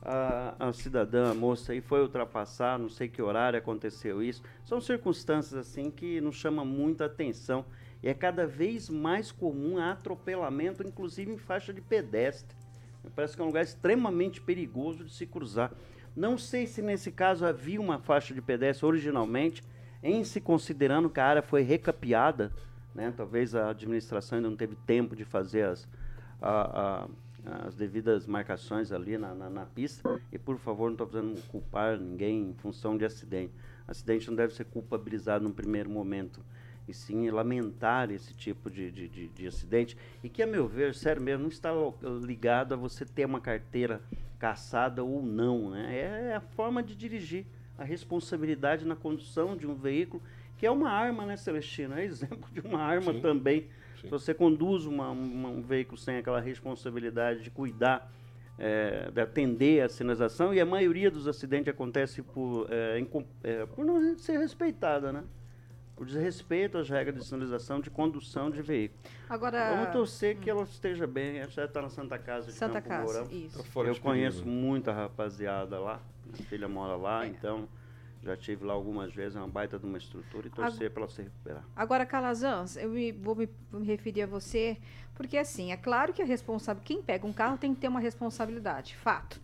a, 0.05 0.55
a 0.59 0.73
cidadã, 0.73 1.31
a 1.31 1.33
moça 1.33 1.71
aí 1.71 1.79
foi 1.79 2.01
ultrapassar, 2.01 2.77
não 2.77 2.89
sei 2.89 3.07
que 3.07 3.21
horário 3.21 3.57
aconteceu 3.57 4.21
isso. 4.21 4.43
São 4.65 4.81
circunstâncias 4.81 5.53
assim 5.53 5.89
que 5.89 6.19
nos 6.19 6.35
chamam 6.35 6.65
muita 6.65 7.05
atenção. 7.05 7.65
E 8.01 8.09
é 8.09 8.13
cada 8.13 8.45
vez 8.45 8.89
mais 8.89 9.31
comum 9.31 9.77
atropelamento, 9.77 10.85
inclusive 10.85 11.31
em 11.31 11.37
faixa 11.37 11.73
de 11.73 11.79
pedestre. 11.79 12.55
Parece 13.15 13.35
que 13.35 13.41
é 13.41 13.45
um 13.45 13.47
lugar 13.47 13.63
extremamente 13.63 14.41
perigoso 14.41 15.05
de 15.05 15.13
se 15.13 15.25
cruzar. 15.25 15.71
Não 16.15 16.37
sei 16.37 16.67
se 16.67 16.81
nesse 16.81 17.11
caso 17.11 17.45
havia 17.45 17.79
uma 17.79 17.97
faixa 17.97 18.33
de 18.33 18.41
pedestre 18.41 18.85
originalmente, 18.85 19.63
em 20.01 20.23
se 20.25 20.41
considerando 20.41 21.09
que 21.09 21.19
a 21.19 21.25
área 21.25 21.41
foi 21.41 21.61
recapeada, 21.61 22.51
né? 22.93 23.13
talvez 23.15 23.55
a 23.55 23.69
administração 23.69 24.37
ainda 24.37 24.49
não 24.49 24.57
teve 24.57 24.75
tempo 24.85 25.15
de 25.15 25.23
fazer 25.23 25.63
as, 25.63 25.87
a, 26.41 27.03
a 27.03 27.07
as 27.45 27.75
devidas 27.75 28.25
marcações 28.25 28.91
ali 28.91 29.17
na, 29.17 29.33
na, 29.33 29.49
na 29.49 29.65
pista. 29.65 30.19
E, 30.31 30.37
por 30.37 30.57
favor, 30.57 30.85
não 30.85 30.93
estou 30.93 31.07
precisando 31.07 31.41
culpar 31.47 31.99
ninguém 31.99 32.49
em 32.49 32.53
função 32.53 32.97
de 32.97 33.05
acidente. 33.05 33.53
Acidente 33.87 34.29
não 34.29 34.35
deve 34.35 34.53
ser 34.53 34.65
culpabilizado 34.65 35.43
no 35.43 35.53
primeiro 35.53 35.89
momento, 35.89 36.41
e 36.87 36.93
sim 36.93 37.29
lamentar 37.29 38.11
esse 38.11 38.33
tipo 38.33 38.69
de, 38.69 38.91
de, 38.91 39.07
de, 39.07 39.27
de 39.27 39.47
acidente. 39.47 39.97
E 40.23 40.29
que, 40.29 40.41
a 40.41 40.47
meu 40.47 40.67
ver, 40.67 40.95
sério 40.95 41.21
mesmo, 41.21 41.43
não 41.43 41.49
está 41.49 41.71
ligado 42.21 42.73
a 42.73 42.77
você 42.77 43.05
ter 43.05 43.25
uma 43.25 43.41
carteira 43.41 44.01
caçada 44.39 45.03
ou 45.03 45.21
não. 45.21 45.71
Né? 45.71 45.95
É, 45.95 46.29
é 46.31 46.35
a 46.35 46.41
forma 46.41 46.81
de 46.81 46.95
dirigir, 46.95 47.45
a 47.77 47.83
responsabilidade 47.83 48.85
na 48.85 48.95
condução 48.95 49.55
de 49.55 49.65
um 49.65 49.73
veículo, 49.73 50.21
que 50.57 50.65
é 50.65 50.71
uma 50.71 50.89
arma, 50.89 51.25
né, 51.25 51.35
Celestino? 51.35 51.95
É 51.95 52.05
exemplo 52.05 52.49
de 52.51 52.61
uma 52.61 52.79
arma 52.79 53.13
sim. 53.13 53.21
também 53.21 53.67
se 54.03 54.09
você 54.09 54.33
conduz 54.33 54.85
uma, 54.85 55.09
uma, 55.09 55.49
um 55.49 55.61
veículo 55.61 55.97
sem 55.97 56.17
aquela 56.17 56.39
responsabilidade 56.39 57.41
de 57.41 57.49
cuidar, 57.49 58.11
é, 58.59 59.09
de 59.09 59.21
atender 59.21 59.81
a 59.81 59.89
sinalização, 59.89 60.53
e 60.53 60.59
a 60.59 60.65
maioria 60.65 61.09
dos 61.09 61.27
acidentes 61.27 61.69
acontece 61.69 62.21
por, 62.21 62.67
é, 62.69 63.01
é, 63.43 63.65
por 63.65 63.85
não 63.85 64.17
ser 64.17 64.37
respeitada, 64.37 65.11
né? 65.11 65.23
Por 65.95 66.05
desrespeito 66.05 66.77
às 66.77 66.89
regras 66.89 67.15
de 67.15 67.25
sinalização 67.25 67.79
de 67.79 67.89
condução 67.89 68.49
de 68.49 68.61
veículo. 68.61 68.99
Agora, 69.29 69.75
Vamos 69.75 69.93
torcer 69.93 70.35
hum. 70.35 70.39
que 70.41 70.49
ela 70.49 70.63
esteja 70.63 71.05
bem. 71.05 71.37
Ela 71.37 71.49
já 71.49 71.65
está 71.65 71.81
na 71.81 71.89
Santa 71.89 72.17
Casa 72.17 72.47
de 72.47 72.53
Santa 72.53 72.81
Campo 72.81 72.89
Casa, 72.89 73.21
Mourão. 73.21 73.31
isso. 73.31 73.63
Tá 73.63 73.81
Eu 73.81 73.95
conheço 73.99 74.45
muita 74.45 74.91
rapaziada 74.91 75.79
lá. 75.79 76.01
Minha 76.25 76.47
filha 76.49 76.67
mora 76.67 76.95
lá, 76.95 77.25
é. 77.25 77.29
então 77.29 77.69
já 78.23 78.37
tive 78.37 78.65
lá 78.65 78.73
algumas 78.73 79.13
vezes, 79.13 79.35
é 79.35 79.39
uma 79.39 79.47
baita 79.47 79.77
de 79.77 79.85
uma 79.85 79.97
estrutura 79.97 80.47
e 80.47 80.49
torcer 80.49 80.89
para 80.91 81.03
ela 81.03 81.11
se 81.11 81.21
recuperar. 81.21 81.63
Agora, 81.75 82.05
Calazans, 82.05 82.77
eu 82.77 82.89
me, 82.89 83.11
vou, 83.11 83.35
me, 83.35 83.49
me 83.71 83.85
referir 83.85 84.23
a 84.23 84.27
você, 84.27 84.77
porque 85.13 85.37
assim, 85.37 85.71
é 85.71 85.77
claro 85.77 86.13
que 86.13 86.21
a 86.21 86.25
responsável, 86.25 86.81
quem 86.83 87.01
pega 87.01 87.27
um 87.27 87.33
carro 87.33 87.57
tem 87.57 87.73
que 87.73 87.81
ter 87.81 87.87
uma 87.87 87.99
responsabilidade, 87.99 88.95
fato. 88.95 89.41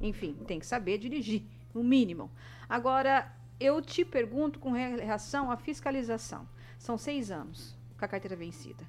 Enfim, 0.00 0.34
tem 0.46 0.58
que 0.58 0.66
saber 0.66 0.98
dirigir, 0.98 1.42
no 1.74 1.84
mínimo. 1.84 2.30
Agora, 2.68 3.30
eu 3.60 3.80
te 3.80 4.04
pergunto 4.04 4.58
com 4.58 4.72
relação 4.72 5.50
à 5.50 5.56
fiscalização. 5.56 6.48
São 6.78 6.98
seis 6.98 7.30
anos 7.30 7.76
com 7.98 8.04
a 8.04 8.08
carteira 8.08 8.34
vencida. 8.34 8.84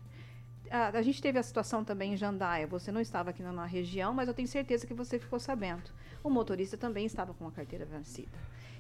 A, 0.72 0.98
a, 0.98 1.02
gente 1.02 1.22
teve 1.22 1.38
a 1.38 1.44
situação 1.44 1.84
também 1.84 2.14
em 2.14 2.18
Jandaia. 2.18 2.66
Você 2.66 2.92
não 2.92 3.00
estava 3.00 3.30
aqui 3.30 3.44
na, 3.44 3.52
na 3.52 3.66
região, 3.66 4.14
mas 4.14 4.28
eu 4.28 4.34
tenho 4.34 4.48
certeza 4.48 4.88
que 4.88 4.94
você 4.94 5.20
ficou 5.20 5.40
sabendo. 5.40 5.92
O 6.24 6.30
motorista 6.30 6.76
também 6.76 7.06
estava 7.06 7.34
com 7.34 7.48
a 7.48 7.52
carteira 7.52 7.86
vencida. 7.86 8.32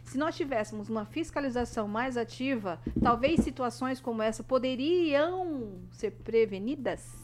Se 0.03 0.17
nós 0.17 0.35
tivéssemos 0.35 0.89
uma 0.89 1.05
fiscalização 1.05 1.87
mais 1.87 2.17
ativa, 2.17 2.79
talvez 3.01 3.39
situações 3.41 3.99
como 3.99 4.21
essa 4.21 4.43
poderiam 4.43 5.81
ser 5.91 6.11
prevenidas? 6.11 7.23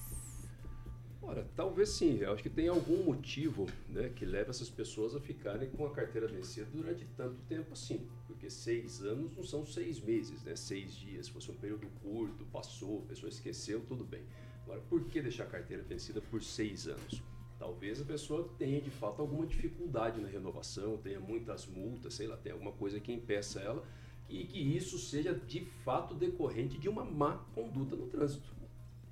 Ora, 1.30 1.48
talvez 1.56 1.90
sim. 1.90 2.18
Eu 2.22 2.34
acho 2.34 2.42
que 2.42 2.50
tem 2.50 2.68
algum 2.68 3.04
motivo 3.04 3.68
né, 3.88 4.10
que 4.16 4.26
leva 4.26 4.50
essas 4.50 4.70
pessoas 4.70 5.16
a 5.16 5.20
ficarem 5.20 5.70
com 5.70 5.86
a 5.86 5.92
carteira 5.92 6.28
vencida 6.28 6.68
durante 6.74 7.06
tanto 7.16 7.40
tempo 7.48 7.74
assim. 7.74 8.08
Porque 8.26 8.50
seis 8.50 9.04
anos 9.04 9.32
não 9.36 9.44
são 9.44 9.64
seis 9.64 10.00
meses, 10.00 10.42
né? 10.44 10.56
seis 10.56 10.96
dias. 10.96 11.28
Se 11.28 11.32
fosse 11.32 11.52
um 11.52 11.56
período 11.56 11.88
curto, 12.02 12.44
passou, 12.46 13.04
a 13.06 13.10
pessoa 13.10 13.30
esqueceu, 13.30 13.82
tudo 13.88 14.04
bem. 14.04 14.24
Agora, 14.64 14.82
por 14.90 15.04
que 15.06 15.22
deixar 15.22 15.44
a 15.44 15.48
carteira 15.48 15.84
vencida 15.84 16.20
por 16.20 16.42
seis 16.42 16.88
anos? 16.88 17.22
Talvez 17.60 18.02
a 18.02 18.06
pessoa 18.06 18.50
tenha 18.58 18.80
de 18.80 18.90
fato 18.90 19.22
alguma 19.22 19.46
dificuldade 19.46 20.22
na 20.22 20.30
renovação, 20.30 20.98
tenha 20.98 21.20
muitas 21.20 21.68
multas, 21.68 22.14
sei 22.14 22.26
lá, 22.26 22.38
tem 22.38 22.54
alguma 22.54 22.72
coisa 22.72 23.00
que 23.00 23.12
impeça 23.12 23.60
ela 23.60 23.84
e 24.30 24.46
que 24.46 24.60
isso 24.60 24.98
seja 24.98 25.34
de 25.34 25.66
fato 25.84 26.16
decorrente 26.16 26.78
de 26.78 26.88
uma 26.88 27.04
má 27.04 27.38
conduta 27.54 27.96
no 27.96 28.08
trânsito. 28.08 28.50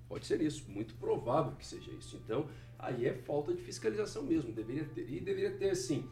Pode 0.08 0.26
ser 0.26 0.41
isso, 0.41 0.72
muito 0.72 0.95
provável 0.95 1.54
que 1.58 1.68
seja 1.68 1.91
isso. 1.91 2.16
Então, 2.24 2.48
aí 2.80 3.06
é 3.06 3.14
falta 3.14 3.54
de 3.54 3.62
fiscalização 3.62 4.24
mesmo, 4.24 4.54
deveria 4.54 4.86
ter 4.86 5.10
e 5.10 5.20
deveria 5.20 5.58
ter 5.58 5.76
sim 5.76 6.10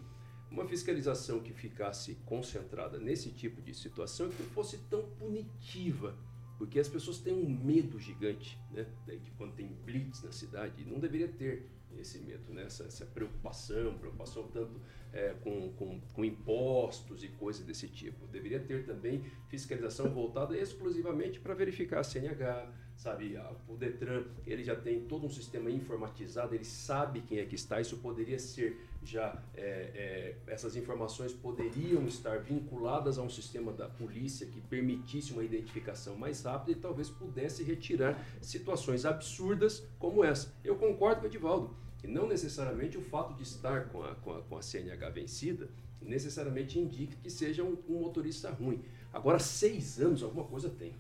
uma 0.51 0.65
fiscalização 0.65 1.39
que 1.39 1.53
ficasse 1.53 2.15
concentrada 2.25 2.99
nesse 2.99 3.31
tipo 3.31 3.61
de 3.61 3.73
situação 3.73 4.27
e 4.27 4.31
que 4.31 4.43
fosse 4.43 4.77
tão 4.89 5.03
punitiva 5.11 6.15
porque 6.57 6.79
as 6.79 6.88
pessoas 6.88 7.19
têm 7.19 7.33
um 7.33 7.49
medo 7.49 7.99
gigante, 7.99 8.57
né? 8.71 8.86
De 9.05 9.31
quando 9.31 9.53
tem 9.55 9.67
blitz 9.67 10.23
na 10.23 10.31
cidade, 10.31 10.86
não 10.86 10.99
deveria 10.99 11.27
ter 11.27 11.69
esse 11.99 12.19
medo, 12.19 12.53
né? 12.53 12.63
essa, 12.63 12.83
essa 12.83 13.05
preocupação, 13.05 13.97
preocupação 13.97 14.47
tanto 14.47 14.79
é, 15.13 15.33
com, 15.41 15.71
com, 15.73 15.99
com, 16.13 16.25
impostos 16.25 17.23
e 17.23 17.29
coisas 17.29 17.65
desse 17.65 17.87
tipo. 17.87 18.27
Deveria 18.27 18.59
ter 18.59 18.85
também 18.85 19.23
fiscalização 19.47 20.09
voltada 20.09 20.57
exclusivamente 20.57 21.39
para 21.39 21.53
verificar 21.53 22.01
a 22.01 22.03
CNH, 22.03 22.69
sabe? 22.97 23.37
O 23.67 23.75
Detran, 23.75 24.25
ele 24.45 24.63
já 24.63 24.75
tem 24.75 25.05
todo 25.05 25.25
um 25.25 25.29
sistema 25.29 25.71
informatizado, 25.71 26.53
ele 26.53 26.65
sabe 26.65 27.21
quem 27.21 27.39
é 27.39 27.45
que 27.45 27.55
está, 27.55 27.79
isso 27.79 27.97
poderia 27.97 28.37
ser 28.37 28.77
já, 29.05 29.41
é, 29.53 29.61
é, 29.63 30.35
essas 30.47 30.75
informações 30.75 31.31
poderiam 31.31 32.05
estar 32.07 32.39
vinculadas 32.39 33.17
a 33.17 33.21
um 33.21 33.29
sistema 33.29 33.71
da 33.71 33.87
polícia 33.87 34.47
que 34.47 34.59
permitisse 34.59 35.31
uma 35.31 35.43
identificação 35.43 36.17
mais 36.17 36.43
rápida 36.43 36.71
e 36.71 36.75
talvez 36.75 37.09
pudesse 37.09 37.63
retirar 37.63 38.19
situações 38.41 39.05
absurdas 39.05 39.87
como 39.99 40.23
essa. 40.23 40.53
Eu 40.63 40.75
concordo 40.75 41.21
com 41.21 41.27
o 41.27 41.29
Edivaldo 41.29 41.84
que 42.05 42.11
não 42.11 42.27
necessariamente 42.27 42.97
o 42.97 43.01
fato 43.01 43.33
de 43.33 43.41
estar 43.41 43.89
com 43.89 44.03
a, 44.03 44.13
com 44.15 44.35
a, 44.35 44.41
com 44.43 44.57
a 44.57 44.61
CNH 44.61 45.09
vencida 45.09 45.67
necessariamente 45.99 46.77
indica 46.77 47.17
que 47.17 47.31
seja 47.31 47.63
um, 47.63 47.75
um, 47.89 47.99
motorista 47.99 48.51
ruim. 48.51 48.85
Agora, 49.11 49.39
seis 49.39 49.99
anos, 49.99 50.21
alguma 50.21 50.45
coisa 50.45 50.69
tem. 50.69 50.95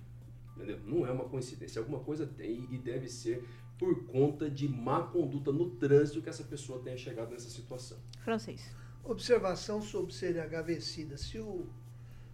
Entendeu? 0.55 0.79
Não 0.83 1.05
é 1.05 1.11
uma 1.11 1.25
coincidência, 1.25 1.79
alguma 1.79 1.99
coisa 1.99 2.25
tem 2.25 2.67
e 2.71 2.77
deve 2.79 3.07
ser 3.07 3.47
por 3.77 4.05
conta 4.05 4.49
de 4.49 4.67
má 4.67 5.03
conduta 5.03 5.51
no 5.51 5.69
trânsito 5.75 6.23
que 6.23 6.29
essa 6.29 6.43
pessoa 6.43 6.81
tenha 6.81 6.97
chegado 6.97 7.29
nessa 7.29 7.49
situação. 7.49 7.99
Francês. 8.23 8.71
Observação 9.03 9.81
sobre 9.83 10.11
CNH 10.11 10.61
vencida. 10.63 11.17
Se 11.17 11.37
o, 11.37 11.67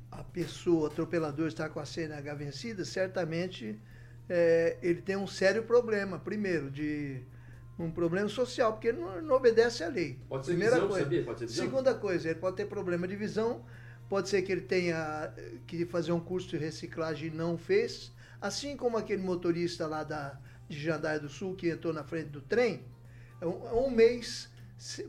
a, 0.10 0.24
pessoa, 0.24 0.84
o 0.84 0.86
atropelador, 0.86 1.48
está 1.48 1.68
com 1.68 1.80
a 1.82 1.86
CNH 1.86 2.36
vencida, 2.36 2.86
certamente 2.86 3.78
é, 4.30 4.78
ele 4.82 5.02
tem 5.02 5.18
um 5.18 5.28
sério 5.28 5.64
problema. 5.64 6.20
Primeiro, 6.20 6.72
de 6.72 7.22
um 7.80 7.92
problema 7.92 8.30
social, 8.30 8.74
porque 8.74 8.90
ele 8.90 9.00
não, 9.00 9.22
não 9.22 9.36
obedece 9.36 9.84
à 9.84 9.88
lei. 9.88 10.20
Pode 10.30 10.46
ser 10.46 10.52
Primeira 10.52 10.76
visão, 10.76 10.88
coisa. 10.88 11.04
sabia? 11.04 11.24
Pode 11.24 11.40
ser 11.40 11.46
visão. 11.48 11.66
Segunda 11.66 11.94
coisa, 11.96 12.30
ele 12.30 12.40
pode 12.40 12.56
ter 12.56 12.66
problema 12.66 13.08
de 13.08 13.16
visão, 13.16 13.66
pode 14.10 14.30
ser 14.30 14.42
que 14.42 14.52
ele 14.52 14.62
tenha 14.62 15.34
que 15.66 15.86
fazer 15.86 16.12
um 16.12 16.20
curso 16.20 16.50
de 16.50 16.58
reciclagem 16.58 17.30
e 17.30 17.32
não 17.32 17.58
fez, 17.58 18.12
assim 18.40 18.76
como 18.76 18.98
aquele 18.98 19.22
motorista 19.22 19.88
lá 19.88 20.04
da, 20.04 20.40
de 20.68 20.80
Jandaia 20.80 21.20
do 21.20 21.30
Sul 21.30 21.56
que 21.56 21.70
entrou 21.70 21.94
na 21.94 22.04
frente 22.04 22.30
do 22.30 22.42
trem, 22.42 22.84
é 23.40 23.46
um, 23.48 23.68
é 23.68 23.74
um 23.74 23.90
mês 23.90 24.50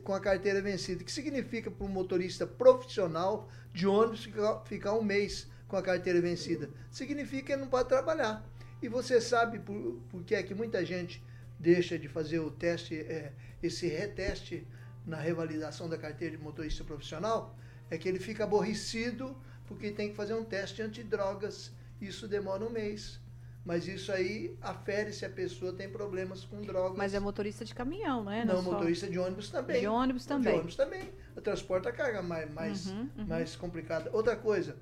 com 0.03 0.13
a 0.13 0.19
carteira 0.19 0.61
vencida, 0.61 1.03
que 1.03 1.11
significa 1.11 1.69
para 1.71 1.85
um 1.85 1.89
motorista 1.89 2.45
profissional 2.45 3.49
de 3.73 3.87
ônibus 3.87 4.23
ficar, 4.23 4.59
ficar 4.65 4.93
um 4.93 5.03
mês 5.03 5.47
com 5.67 5.75
a 5.75 5.81
carteira 5.81 6.21
vencida? 6.21 6.69
Significa 6.91 7.47
que 7.47 7.51
ele 7.53 7.61
não 7.61 7.67
pode 7.69 7.89
trabalhar. 7.89 8.47
E 8.81 8.87
você 8.87 9.19
sabe 9.19 9.59
por, 9.59 9.99
por 10.09 10.23
que 10.23 10.35
é 10.35 10.43
que 10.43 10.53
muita 10.53 10.85
gente 10.85 11.23
deixa 11.59 11.97
de 11.97 12.07
fazer 12.07 12.39
o 12.39 12.51
teste, 12.51 12.95
é, 12.95 13.33
esse 13.61 13.87
reteste 13.87 14.67
na 15.05 15.17
revalidação 15.17 15.87
da 15.89 15.97
carteira 15.97 16.35
de 16.37 16.43
motorista 16.43 16.83
profissional? 16.83 17.57
É 17.89 17.97
que 17.97 18.07
ele 18.07 18.19
fica 18.19 18.43
aborrecido 18.43 19.37
porque 19.67 19.91
tem 19.91 20.09
que 20.09 20.15
fazer 20.15 20.33
um 20.33 20.43
teste 20.43 20.81
antidrogas. 20.81 21.71
Isso 22.01 22.27
demora 22.27 22.63
um 22.65 22.69
mês. 22.69 23.19
Mas 23.65 23.87
isso 23.87 24.11
aí 24.11 24.57
afere 24.61 25.13
se 25.13 25.23
a 25.25 25.29
pessoa 25.29 25.71
tem 25.71 25.89
problemas 25.89 26.43
com 26.43 26.61
drogas. 26.61 26.97
Mas 26.97 27.13
é 27.13 27.19
motorista 27.19 27.63
de 27.63 27.73
caminhão, 27.73 28.25
não 28.25 28.31
é? 28.31 28.43
Não, 28.43 28.57
só- 28.61 28.71
motorista 28.71 29.07
de 29.07 29.17
ônibus 29.17 29.49
também. 29.49 29.79
De 29.79 29.87
ônibus 29.87 30.23
De 30.23 30.27
também. 30.27 30.53
ônibus 30.55 30.75
também. 30.75 31.13
Transporta 31.41 31.89
carga 31.91 32.21
mais, 32.21 32.51
mais, 32.53 32.87
Uhum, 32.87 33.09
uhum. 33.19 33.25
mais 33.25 33.55
complicada. 33.55 34.09
Outra 34.11 34.35
coisa, 34.35 34.75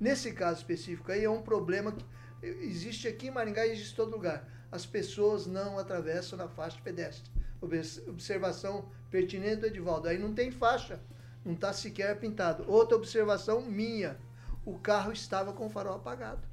nesse 0.00 0.32
caso 0.32 0.58
específico 0.58 1.12
aí 1.12 1.22
é 1.22 1.30
um 1.30 1.40
problema 1.42 1.92
que 1.92 2.04
existe 2.42 3.06
aqui 3.06 3.28
em 3.28 3.30
Maringá 3.30 3.64
e 3.64 3.70
existe 3.72 3.92
em 3.92 3.96
todo 3.96 4.10
lugar. 4.10 4.48
As 4.76 4.84
pessoas 4.84 5.46
não 5.46 5.78
atravessam 5.78 6.38
na 6.38 6.48
faixa 6.48 6.76
de 6.76 6.82
pedestre. 6.82 7.30
Obs- 7.62 8.06
Observação 8.06 8.84
pertinente 9.10 9.56
do 9.62 9.66
Edivaldo. 9.66 10.06
Aí 10.06 10.18
não 10.18 10.34
tem 10.34 10.50
faixa, 10.50 11.00
não 11.42 11.54
está 11.54 11.72
sequer 11.72 12.18
pintado. 12.20 12.70
Outra 12.70 12.94
observação 12.94 13.62
minha, 13.62 14.18
o 14.66 14.78
carro 14.78 15.12
estava 15.12 15.54
com 15.54 15.64
o 15.64 15.70
farol 15.70 15.94
apagado. 15.96 16.46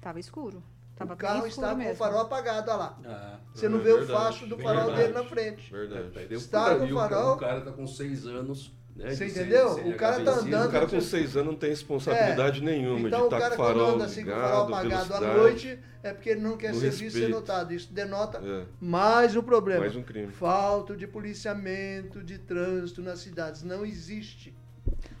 Tava 0.00 0.18
escuro. 0.18 0.60
Tava 0.96 1.12
o 1.14 1.16
carro 1.16 1.46
estava 1.46 1.72
com 1.72 1.78
mesmo. 1.78 1.92
o 1.92 1.96
farol 1.96 2.20
apagado, 2.22 2.70
olha 2.70 2.78
lá. 2.78 2.98
Ah, 3.04 3.38
Você 3.54 3.68
não 3.68 3.78
é 3.78 3.82
vê 3.82 3.92
o 3.92 3.98
verdade, 3.98 4.18
facho 4.24 4.46
do 4.46 4.56
farol 4.58 4.86
verdade. 4.86 5.02
dele 5.02 5.12
na 5.12 5.24
frente. 5.24 5.70
Verdade. 5.70 6.34
Está 6.34 6.74
com 6.76 6.84
o 6.86 6.94
farol. 6.94 7.34
O 7.34 7.38
cara 7.38 7.60
tá 7.60 7.70
com 7.72 7.86
seis 7.86 8.26
anos. 8.26 8.72
Né, 8.96 9.10
Você 9.14 9.26
de 9.26 9.30
entendeu? 9.32 9.72
O 9.74 9.94
cara 9.94 10.24
tá 10.24 10.30
andando- 10.36 10.68
O 10.68 10.72
cara 10.72 10.86
com 10.86 11.00
seis 11.02 11.36
anos 11.36 11.52
não 11.52 11.58
tem 11.58 11.68
responsabilidade 11.68 12.62
nenhuma 12.62 13.08
Então 13.08 13.18
de 13.18 13.24
o 13.24 13.26
estar 13.26 13.38
cara 13.40 13.56
com 13.56 13.62
o 13.62 13.66
farol 13.66 13.94
anda 13.96 14.04
assim 14.06 14.24
com 14.24 14.30
o 14.30 14.34
farol 14.34 14.66
ligado, 14.68 14.86
apagado 15.02 15.14
à 15.14 15.34
noite 15.34 15.78
é 16.02 16.12
porque 16.14 16.30
ele 16.30 16.40
não 16.40 16.56
quer 16.56 16.72
ser 16.72 16.80
visto 16.88 16.94
e 16.94 16.96
ser 16.96 17.04
respeito. 17.18 17.28
notado. 17.30 17.74
Isso 17.74 17.92
denota 17.92 18.38
É. 18.38 18.64
mais 18.80 19.36
um 19.36 19.42
problema. 19.42 19.80
Mais 19.80 19.94
um 19.96 20.02
crime. 20.02 20.32
Falta 20.32 20.96
de 20.96 21.06
policiamento 21.06 22.22
de 22.24 22.38
trânsito 22.38 23.02
nas 23.02 23.18
cidades. 23.18 23.62
Não 23.62 23.84
existe. 23.84 24.56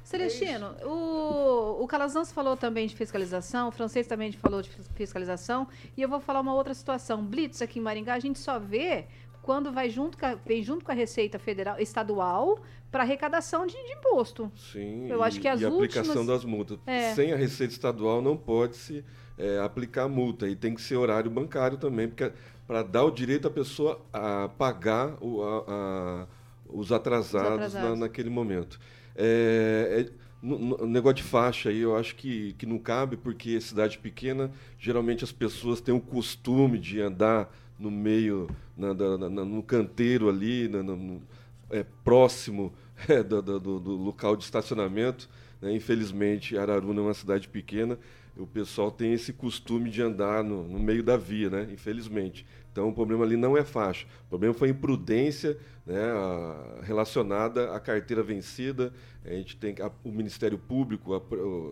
Celestino, 0.06 0.74
o, 0.84 1.82
o 1.82 1.86
Calazans 1.88 2.30
falou 2.30 2.56
também 2.56 2.86
de 2.86 2.94
fiscalização, 2.94 3.68
o 3.68 3.72
francês 3.72 4.06
também 4.06 4.30
falou 4.30 4.62
de 4.62 4.70
fis- 4.70 4.88
fiscalização, 4.94 5.66
e 5.96 6.00
eu 6.02 6.08
vou 6.08 6.20
falar 6.20 6.40
uma 6.40 6.54
outra 6.54 6.72
situação. 6.74 7.24
Blitz 7.24 7.60
aqui 7.60 7.80
em 7.80 7.82
Maringá, 7.82 8.14
a 8.14 8.20
gente 8.20 8.38
só 8.38 8.56
vê 8.58 9.06
quando 9.42 9.72
vai 9.72 9.90
junto 9.90 10.16
a, 10.24 10.34
vem 10.36 10.62
junto 10.62 10.84
com 10.84 10.92
a 10.92 10.94
Receita 10.94 11.38
Federal 11.40 11.78
Estadual 11.80 12.60
para 12.90 13.02
arrecadação 13.02 13.66
de, 13.66 13.74
de 13.74 13.92
imposto. 13.94 14.50
Sim, 14.56 15.08
Eu 15.08 15.18
e, 15.18 15.22
acho 15.24 15.40
que 15.40 15.48
as 15.48 15.60
e 15.60 15.64
a 15.64 15.68
aplicação 15.68 16.14
últimas- 16.18 16.26
das 16.28 16.44
multas. 16.44 16.78
É. 16.86 17.12
Sem 17.14 17.32
a 17.32 17.36
Receita 17.36 17.72
Estadual 17.72 18.22
não 18.22 18.36
pode 18.36 18.76
se 18.76 19.04
é, 19.36 19.58
aplicar 19.58 20.08
multa. 20.08 20.48
E 20.48 20.54
tem 20.54 20.72
que 20.74 20.80
ser 20.80 20.96
horário 20.96 21.28
bancário 21.30 21.76
também, 21.78 22.06
porque 22.08 22.32
para 22.66 22.82
dar 22.84 23.02
o 23.04 23.10
direito 23.10 23.46
à 23.48 23.50
pessoa 23.50 24.00
a 24.12 24.48
pagar 24.56 25.16
o- 25.20 25.42
a- 25.42 25.64
a- 25.68 26.26
os 26.68 26.90
atrasados, 26.90 27.52
atrasados. 27.52 27.90
na- 27.90 27.96
naquele 28.06 28.30
momento. 28.30 28.78
É, 29.16 30.06
é, 30.08 30.12
no, 30.42 30.58
no- 30.58 30.86
negócio 30.86 31.16
de 31.16 31.22
faixa 31.22 31.70
aí, 31.70 31.78
eu 31.80 31.96
acho 31.96 32.14
que, 32.16 32.52
que 32.54 32.66
não 32.66 32.78
cabe, 32.78 33.16
porque 33.16 33.60
cidade 33.60 33.98
pequena, 33.98 34.50
geralmente 34.78 35.24
as 35.24 35.32
pessoas 35.32 35.80
têm 35.80 35.94
o 35.94 36.00
costume 36.00 36.78
de 36.78 37.00
andar 37.00 37.50
no 37.78 37.90
meio, 37.90 38.48
na- 38.76 38.94
na- 38.94 39.44
no 39.44 39.62
canteiro 39.62 40.28
ali, 40.28 40.68
na- 40.68 40.82
no- 40.82 41.22
é, 41.70 41.84
próximo 42.04 42.72
é, 43.08 43.22
do, 43.22 43.42
do- 43.42 43.60
do- 43.60 43.80
do 43.80 43.92
local 43.96 44.36
de 44.36 44.44
estacionamento. 44.44 45.28
né? 45.60 45.74
Infelizmente, 45.74 46.56
Araruna 46.56 47.00
é 47.00 47.04
uma 47.04 47.14
cidade 47.14 47.48
pequena, 47.48 47.98
o 48.36 48.46
pessoal 48.46 48.90
tem 48.90 49.12
esse 49.14 49.32
costume 49.32 49.88
de 49.90 50.02
andar 50.02 50.44
no, 50.44 50.64
no 50.68 50.78
meio 50.78 51.02
da 51.02 51.16
via, 51.16 51.48
né? 51.48 51.68
infelizmente. 51.72 52.46
Então, 52.76 52.90
o 52.90 52.92
problema 52.92 53.24
ali 53.24 53.38
não 53.38 53.56
é 53.56 53.64
faixa. 53.64 54.06
O 54.26 54.28
problema 54.28 54.52
foi 54.52 54.68
imprudência 54.68 55.56
né, 55.86 55.98
a- 56.12 56.80
relacionada 56.82 57.72
à 57.74 57.80
carteira 57.80 58.22
vencida. 58.22 58.92
A 59.24 59.30
gente 59.30 59.56
tem 59.56 59.74
a- 59.80 59.90
o 60.04 60.12
Ministério 60.12 60.58
Público 60.58 61.14
a- 61.14 61.22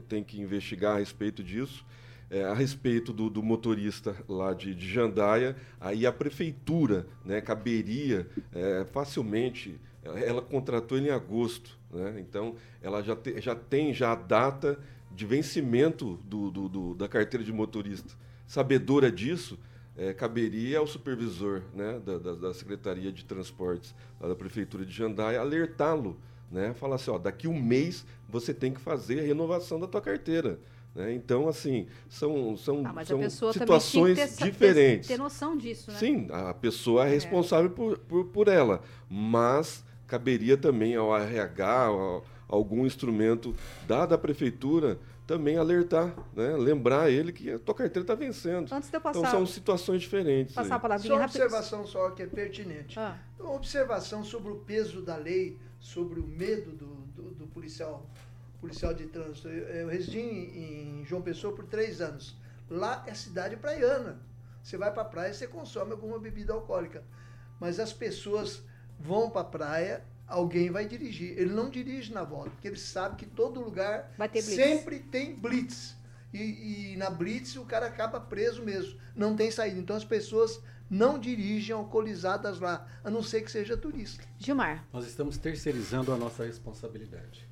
tem 0.09 0.25
que 0.25 0.41
investigar 0.41 0.97
a 0.97 0.99
respeito 0.99 1.45
disso. 1.45 1.85
É, 2.31 2.43
a 2.45 2.55
respeito 2.55 3.13
do, 3.13 3.29
do 3.29 3.43
motorista 3.43 4.17
lá 4.27 4.55
de, 4.55 4.75
de 4.75 4.91
Jandaia, 4.91 5.55
aí 5.79 6.07
a 6.07 6.13
prefeitura 6.13 7.07
né, 7.23 7.39
caberia 7.43 8.27
é, 8.51 8.87
facilmente. 8.91 9.79
Ela 10.03 10.41
contratou 10.41 10.97
ele 10.97 11.09
em 11.09 11.13
agosto, 11.13 11.79
né? 11.93 12.17
então 12.19 12.55
ela 12.83 13.03
já, 13.03 13.15
te- 13.15 13.39
já 13.43 13.55
tem 13.55 13.93
já 13.93 14.13
a 14.13 14.15
data 14.15 14.79
de 15.15 15.27
vencimento 15.27 16.19
do, 16.25 16.51
do- 16.51 16.69
do- 16.69 16.95
da 16.95 17.07
carteira 17.09 17.45
de 17.45 17.53
motorista. 17.53 18.15
Sabedora 18.47 19.13
disso, 19.13 19.59
é, 19.97 20.13
caberia 20.13 20.79
ao 20.79 20.87
supervisor 20.87 21.63
né, 21.75 22.01
da, 22.05 22.19
da- 22.19 22.35
da 22.35 22.55
Secretaria 22.55 23.13
de 23.13 23.25
Transportes 23.25 23.95
da 24.21 24.35
Prefeitura 24.35 24.85
de 24.85 24.93
Jandaia 24.93 25.41
alertá-lo, 25.41 26.17
né, 26.51 26.75
falar 26.75 26.97
assim, 26.97 27.11
ó, 27.11 27.19
daqui 27.19 27.47
um 27.49 27.61
mês 27.61 28.05
você 28.29 28.53
tem 28.55 28.73
que 28.73 28.81
fazer 28.81 29.21
a 29.21 29.23
renovação 29.23 29.79
da 29.79 29.87
tua 29.87 30.01
carteira. 30.01 30.59
né? 30.95 31.13
Então, 31.13 31.49
assim, 31.49 31.87
são, 32.09 32.57
são, 32.57 32.83
Ah, 32.87 33.05
são 33.05 33.19
pessoa 33.19 33.53
situações 33.53 34.17
também 34.19 34.27
tem 34.29 34.37
que 34.37 34.37
ter, 34.37 34.51
diferentes. 34.53 35.09
ter, 35.09 35.15
ter 35.15 35.19
noção 35.23 35.57
disso, 35.57 35.91
né? 35.91 35.97
Sim, 35.99 36.29
a 36.31 36.55
pessoa 36.55 37.07
é 37.07 37.11
responsável 37.11 37.71
por, 37.71 37.99
por, 37.99 38.25
por 38.27 38.49
ela, 38.49 38.81
mas 39.09 39.85
caberia 40.07 40.57
também 40.57 40.95
ao 40.97 41.17
RH, 41.17 41.87
ao- 41.87 42.25
algum 42.49 42.85
instrumento 42.87 43.55
da, 43.89 44.07
da 44.07 44.17
prefeitura, 44.19 44.99
também 45.27 45.57
alertar, 45.57 46.15
né? 46.35 46.55
lembrar 46.57 47.11
ele 47.11 47.33
que 47.33 47.51
a 47.51 47.59
tua 47.59 47.75
carteira 47.75 48.03
está 48.03 48.15
vencendo. 48.15 48.73
Antes 48.73 48.91
de 48.91 48.97
eu 48.97 49.01
Então 49.01 49.13
passar, 49.23 49.31
são 49.31 49.47
situações 49.47 50.03
diferentes. 50.03 50.55
passar 50.55 50.75
a 50.75 50.77
aí. 50.77 50.83
palavrinha 50.83 51.15
Só 51.15 51.19
uma 51.19 51.25
observação 51.27 51.87
só 51.87 52.11
que 52.11 52.23
é 52.23 52.27
pertinente. 52.27 52.99
Ah, 52.99 53.17
Uma 53.39 53.53
observação 53.55 54.23
sobre 54.23 54.53
o 54.53 54.57
peso 54.57 55.01
da 55.03 55.17
lei, 55.17 55.59
sobre 55.81 56.21
o 56.21 56.27
medo 56.27 56.73
do, 56.73 56.87
do, 57.15 57.23
do 57.35 57.47
policial, 57.49 58.07
policial 58.61 58.93
de 58.93 59.07
trânsito. 59.07 59.49
Eu, 59.49 59.65
eu 59.69 59.89
residi 59.89 60.19
em, 60.21 61.01
em 61.01 61.05
João 61.07 61.23
Pessoa 61.23 61.55
por 61.55 61.65
três 61.65 62.01
anos. 62.01 62.37
Lá 62.69 63.03
é 63.07 63.15
cidade 63.15 63.57
praiana. 63.57 64.21
Você 64.63 64.77
vai 64.77 64.93
para 64.93 65.03
a 65.03 65.07
praia, 65.07 65.33
você 65.33 65.47
consome 65.47 65.93
alguma 65.93 66.19
bebida 66.19 66.53
alcoólica. 66.53 67.03
Mas 67.61 67.79
as 67.79 67.93
pessoas 67.93 68.63
vão 68.99 69.29
para 69.31 69.43
a 69.43 69.45
praia, 69.45 70.05
alguém 70.27 70.71
vai 70.71 70.87
dirigir. 70.87 71.39
Ele 71.39 71.53
não 71.53 71.69
dirige 71.71 72.13
na 72.13 72.25
volta, 72.25 72.51
porque 72.51 72.69
ele 72.69 72.79
sabe 72.79 73.17
que 73.17 73.27
todo 73.27 73.61
lugar 73.61 74.13
Vai 74.19 74.29
ter 74.29 74.43
blitz. 74.43 74.55
sempre 74.57 74.99
tem 75.01 75.35
blitz. 75.35 75.97
E, 76.33 76.93
e 76.93 76.97
na 76.97 77.11
blitz 77.11 77.55
o 77.57 77.65
cara 77.65 77.87
acaba 77.87 78.19
preso 78.21 78.63
mesmo. 78.63 78.99
Não 79.15 79.37
tem 79.37 79.51
saída. 79.51 79.79
Então 79.79 79.95
as 79.97 80.05
pessoas 80.05 80.61
não 80.91 81.19
dirigem 81.19 81.75
alcoolizadas 81.75 82.59
lá, 82.61 82.87
a 83.03 83.11
não 83.11 83.23
ser 83.23 83.43
que 83.43 83.51
seja 83.51 83.77
turista. 83.77 84.23
Gilmar, 84.39 84.87
Nós 84.93 85.07
estamos 85.07 85.39
terceirizando 85.39 86.13
a 86.13 86.17
nossa 86.17 86.45
responsabilidade. 86.45 87.49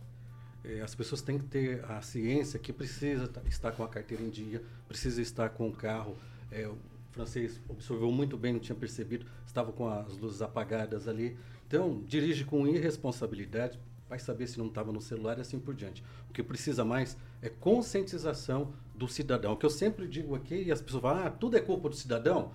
Eh, 0.64 0.80
As 0.80 0.94
pessoas 0.94 1.22
têm 1.22 1.38
que 1.38 1.46
ter 1.46 1.84
a 1.90 2.00
ciência 2.02 2.58
que 2.58 2.72
precisa 2.72 3.26
ta- 3.28 3.40
estar 3.46 3.72
com 3.72 3.82
a 3.84 3.88
carteira 3.88 4.22
em 4.22 4.30
dia, 4.30 4.62
precisa 4.86 5.20
estar 5.22 5.48
com 5.50 5.68
o 5.68 5.72
carro. 5.72 6.16
Eh, 6.50 6.66
o 6.68 6.76
francês 7.10 7.60
observou 7.68 8.12
muito 8.12 8.36
bem, 8.36 8.52
não 8.52 8.60
tinha 8.60 8.76
percebido, 8.76 9.26
estava 9.46 9.72
com 9.72 9.88
as 9.88 10.16
luzes 10.18 10.42
apagadas 10.42 11.08
ali. 11.08 11.36
Então, 11.72 12.02
dirige 12.06 12.44
com 12.44 12.68
irresponsabilidade, 12.68 13.80
vai 14.06 14.18
saber 14.18 14.46
se 14.46 14.58
não 14.58 14.66
estava 14.66 14.92
no 14.92 15.00
celular 15.00 15.38
e 15.38 15.40
assim 15.40 15.58
por 15.58 15.74
diante. 15.74 16.04
O 16.28 16.32
que 16.34 16.42
precisa 16.42 16.84
mais 16.84 17.16
é 17.40 17.48
conscientização 17.48 18.74
do 18.94 19.08
cidadão. 19.08 19.54
O 19.54 19.56
que 19.56 19.64
eu 19.64 19.70
sempre 19.70 20.06
digo 20.06 20.34
aqui, 20.34 20.64
e 20.64 20.70
as 20.70 20.82
pessoas 20.82 21.00
falam, 21.00 21.26
ah, 21.26 21.30
tudo 21.30 21.56
é 21.56 21.62
culpa 21.62 21.88
do 21.88 21.96
cidadão. 21.96 22.52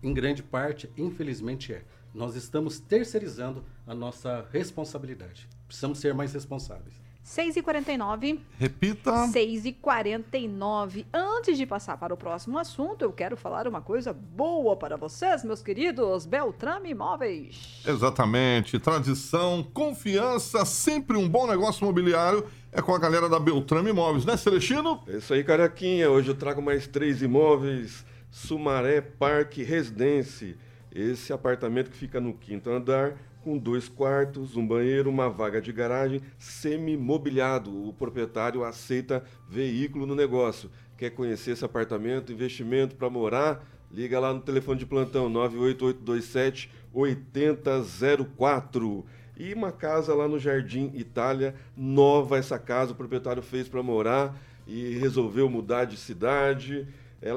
Em 0.00 0.14
grande 0.14 0.40
parte, 0.40 0.88
infelizmente 0.96 1.72
é. 1.72 1.84
Nós 2.14 2.36
estamos 2.36 2.78
terceirizando 2.78 3.64
a 3.84 3.92
nossa 3.92 4.46
responsabilidade. 4.52 5.48
Precisamos 5.66 5.98
ser 5.98 6.14
mais 6.14 6.32
responsáveis. 6.32 6.99
6h49. 7.24 8.40
Repita. 8.58 9.12
6h49. 9.28 11.04
Antes 11.12 11.56
de 11.56 11.66
passar 11.66 11.96
para 11.96 12.12
o 12.12 12.16
próximo 12.16 12.58
assunto, 12.58 13.02
eu 13.02 13.12
quero 13.12 13.36
falar 13.36 13.68
uma 13.68 13.80
coisa 13.80 14.12
boa 14.12 14.76
para 14.76 14.96
vocês, 14.96 15.44
meus 15.44 15.62
queridos 15.62 16.26
Beltrame 16.26 16.90
Imóveis. 16.90 17.82
Exatamente. 17.86 18.78
Tradição, 18.78 19.62
confiança, 19.74 20.64
sempre 20.64 21.16
um 21.16 21.28
bom 21.28 21.46
negócio 21.46 21.84
imobiliário 21.84 22.44
é 22.72 22.80
com 22.80 22.94
a 22.94 22.98
galera 22.98 23.28
da 23.28 23.40
Beltrame 23.40 23.90
Imóveis, 23.90 24.24
né, 24.24 24.36
Celestino? 24.36 25.02
É 25.08 25.16
isso 25.16 25.34
aí, 25.34 25.42
Caraquinha. 25.42 26.08
Hoje 26.08 26.28
eu 26.28 26.36
trago 26.36 26.62
mais 26.62 26.86
três 26.86 27.20
imóveis. 27.20 28.04
Sumaré 28.30 29.00
Parque 29.00 29.64
Residência. 29.64 30.56
Esse 30.92 31.32
apartamento 31.32 31.90
que 31.90 31.96
fica 31.96 32.20
no 32.20 32.32
quinto 32.32 32.70
andar, 32.70 33.16
com 33.42 33.58
dois 33.58 33.88
quartos, 33.88 34.56
um 34.56 34.66
banheiro, 34.66 35.10
uma 35.10 35.28
vaga 35.28 35.60
de 35.60 35.72
garagem, 35.72 36.20
semi-mobiliado. 36.38 37.88
O 37.88 37.92
proprietário 37.92 38.64
aceita 38.64 39.24
veículo 39.48 40.06
no 40.06 40.14
negócio. 40.14 40.70
Quer 40.96 41.10
conhecer 41.10 41.52
esse 41.52 41.64
apartamento, 41.64 42.32
investimento 42.32 42.96
para 42.96 43.10
morar? 43.10 43.66
Liga 43.90 44.20
lá 44.20 44.32
no 44.32 44.40
telefone 44.40 44.78
de 44.78 44.86
plantão 44.86 45.28
98827 45.28 46.70
8004. 46.92 49.04
E 49.36 49.54
uma 49.54 49.72
casa 49.72 50.14
lá 50.14 50.28
no 50.28 50.38
Jardim 50.38 50.92
Itália, 50.94 51.54
nova 51.76 52.36
essa 52.36 52.58
casa, 52.58 52.92
o 52.92 52.94
proprietário 52.94 53.42
fez 53.42 53.68
para 53.68 53.82
morar 53.82 54.36
e 54.66 54.98
resolveu 54.98 55.48
mudar 55.48 55.86
de 55.86 55.96
cidade. 55.96 56.86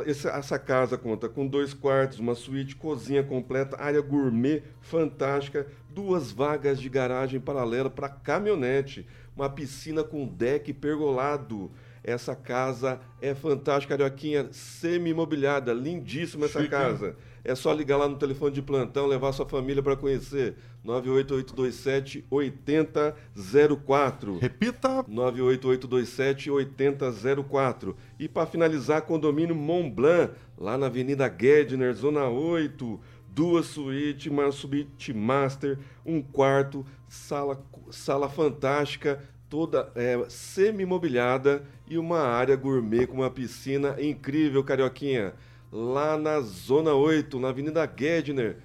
Essa, 0.06 0.58
casa 0.58 0.97
conta 0.97 1.28
com 1.28 1.45
dois 1.45 1.74
quartos, 1.74 2.20
uma 2.20 2.36
suíte, 2.36 2.74
cozinha 2.76 3.22
completa, 3.22 3.82
área 3.82 4.01
gourmet 4.01 4.64
fantástica, 4.80 5.68
duas 5.94 6.32
vagas 6.32 6.80
de 6.80 6.89
garagem 6.89 7.39
paralela 7.39 7.89
para 7.89 8.10
caminhonete, 8.10 9.06
uma 9.36 9.50
piscina 9.50 10.04
com 10.04 10.26
deck 10.26 10.74
pergolado. 10.74 11.72
Essa 12.04 12.36
casa 12.36 13.00
é 13.22 13.34
fantástica, 13.34 13.98
Carioquinha, 13.98 14.50
semi-imobiliada, 14.52 15.74
lindíssima 15.74 16.46
essa 16.46 16.60
Chique. 16.60 16.72
casa. 16.72 17.16
É 17.46 17.56
só 17.56 17.74
ligar 17.74 17.98
lá 17.98 18.08
no 18.08 18.18
telefone 18.18 18.54
de 18.54 18.62
plantão, 18.62 19.06
levar 19.06 19.32
sua 19.34 19.46
família 19.46 19.84
para 19.84 19.96
conhecer. 19.96 20.56
98827 20.84 22.26
8004. 22.30 24.38
Repita. 24.38 25.06
98827 25.08 26.52
8004. 26.52 27.96
E 28.20 28.28
para 28.28 28.48
finalizar, 28.48 29.04
condomínio 29.04 29.56
Mont 29.56 29.94
Blanc, 29.94 30.34
lá 30.58 30.78
na 30.78 30.88
Avenida 30.88 31.30
Gedner, 31.30 31.94
Zona 31.94 32.28
8. 32.28 33.00
Duas 33.34 33.66
suítes, 33.66 34.32
uma 34.32 34.52
suíte 34.52 35.12
master, 35.12 35.80
um 36.06 36.22
quarto, 36.22 36.86
sala, 37.08 37.60
sala 37.90 38.30
fantástica, 38.30 39.24
toda 39.50 39.92
é, 39.96 40.24
semi-mobiliada 40.30 41.66
e 41.88 41.98
uma 41.98 42.20
área 42.20 42.56
gourmet 42.56 43.08
com 43.08 43.16
uma 43.16 43.32
piscina 43.32 43.96
incrível, 44.00 44.64
Carioquinha. 44.64 45.34
Lá 45.72 46.16
na 46.18 46.40
Zona 46.42 46.94
8, 46.94 47.40
na 47.40 47.50
Avenida 47.50 47.92
Gedner. 47.98 48.58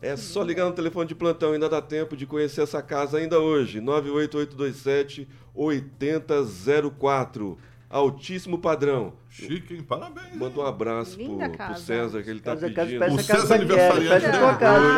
É 0.00 0.16
só 0.16 0.42
ligar 0.42 0.64
no 0.64 0.72
telefone 0.72 1.08
de 1.08 1.14
plantão, 1.14 1.52
ainda 1.52 1.68
dá 1.68 1.82
tempo 1.82 2.16
de 2.16 2.24
conhecer 2.24 2.62
essa 2.62 2.80
casa 2.80 3.18
ainda 3.18 3.40
hoje. 3.40 3.80
98827 3.80 5.28
8004. 5.54 7.58
Altíssimo 7.90 8.58
padrão. 8.58 9.14
Chique, 9.30 9.74
hein? 9.74 9.82
Parabéns. 9.82 10.36
Manda 10.36 10.60
um 10.60 10.66
abraço 10.66 11.16
pro, 11.16 11.38
pro, 11.38 11.78
César, 11.78 12.22
que 12.22 12.28
ele 12.28 12.40
tá 12.40 12.50
casa, 12.50 12.68
pedindo. 12.68 12.98
Casa, 12.98 13.14
o 13.14 13.22
César 13.22 13.54
aniversariante. 13.54 14.26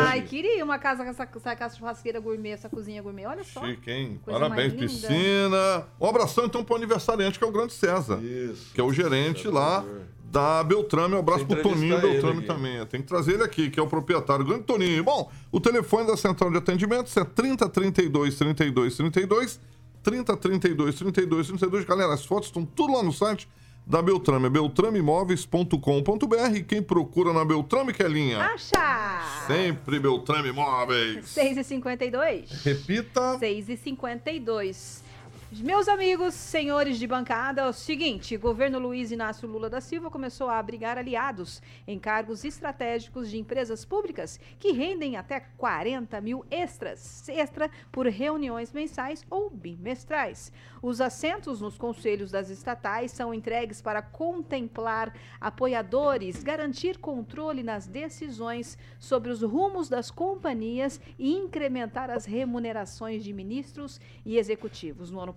Ai, 0.09 0.21
queria 0.23 0.63
uma 0.65 0.77
casa 0.77 1.03
com 1.03 1.09
essa, 1.09 1.23
essa 1.23 1.55
casa 1.55 1.77
churrasqueira 1.77 2.19
gourmet, 2.19 2.49
essa 2.49 2.67
cozinha 2.67 3.01
gourmet. 3.01 3.25
Olha 3.25 3.45
só. 3.45 3.65
Chique, 3.65 3.89
hein? 3.89 4.19
Parabéns, 4.25 4.73
piscina. 4.73 5.87
Um 6.01 6.05
abração, 6.05 6.45
então, 6.45 6.65
pro 6.65 6.75
aniversariante, 6.75 7.39
que 7.39 7.45
é 7.45 7.47
o 7.47 7.51
grande 7.51 7.71
César. 7.71 8.21
Isso. 8.21 8.73
Que 8.73 8.81
é 8.81 8.83
o 8.83 8.91
gerente 8.91 9.47
lá 9.47 9.85
da 10.31 10.61
Beltrame. 10.61 11.15
Um 11.15 11.19
abraço 11.19 11.45
pro 11.45 11.61
Toninho 11.61 11.99
Beltrame 11.99 12.41
também. 12.43 12.85
Tem 12.87 13.01
que 13.01 13.07
trazer 13.07 13.33
ele 13.33 13.43
aqui, 13.43 13.69
que 13.69 13.79
é 13.79 13.83
o 13.83 13.87
proprietário. 13.87 14.43
Grande 14.43 14.63
Toninho. 14.63 15.01
Bom, 15.01 15.31
o 15.49 15.61
telefone 15.61 16.07
da 16.07 16.17
central 16.17 16.51
de 16.51 16.57
atendimento 16.57 17.11
é 17.17 17.23
30 17.23 17.69
32 17.69 18.35
32 18.37 18.97
32 18.97 19.59
30 20.03 20.37
32 20.37 20.95
32 20.95 21.47
32. 21.47 21.85
Galera, 21.85 22.13
as 22.13 22.25
fotos 22.25 22.47
estão 22.47 22.65
tudo 22.65 22.93
lá 22.93 23.03
no 23.03 23.13
site 23.13 23.47
da 23.85 24.01
Beltrame, 24.01 24.45
é 24.45 24.49
beltrameimóveis.com.br. 24.49 26.63
Quem 26.67 26.81
procura 26.81 27.33
na 27.33 27.43
Beltrame, 27.43 27.93
Kelinha? 27.93 28.39
Acha! 28.39 29.47
Sempre 29.47 29.99
Beltrame 29.99 30.49
Imóveis. 30.49 31.25
6h52. 31.25 32.63
Repita. 32.63 33.39
6h52. 33.39 35.01
Meus 35.59 35.89
amigos, 35.89 36.33
senhores 36.33 36.97
de 36.97 37.05
bancada, 37.05 37.63
é 37.63 37.67
o 37.67 37.73
seguinte: 37.73 38.37
governo 38.37 38.79
Luiz 38.79 39.11
Inácio 39.11 39.45
Lula 39.49 39.69
da 39.69 39.81
Silva 39.81 40.09
começou 40.09 40.47
a 40.47 40.57
abrigar 40.57 40.97
aliados 40.97 41.61
em 41.85 41.99
cargos 41.99 42.45
estratégicos 42.45 43.29
de 43.29 43.37
empresas 43.37 43.83
públicas 43.83 44.39
que 44.57 44.71
rendem 44.71 45.17
até 45.17 45.41
40 45.41 46.21
mil 46.21 46.45
extras, 46.49 47.27
extra 47.27 47.69
por 47.91 48.07
reuniões 48.07 48.71
mensais 48.71 49.25
ou 49.29 49.49
bimestrais. 49.49 50.53
Os 50.81 51.01
assentos 51.01 51.59
nos 51.59 51.77
conselhos 51.77 52.31
das 52.31 52.49
estatais 52.49 53.11
são 53.11 53.33
entregues 53.33 53.81
para 53.81 54.01
contemplar 54.01 55.13
apoiadores, 55.39 56.41
garantir 56.41 56.97
controle 56.97 57.61
nas 57.61 57.85
decisões 57.85 58.77
sobre 58.97 59.29
os 59.29 59.41
rumos 59.41 59.89
das 59.89 60.09
companhias 60.09 60.99
e 61.19 61.33
incrementar 61.33 62.09
as 62.09 62.23
remunerações 62.23 63.21
de 63.21 63.33
ministros 63.33 63.99
e 64.25 64.37
executivos. 64.37 65.11
No 65.11 65.19
ano 65.19 65.33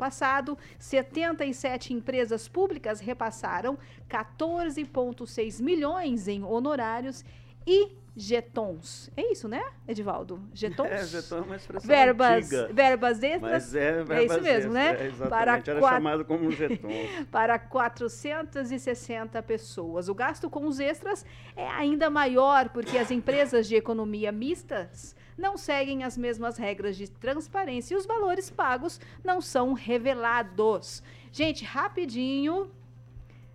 77 0.78 1.92
empresas 1.92 2.48
públicas 2.48 3.00
repassaram 3.00 3.78
14,6 4.08 5.62
milhões 5.62 6.28
em 6.28 6.42
honorários 6.42 7.24
e 7.66 8.04
jetons. 8.16 9.10
É 9.16 9.32
isso, 9.32 9.48
né, 9.48 9.62
Edivaldo? 9.88 10.40
Jetons? 10.54 10.86
É, 10.86 11.04
jeton 11.04 11.38
é 11.38 11.40
uma 11.40 11.56
expressão 11.56 11.88
verbas, 11.88 12.52
antiga. 12.52 12.72
Verbas 12.72 13.22
extras. 13.22 13.52
Mas 13.52 13.74
é, 13.74 13.92
verbas 13.92 14.16
é 14.16 14.24
isso 14.24 14.40
mesmo, 14.40 14.48
extras, 14.48 14.72
né? 14.72 14.88
É, 14.88 15.06
exatamente, 15.06 15.28
Para 15.28 15.52
era 15.52 15.80
quatro... 15.80 15.96
chamado 15.96 16.24
como 16.24 16.50
jeton. 16.50 16.88
Para 17.30 17.58
460 17.58 19.42
pessoas. 19.42 20.08
O 20.08 20.14
gasto 20.14 20.48
com 20.48 20.66
os 20.66 20.78
extras 20.78 21.26
é 21.56 21.66
ainda 21.66 22.08
maior, 22.08 22.68
porque 22.68 22.96
as 22.96 23.10
empresas 23.10 23.66
de 23.66 23.74
economia 23.74 24.30
mistas 24.30 25.16
não 25.36 25.56
seguem 25.56 26.04
as 26.04 26.16
mesmas 26.16 26.56
regras 26.56 26.96
de 26.96 27.10
transparência 27.10 27.94
e 27.94 27.96
os 27.96 28.06
valores 28.06 28.50
pagos 28.50 29.00
não 29.22 29.40
são 29.40 29.72
revelados. 29.72 31.02
Gente, 31.32 31.64
rapidinho 31.64 32.70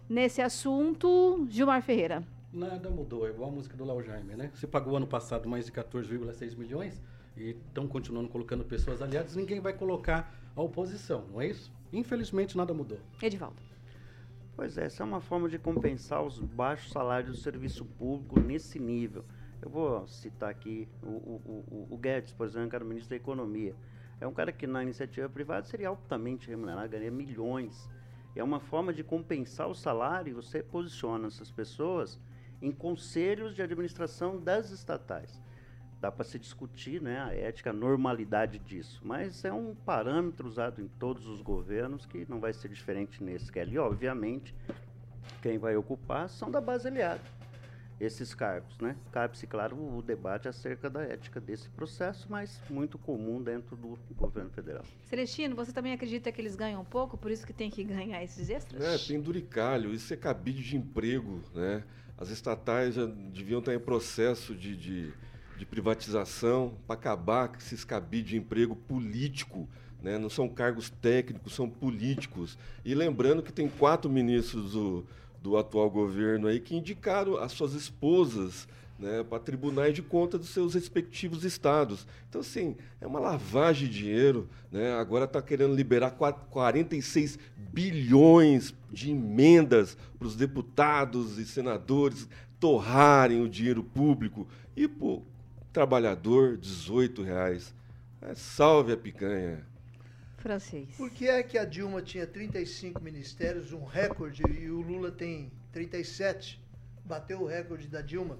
nesse 0.07 0.41
assunto, 0.41 1.47
Gilmar 1.49 1.81
Ferreira. 1.81 2.23
Nada 2.51 2.89
mudou, 2.89 3.27
é 3.27 3.29
igual 3.29 3.49
a 3.49 3.53
música 3.53 3.77
do 3.77 3.85
Léo 3.85 4.01
Jaime, 4.03 4.35
né? 4.35 4.49
Você 4.53 4.65
pagou 4.65 4.97
ano 4.97 5.05
passado 5.05 5.47
mais 5.47 5.65
de 5.65 5.71
14,6 5.71 6.57
milhões 6.57 6.99
e 7.37 7.51
estão 7.51 7.87
continuando 7.87 8.27
colocando 8.27 8.63
pessoas 8.65 9.01
aliadas, 9.01 9.35
ninguém 9.35 9.59
vai 9.59 9.71
colocar 9.71 10.33
a 10.55 10.61
oposição, 10.61 11.25
não 11.31 11.39
é 11.39 11.47
isso? 11.47 11.71
Infelizmente 11.93 12.57
nada 12.57 12.73
mudou. 12.73 12.99
Edivaldo. 13.21 13.61
Pois 14.55 14.77
é, 14.77 14.85
essa 14.85 15.03
é 15.03 15.05
uma 15.05 15.21
forma 15.21 15.47
de 15.47 15.57
compensar 15.57 16.21
os 16.21 16.39
baixos 16.39 16.91
salários 16.91 17.37
do 17.37 17.41
serviço 17.41 17.85
público 17.85 18.39
nesse 18.39 18.79
nível. 18.79 19.23
Eu 19.61 19.69
vou 19.69 20.07
citar 20.07 20.49
aqui 20.49 20.87
o, 21.03 21.07
o, 21.07 21.65
o, 21.69 21.87
o 21.93 21.97
Guedes, 21.97 22.31
por 22.31 22.47
exemplo, 22.47 22.69
que 22.69 22.75
era 22.75 22.85
o 22.85 22.87
ministro 22.87 23.09
da 23.09 23.15
Economia. 23.17 23.75
É 24.21 24.27
um 24.27 24.33
cara 24.33 24.51
que 24.51 24.65
na 24.65 24.81
iniciativa 24.81 25.27
privada 25.29 25.65
seria 25.65 25.89
altamente 25.89 26.49
remunerado, 26.49 26.87
ganharia 26.89 27.11
milhões. 27.11 27.89
É 28.35 28.43
uma 28.43 28.59
forma 28.59 28.93
de 28.93 29.03
compensar 29.03 29.67
o 29.67 29.75
salário, 29.75 30.35
você 30.35 30.63
posiciona 30.63 31.27
essas 31.27 31.51
pessoas 31.51 32.19
em 32.61 32.71
conselhos 32.71 33.53
de 33.53 33.61
administração 33.61 34.39
das 34.39 34.71
estatais. 34.71 35.41
Dá 35.99 36.09
para 36.09 36.23
se 36.23 36.39
discutir 36.39 37.01
né, 37.01 37.19
a 37.19 37.33
ética, 37.33 37.71
a 37.71 37.73
normalidade 37.73 38.59
disso, 38.59 39.01
mas 39.03 39.43
é 39.43 39.51
um 39.51 39.75
parâmetro 39.75 40.47
usado 40.47 40.81
em 40.81 40.87
todos 40.87 41.27
os 41.27 41.41
governos 41.41 42.05
que 42.05 42.25
não 42.29 42.39
vai 42.39 42.53
ser 42.53 42.69
diferente 42.69 43.21
nesse. 43.21 43.51
Que 43.51 43.59
ali, 43.59 43.77
obviamente, 43.77 44.55
quem 45.41 45.57
vai 45.57 45.75
ocupar 45.75 46.29
são 46.29 46.49
da 46.49 46.61
base 46.61 46.87
aliada 46.87 47.38
esses 47.99 48.33
cargos. 48.33 48.77
Né? 48.79 48.95
Cabe-se, 49.11 49.45
claro, 49.45 49.75
o 49.75 50.01
debate 50.01 50.47
acerca 50.47 50.89
da 50.89 51.01
ética 51.01 51.39
desse 51.39 51.69
processo, 51.69 52.27
mas 52.29 52.61
muito 52.69 52.97
comum 52.97 53.41
dentro 53.41 53.75
do 53.75 53.97
governo 54.15 54.49
federal. 54.51 54.83
Celestino, 55.05 55.55
você 55.55 55.71
também 55.71 55.93
acredita 55.93 56.31
que 56.31 56.39
eles 56.39 56.55
ganham 56.55 56.83
pouco, 56.85 57.17
por 57.17 57.29
isso 57.31 57.45
que 57.45 57.53
tem 57.53 57.69
que 57.69 57.83
ganhar 57.85 58.23
esses 58.23 58.49
extras? 58.49 58.81
É, 58.81 58.97
penduricalho, 58.97 59.93
isso 59.93 60.13
é 60.13 60.17
cabide 60.17 60.63
de 60.63 60.77
emprego, 60.77 61.41
né? 61.53 61.83
As 62.17 62.29
estatais 62.29 62.95
já 62.95 63.05
deviam 63.05 63.59
estar 63.59 63.73
em 63.73 63.79
processo 63.79 64.53
de, 64.53 64.75
de, 64.75 65.13
de 65.57 65.65
privatização 65.65 66.77
para 66.85 66.95
acabar 66.95 67.47
com 67.47 67.55
esses 67.55 67.85
cabides 67.85 68.31
de 68.31 68.37
emprego 68.37 68.75
político. 68.75 69.69
Né? 70.01 70.17
Não 70.17 70.29
são 70.29 70.49
cargos 70.49 70.89
técnicos, 70.89 71.55
são 71.55 71.69
políticos. 71.69 72.57
E 72.83 72.93
lembrando 72.93 73.41
que 73.41 73.53
tem 73.53 73.69
quatro 73.69 74.09
ministros 74.09 74.73
do, 74.73 75.05
do 75.41 75.57
atual 75.57 75.89
governo 75.89 76.47
aí 76.47 76.59
que 76.59 76.75
indicaram 76.75 77.37
as 77.37 77.51
suas 77.51 77.73
esposas 77.73 78.67
né, 78.99 79.23
para 79.23 79.39
tribunais 79.39 79.93
de 79.93 80.01
conta 80.01 80.37
dos 80.37 80.49
seus 80.49 80.73
respectivos 80.73 81.45
estados. 81.45 82.05
Então, 82.27 82.41
assim, 82.41 82.75
é 82.99 83.07
uma 83.07 83.19
lavagem 83.19 83.87
de 83.87 83.99
dinheiro. 83.99 84.49
Né? 84.69 84.93
Agora 84.93 85.23
está 85.25 85.41
querendo 85.41 85.73
liberar 85.73 86.11
46 86.11 87.39
bilhões 87.55 88.73
de 88.91 89.11
emendas 89.11 89.97
para 90.17 90.27
os 90.27 90.35
deputados 90.35 91.37
e 91.37 91.45
senadores 91.45 92.27
torrarem 92.59 93.41
o 93.41 93.49
dinheiro 93.49 93.83
público. 93.83 94.45
E, 94.75 94.87
pô, 94.87 95.21
trabalhador, 95.71 96.57
18 96.57 97.23
reais. 97.23 97.73
É, 98.21 98.35
salve 98.35 98.91
a 98.91 98.97
picanha. 98.97 99.65
Francês. 100.39 100.95
Por 100.95 101.09
que 101.09 101.27
é 101.27 101.43
que 101.43 101.57
a 101.57 101.65
Dilma 101.65 102.01
tinha 102.01 102.25
35 102.25 103.01
ministérios, 103.01 103.73
um 103.73 103.83
recorde, 103.83 104.41
e 104.49 104.69
o 104.69 104.81
Lula 104.81 105.11
tem 105.11 105.51
37? 105.71 106.61
Bateu 107.03 107.41
o 107.41 107.45
recorde 107.45 107.87
da 107.87 108.01
Dilma, 108.01 108.39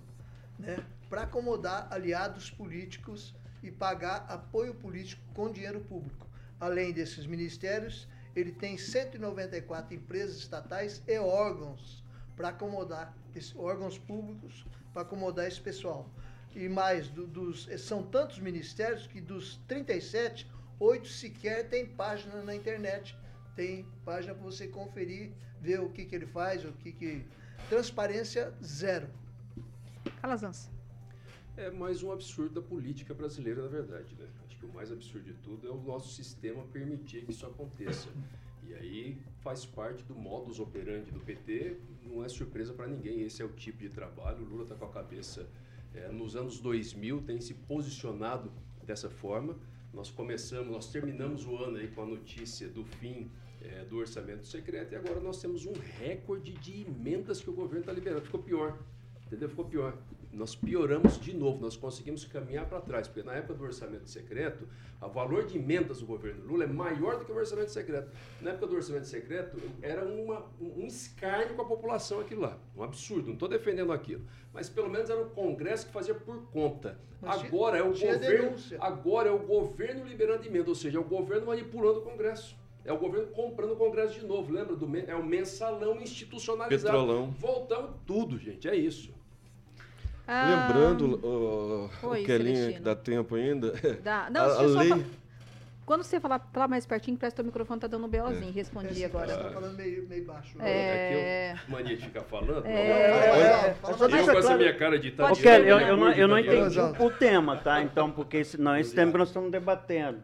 né? 0.58 0.84
Para 1.10 1.24
acomodar 1.24 1.88
aliados 1.92 2.50
políticos 2.50 3.34
e 3.62 3.72
pagar 3.72 4.26
apoio 4.30 4.74
político 4.74 5.22
com 5.34 5.52
dinheiro 5.52 5.82
público. 5.82 6.28
Além 6.60 6.92
desses 6.92 7.26
ministérios, 7.26 8.08
ele 8.36 8.52
tem 8.52 8.78
194 8.78 9.94
empresas 9.94 10.38
estatais 10.38 11.02
e 11.08 11.18
órgãos 11.20 12.04
para 12.36 12.50
acomodar 12.50 13.14
órgãos 13.56 13.98
públicos 13.98 14.66
para 14.94 15.02
acomodar 15.04 15.48
esse 15.48 15.62
pessoal. 15.62 16.10
E 16.56 16.68
mais, 16.68 17.10
do, 17.10 17.28
dos, 17.28 17.70
são 17.78 18.04
tantos 18.04 18.40
ministérios 18.40 19.06
que 19.08 19.22
dos 19.22 19.58
37, 19.68 20.50
oito 20.80 21.08
sequer 21.08 21.70
tem 21.70 21.86
página 21.86 22.42
na 22.42 22.56
internet. 22.56 23.18
Tem 23.56 23.86
página 24.06 24.34
para 24.34 24.44
você 24.44 24.68
conferir, 24.68 25.32
ver 25.60 25.82
o 25.82 25.90
que, 25.90 26.06
que 26.06 26.16
ele 26.16 26.26
faz, 26.26 26.64
o 26.64 26.72
que, 26.74 26.92
que. 26.92 27.26
Transparência 27.68 28.54
zero. 28.64 29.10
Calazans. 30.22 30.70
É 31.58 31.70
mais 31.70 32.02
um 32.02 32.12
absurdo 32.12 32.62
da 32.62 32.62
política 32.62 33.14
brasileira, 33.14 33.62
na 33.62 33.68
verdade. 33.68 34.16
Né? 34.18 34.28
Acho 34.46 34.58
que 34.58 34.66
o 34.66 34.74
mais 34.74 34.92
absurdo 34.92 35.26
de 35.26 35.34
tudo 35.34 35.68
é 35.68 35.72
o 35.72 35.82
nosso 35.82 36.14
sistema 36.14 36.64
permitir 36.72 37.26
que 37.26 37.32
isso 37.32 37.46
aconteça. 37.46 38.08
E 38.66 38.74
aí 38.74 39.22
faz 39.42 39.66
parte 39.66 40.04
do 40.04 40.16
modus 40.16 40.60
operandi 40.60 41.12
do 41.12 41.20
PT, 41.20 41.78
não 42.04 42.24
é 42.24 42.30
surpresa 42.30 42.72
para 42.72 42.88
ninguém, 42.88 43.22
esse 43.22 43.42
é 43.42 43.46
o 43.46 43.50
tipo 43.50 43.80
de 43.80 43.90
trabalho. 43.90 44.46
O 44.46 44.48
Lula 44.48 44.64
está 44.64 44.76
com 44.76 44.86
a 44.86 44.90
cabeça 44.90 45.50
é, 45.94 46.08
nos 46.10 46.36
anos 46.36 46.60
2000, 46.60 47.24
tem 47.24 47.42
se 47.42 47.54
posicionado 47.54 48.52
dessa 48.86 49.10
forma. 49.10 49.58
Nós 49.94 50.10
começamos, 50.10 50.72
nós 50.72 50.92
terminamos 50.92 51.46
o 51.46 51.58
ano 51.58 51.78
aí 51.78 51.88
com 51.88 52.04
a 52.04 52.06
notícia 52.06 52.68
do 52.70 52.84
fim 52.86 53.30
é, 53.62 53.84
do 53.86 53.98
orçamento 53.98 54.46
secreto 54.46 54.94
e 54.94 54.96
agora 54.96 55.20
nós 55.20 55.42
temos 55.42 55.66
um 55.66 55.74
recorde 55.74 56.54
de 56.54 56.82
emendas 56.82 57.42
que 57.42 57.50
o 57.50 57.54
governo 57.54 57.82
está 57.82 57.92
liberando. 57.92 58.22
Ficou 58.22 58.42
pior, 58.42 58.78
entendeu? 59.26 59.50
Ficou 59.50 59.66
pior 59.66 59.98
nós 60.32 60.56
pioramos 60.56 61.20
de 61.20 61.36
novo, 61.36 61.60
nós 61.60 61.76
conseguimos 61.76 62.24
caminhar 62.26 62.68
para 62.68 62.80
trás, 62.82 63.08
porque 63.08 63.24
na 63.24 63.34
época 63.34 63.56
do 63.56 63.64
orçamento 63.64 64.10
secreto, 64.10 64.68
o 65.02 65.10
valor 65.10 65.46
de 65.46 65.58
emendas 65.58 66.00
do 66.00 66.06
governo 66.06 66.46
Lula 66.46 66.66
é 66.66 66.68
maior 66.68 67.18
do 67.18 67.26
que 67.26 67.32
o 67.32 67.36
orçamento 67.36 67.72
secreto. 67.72 68.12
Na 68.42 68.52
época 68.52 68.68
do 68.68 68.76
orçamento 68.76 69.08
secreto, 69.08 69.58
era 69.82 70.06
uma, 70.06 70.46
um 70.60 70.86
escárnio 70.86 71.56
com 71.56 71.62
a 71.62 71.66
população 71.66 72.20
aquilo 72.20 72.42
lá, 72.42 72.58
um 72.76 72.84
absurdo, 72.84 73.28
não 73.28 73.34
estou 73.34 73.50
defendendo 73.50 73.92
aquilo, 73.92 74.24
mas 74.54 74.70
pelo 74.70 74.90
menos 74.90 75.10
era 75.10 75.22
um 75.22 75.30
congresso 75.30 75.88
que 75.88 75.94
fazia 75.94 76.14
por 76.14 76.50
conta. 76.52 77.00
Mas 77.22 77.44
agora 77.44 77.78
é 77.78 77.84
o 77.84 77.92
governo, 77.92 78.56
agora 78.80 79.30
é 79.30 79.32
o 79.32 79.40
governo 79.40 80.06
liberando 80.06 80.46
emenda, 80.46 80.70
ou 80.70 80.76
seja, 80.76 80.98
é 80.98 81.02
o 81.02 81.04
governo 81.04 81.48
manipulando 81.48 82.00
o 82.00 82.04
congresso. 82.04 82.58
É 82.86 82.94
o 82.94 82.98
governo 82.98 83.28
comprando 83.28 83.74
o 83.74 83.76
Congresso 83.76 84.20
de 84.20 84.26
novo, 84.26 84.52
lembra? 84.52 84.76
Do, 84.76 84.90
é 84.98 85.14
o 85.14 85.24
mensalão 85.24 86.02
institucionalizado. 86.02 86.98
Petrolão. 86.98 87.30
Voltamos 87.32 87.92
tudo, 88.08 88.38
gente, 88.38 88.68
é 88.68 88.76
isso. 88.76 89.14
Ah, 90.32 90.68
Lembrando, 90.68 91.20
o, 91.26 91.90
Oi, 92.04 92.22
o 92.22 92.26
Kelinha, 92.26 92.74
que 92.74 92.80
dá 92.80 92.96
tempo 92.96 93.34
ainda. 93.34 93.74
Dá. 94.04 94.30
Não, 94.30 94.42
a, 94.42 94.58
a 94.58 94.62
lei... 94.62 95.06
Quando 95.88 96.04
você 96.04 96.20
falar, 96.20 96.48
falar 96.54 96.68
mais 96.68 96.86
pertinho, 96.86 97.18
parece 97.18 97.36
que 97.36 97.42
o 97.42 97.46
microfone 97.46 97.82
tá 97.82 97.88
dando 97.88 98.06
um 98.06 98.08
BOzinho. 98.08 98.50
É. 98.50 98.52
Respondi 98.52 99.04
agora. 99.04 99.26
Você 99.26 99.42
tá 99.42 99.50
falando 99.50 99.76
meio, 99.76 100.08
meio 100.08 100.24
baixo. 100.24 100.56
É... 100.62 100.70
é 100.70 101.56
que 101.56 101.72
eu 101.72 101.74
mania 101.74 101.98
de 101.98 102.04
ficar 102.04 102.22
falando. 102.22 102.64
É... 102.64 102.72
é... 102.72 103.76
Eu 103.88 103.98
com 103.98 104.38
essa 104.38 104.56
minha 104.56 104.78
cara 104.78 105.00
de 105.00 105.08
italiano. 105.08 105.42
Kelly, 105.42 105.68
eu, 105.68 105.80
eu, 105.80 105.98
não, 105.98 106.12
eu 106.12 106.28
não 106.28 106.38
entendi 106.38 106.80
o 106.80 107.10
tema, 107.10 107.58
tá? 107.58 107.82
Então, 107.82 108.12
porque 108.12 108.44
senão 108.44 108.78
esse 108.78 108.94
tema 108.94 109.12
que 109.12 109.18
nós 109.18 109.30
estamos 109.30 109.52
debatendo. 109.52 110.20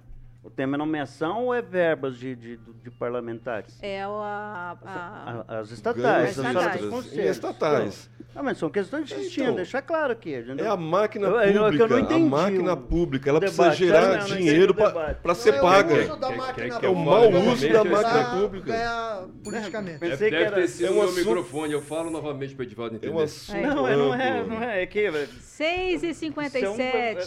O 0.45 0.49
tema 0.51 0.75
é 0.75 0.77
nomeação 0.77 1.45
ou 1.45 1.55
é 1.55 1.59
verbas 1.59 2.17
de, 2.17 2.35
de, 2.35 2.57
de 2.83 2.91
parlamentares? 2.91 3.79
É 3.81 4.03
a, 4.03 4.77
a, 4.85 5.43
a, 5.47 5.59
as 5.59 5.71
estatais. 5.71 6.37
As 6.37 6.45
estatais. 6.45 7.15
estatais. 7.17 8.09
Não, 8.35 8.43
mas 8.43 8.57
são 8.59 8.69
questões 8.69 9.07
distintas, 9.07 9.37
então, 9.37 9.55
deixar 9.55 9.81
claro 9.81 10.11
aqui. 10.11 10.35
É 10.35 10.67
a 10.67 10.75
máquina 10.77 11.27
eu, 11.27 11.63
pública. 11.63 11.83
Eu, 11.85 11.99
eu 11.99 12.15
a 12.15 12.19
máquina 12.19 12.77
pública, 12.77 13.29
ela 13.29 13.39
precisa 13.39 13.71
gerar 13.71 14.17
não, 14.19 14.25
dinheiro 14.25 14.75
para 14.75 15.33
ser 15.33 15.59
paga. 15.61 15.95
É 16.81 16.89
o 16.89 16.95
mau 16.95 17.31
uso 17.31 17.67
da 17.67 17.83
máquina 17.83 18.41
pública. 18.41 18.71
Ganhar 18.71 19.27
politicamente. 19.41 19.99
Pensei 19.99 20.29
Deve 20.29 20.37
que 20.37 20.43
era... 20.43 20.55
ter 20.57 20.67
sido 20.67 20.87
é 20.87 20.91
um 20.91 20.95
meu 20.95 21.11
microfone, 21.13 21.73
eu 21.73 21.81
falo 21.81 22.11
novamente 22.11 22.53
para 22.53 22.63
o 22.63 22.65
Edivaldo 22.67 22.95
entender. 22.97 23.13
É 23.13 23.15
um 23.15 23.73
não, 23.73 23.75
não 23.75 24.13
é, 24.13 24.43
não 24.43 24.61
é, 24.61 24.83
é 24.83 24.85
que... 24.85 25.09
6 25.39 26.03
e 26.03 26.13
57 26.13 27.23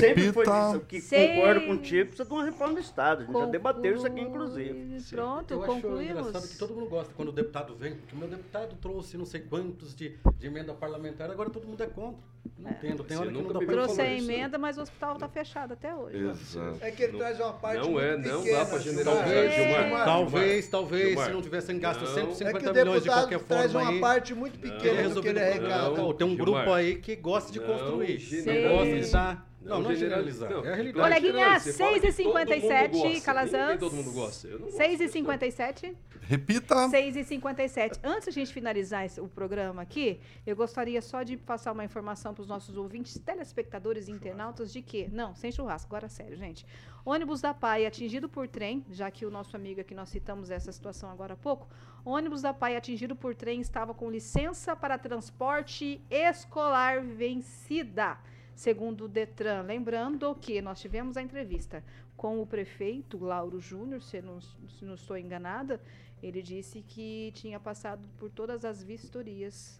Sempre 0.00 0.32
foi 0.32 0.44
isso, 0.44 0.80
que 0.88 1.00
concordo 1.02 1.60
contigo, 1.66 2.06
precisa 2.06 2.24
de 2.24 2.32
uma 2.32 2.44
reforma 2.56 2.74
do 2.74 2.80
Estado. 2.80 3.22
A 3.22 3.26
gente 3.26 3.38
já 3.38 3.46
debateu 3.46 3.94
isso 3.94 4.06
aqui, 4.06 4.20
inclusive. 4.20 5.02
Pronto, 5.10 5.50
eu 5.52 5.60
concluímos. 5.60 6.00
Acho 6.00 6.28
engraçado 6.28 6.48
que 6.48 6.58
todo 6.58 6.74
mundo 6.74 6.88
gosta 6.88 7.12
quando 7.14 7.28
o 7.28 7.32
deputado 7.32 7.74
vem, 7.74 7.94
porque 7.94 8.16
o 8.16 8.18
meu 8.18 8.28
deputado 8.28 8.76
trouxe 8.80 9.18
não 9.18 9.26
sei 9.26 9.42
quantos 9.42 9.94
de, 9.94 10.16
de 10.38 10.46
emenda 10.46 10.72
parlamentar, 10.72 11.30
agora 11.30 11.50
todo 11.50 11.66
mundo 11.66 11.82
é 11.82 11.86
contra. 11.86 12.36
Não 12.58 12.70
é. 12.70 12.72
entendo, 12.74 13.04
tem 13.04 13.16
hora 13.16 13.26
que 13.26 13.32
não 13.34 13.52
dá 13.52 13.58
pra 13.58 13.66
Trouxe 13.66 14.00
a 14.00 14.12
emenda, 14.12 14.56
mas 14.56 14.78
o 14.78 14.82
hospital 14.82 15.14
está 15.14 15.28
fechado 15.28 15.72
até 15.72 15.94
hoje. 15.94 16.16
Exato. 16.16 16.78
É 16.80 16.90
que 16.90 17.02
ele 17.02 17.12
não, 17.12 17.18
traz 17.18 17.40
uma 17.40 17.52
parte 17.52 17.88
Não 17.88 18.00
é, 18.00 18.16
não 18.16 18.44
dá 18.44 18.64
para 18.64 18.78
generalizar, 18.78 19.24
talvez, 19.24 19.54
Gilmar. 19.54 20.04
Talvez, 20.04 20.68
talvez, 20.68 21.08
Gilmar. 21.08 21.26
se 21.26 21.32
não 21.32 21.42
tivessem 21.42 21.78
gasto 21.78 22.02
não. 22.02 22.14
150 22.14 22.70
é 22.70 22.72
milhões 22.72 23.02
de 23.02 23.08
qualquer 23.08 23.38
forma 23.40 23.62
traz 23.62 23.74
uma 23.74 23.90
aí, 23.90 24.00
parte 24.00 24.34
muito 24.34 24.58
pequena 24.58 25.10
do 25.10 25.20
que 25.20 25.28
ele 25.28 25.40
arrecada. 25.40 26.14
Tem 26.14 26.26
um 26.26 26.36
grupo 26.36 26.72
aí 26.72 26.96
que 26.96 27.16
gosta 27.16 27.52
de 27.52 27.60
construir, 27.60 28.44
não 28.46 28.70
gosta 28.70 29.00
de 29.00 29.10
dar 29.10 29.55
não, 29.66 29.82
não, 29.82 29.90
é 29.90 29.94
generalizar. 29.96 30.50
Não, 30.50 30.64
é 30.64 30.72
a 30.72 30.74
realidade. 30.74 31.14
Coleguinha, 31.14 31.56
6h57, 31.56 33.22
Calazans. 33.22 33.80
Todo 33.80 33.94
mundo 33.94 34.12
gosta. 34.12 34.48
6h57. 34.48 35.94
Repita. 36.22 36.74
6h57. 36.88 37.98
Antes 38.02 38.24
de 38.24 38.30
a 38.30 38.32
gente 38.32 38.52
finalizar 38.52 39.04
esse, 39.04 39.20
o 39.20 39.28
programa 39.28 39.82
aqui, 39.82 40.20
eu 40.46 40.54
gostaria 40.54 41.02
só 41.02 41.22
de 41.22 41.36
passar 41.36 41.72
uma 41.72 41.84
informação 41.84 42.32
para 42.32 42.42
os 42.42 42.48
nossos 42.48 42.76
ouvintes, 42.76 43.18
telespectadores 43.18 44.08
e 44.08 44.12
internautas 44.12 44.72
de 44.72 44.82
que, 44.82 45.08
não, 45.08 45.34
sem 45.34 45.50
churrasco, 45.50 45.88
agora 45.88 46.08
sério, 46.08 46.36
gente. 46.36 46.64
Ônibus 47.04 47.40
da 47.40 47.54
PAI 47.54 47.86
atingido 47.86 48.28
por 48.28 48.48
trem, 48.48 48.84
já 48.90 49.10
que 49.10 49.24
o 49.24 49.30
nosso 49.30 49.56
amigo 49.56 49.80
aqui 49.80 49.94
nós 49.94 50.08
citamos 50.08 50.50
essa 50.50 50.72
situação 50.72 51.08
agora 51.08 51.34
há 51.34 51.36
pouco, 51.36 51.68
ônibus 52.04 52.42
da 52.42 52.52
PAI 52.52 52.76
atingido 52.76 53.14
por 53.14 53.34
trem 53.34 53.60
estava 53.60 53.94
com 53.94 54.10
licença 54.10 54.74
para 54.74 54.98
transporte 54.98 56.00
escolar 56.10 57.02
vencida 57.02 58.18
segundo 58.56 59.04
o 59.04 59.08
Detran. 59.08 59.62
Lembrando 59.62 60.34
que 60.40 60.60
nós 60.60 60.80
tivemos 60.80 61.16
a 61.16 61.22
entrevista 61.22 61.84
com 62.16 62.40
o 62.40 62.46
prefeito 62.46 63.22
Lauro 63.22 63.60
Júnior, 63.60 64.02
se 64.02 64.20
não, 64.22 64.40
se 64.40 64.84
não 64.84 64.94
estou 64.94 65.16
enganada, 65.16 65.80
ele 66.22 66.40
disse 66.42 66.82
que 66.88 67.30
tinha 67.34 67.60
passado 67.60 68.08
por 68.18 68.30
todas 68.30 68.64
as 68.64 68.82
vistorias 68.82 69.78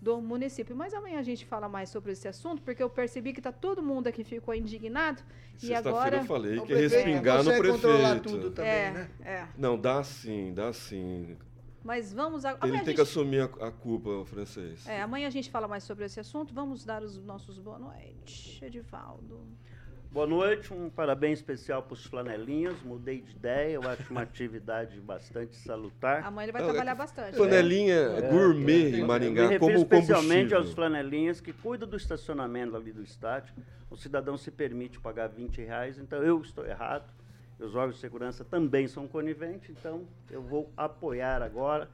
do 0.00 0.20
município. 0.20 0.74
Mas 0.74 0.94
amanhã 0.94 1.18
a 1.18 1.22
gente 1.22 1.44
fala 1.44 1.68
mais 1.68 1.90
sobre 1.90 2.12
esse 2.12 2.26
assunto, 2.26 2.62
porque 2.62 2.82
eu 2.82 2.88
percebi 2.88 3.34
que 3.34 3.40
está 3.40 3.52
todo 3.52 3.82
mundo 3.82 4.06
aqui 4.06 4.24
ficou 4.24 4.54
indignado. 4.54 5.22
E 5.62 5.74
agora. 5.74 6.18
eu 6.18 6.24
falei 6.24 6.60
que 6.60 6.74
respingar 6.74 7.42
no 7.42 7.50
prefeito. 7.56 8.22
tudo 8.22 8.50
também, 8.50 8.70
é, 8.70 8.90
né? 8.90 9.10
É. 9.22 9.46
Não, 9.58 9.78
dá 9.78 10.02
sim, 10.02 10.54
dá 10.54 10.72
sim. 10.72 11.36
Mas 11.86 12.12
vamos. 12.12 12.44
A... 12.44 12.50
Ele 12.50 12.58
tem 12.60 12.72
gente... 12.72 12.94
que 12.94 13.00
assumir 13.00 13.42
a, 13.42 13.44
a, 13.44 13.70
culpa, 13.70 14.10
o 14.10 14.24
francês. 14.24 14.84
É, 14.88 15.00
amanhã 15.00 15.28
a 15.28 15.30
gente 15.30 15.48
fala 15.48 15.68
mais 15.68 15.84
sobre 15.84 16.04
esse 16.04 16.18
assunto. 16.18 16.52
Vamos 16.52 16.84
dar 16.84 17.00
os 17.00 17.16
nossos 17.22 17.60
boa 17.60 17.78
noite, 17.78 18.58
Edivaldo. 18.62 19.40
Boa 20.10 20.26
noite, 20.26 20.72
um 20.72 20.90
parabéns 20.90 21.38
especial 21.38 21.84
para 21.84 21.94
os 21.94 22.04
flanelinhas. 22.04 22.82
Mudei 22.82 23.20
de 23.20 23.36
ideia, 23.36 23.74
eu 23.74 23.82
acho 23.88 24.10
uma 24.10 24.22
atividade 24.22 25.00
bastante 25.00 25.54
salutar. 25.54 26.24
Amanhã 26.24 26.46
ele 26.46 26.52
vai 26.52 26.64
trabalhar 26.64 26.94
bastante. 26.96 27.36
Flanelinha 27.36 27.94
é, 27.94 28.30
gourmet 28.32 28.92
é, 28.92 28.98
em 28.98 29.04
Maringá, 29.04 29.42
eu 29.42 29.50
me 29.50 29.58
como 29.60 29.76
especialmente 29.76 30.54
aos 30.54 30.72
flanelinhas 30.72 31.40
que 31.40 31.52
cuidam 31.52 31.88
do 31.88 31.96
estacionamento 31.96 32.74
ali 32.74 32.92
do 32.92 33.02
estádio. 33.02 33.54
O 33.88 33.96
cidadão 33.96 34.36
se 34.36 34.50
permite 34.50 34.98
pagar 34.98 35.28
20 35.28 35.58
reais, 35.62 35.98
então 35.98 36.20
eu 36.20 36.40
estou 36.40 36.66
errado 36.66 37.14
os 37.58 37.74
órgãos 37.74 37.94
de 37.94 38.00
segurança 38.00 38.44
também 38.44 38.86
são 38.86 39.08
coniventes, 39.08 39.70
então 39.70 40.06
eu 40.30 40.42
vou 40.42 40.70
apoiar 40.76 41.42
agora 41.42 41.88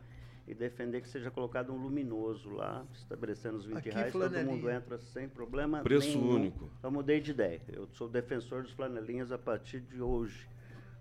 e 0.47 0.55
defender 0.55 1.01
que 1.01 1.09
seja 1.09 1.31
colocado 1.31 1.73
um 1.73 1.77
luminoso 1.77 2.51
lá, 2.51 2.85
estabelecendo 2.95 3.59
os 3.59 3.65
20 3.65 3.79
Aqui, 3.79 3.91
reais, 3.91 4.13
todo 4.13 4.39
mundo 4.41 4.69
entra 4.69 4.99
sem 4.99 5.29
problema 5.29 5.81
Preço 5.83 6.19
nenhum. 6.19 6.35
único. 6.35 6.71
Então 6.79 6.91
mudei 6.91 7.21
de 7.21 7.31
ideia. 7.31 7.61
Eu 7.73 7.87
sou 7.93 8.09
defensor 8.09 8.63
dos 8.63 8.73
flanelinhas 8.73 9.31
a 9.31 9.39
partir 9.39 9.81
de 9.81 10.03
hoje. 10.03 10.49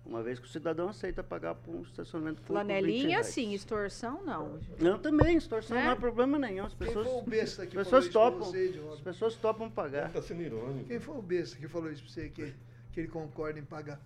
Uma 0.04 0.22
vez 0.22 0.38
que 0.38 0.46
o 0.46 0.48
cidadão 0.48 0.88
aceita 0.88 1.22
pagar 1.22 1.54
por 1.54 1.74
um 1.74 1.82
estacionamento 1.82 2.42
público. 2.42 2.52
Flanelinha, 2.52 3.22
sim, 3.22 3.52
extorsão 3.54 4.22
não. 4.24 4.58
Não, 4.78 4.98
também, 4.98 5.36
extorsão 5.36 5.76
é? 5.76 5.84
não 5.84 5.92
é 5.92 5.94
problema 5.94 6.38
nenhum. 6.38 6.64
As 6.64 6.74
pessoas, 6.74 7.06
Quem 7.06 7.14
foi 7.14 7.22
o 7.22 7.26
besta 7.26 7.66
que 7.66 7.76
pessoas 7.76 8.08
topam, 8.08 8.40
você, 8.40 8.80
As 8.92 9.00
pessoas 9.00 9.36
topam 9.36 9.70
pagar. 9.70 10.08
Está 10.08 10.22
sendo 10.22 10.42
irônico. 10.42 10.88
Quem 10.88 10.98
foi 10.98 11.16
o 11.16 11.22
besta 11.22 11.56
que 11.56 11.68
falou 11.68 11.90
isso 11.90 12.02
para 12.02 12.12
você, 12.12 12.28
que, 12.28 12.52
que 12.92 13.00
ele 13.00 13.08
concorda 13.08 13.60
em 13.60 13.64
pagar? 13.64 14.00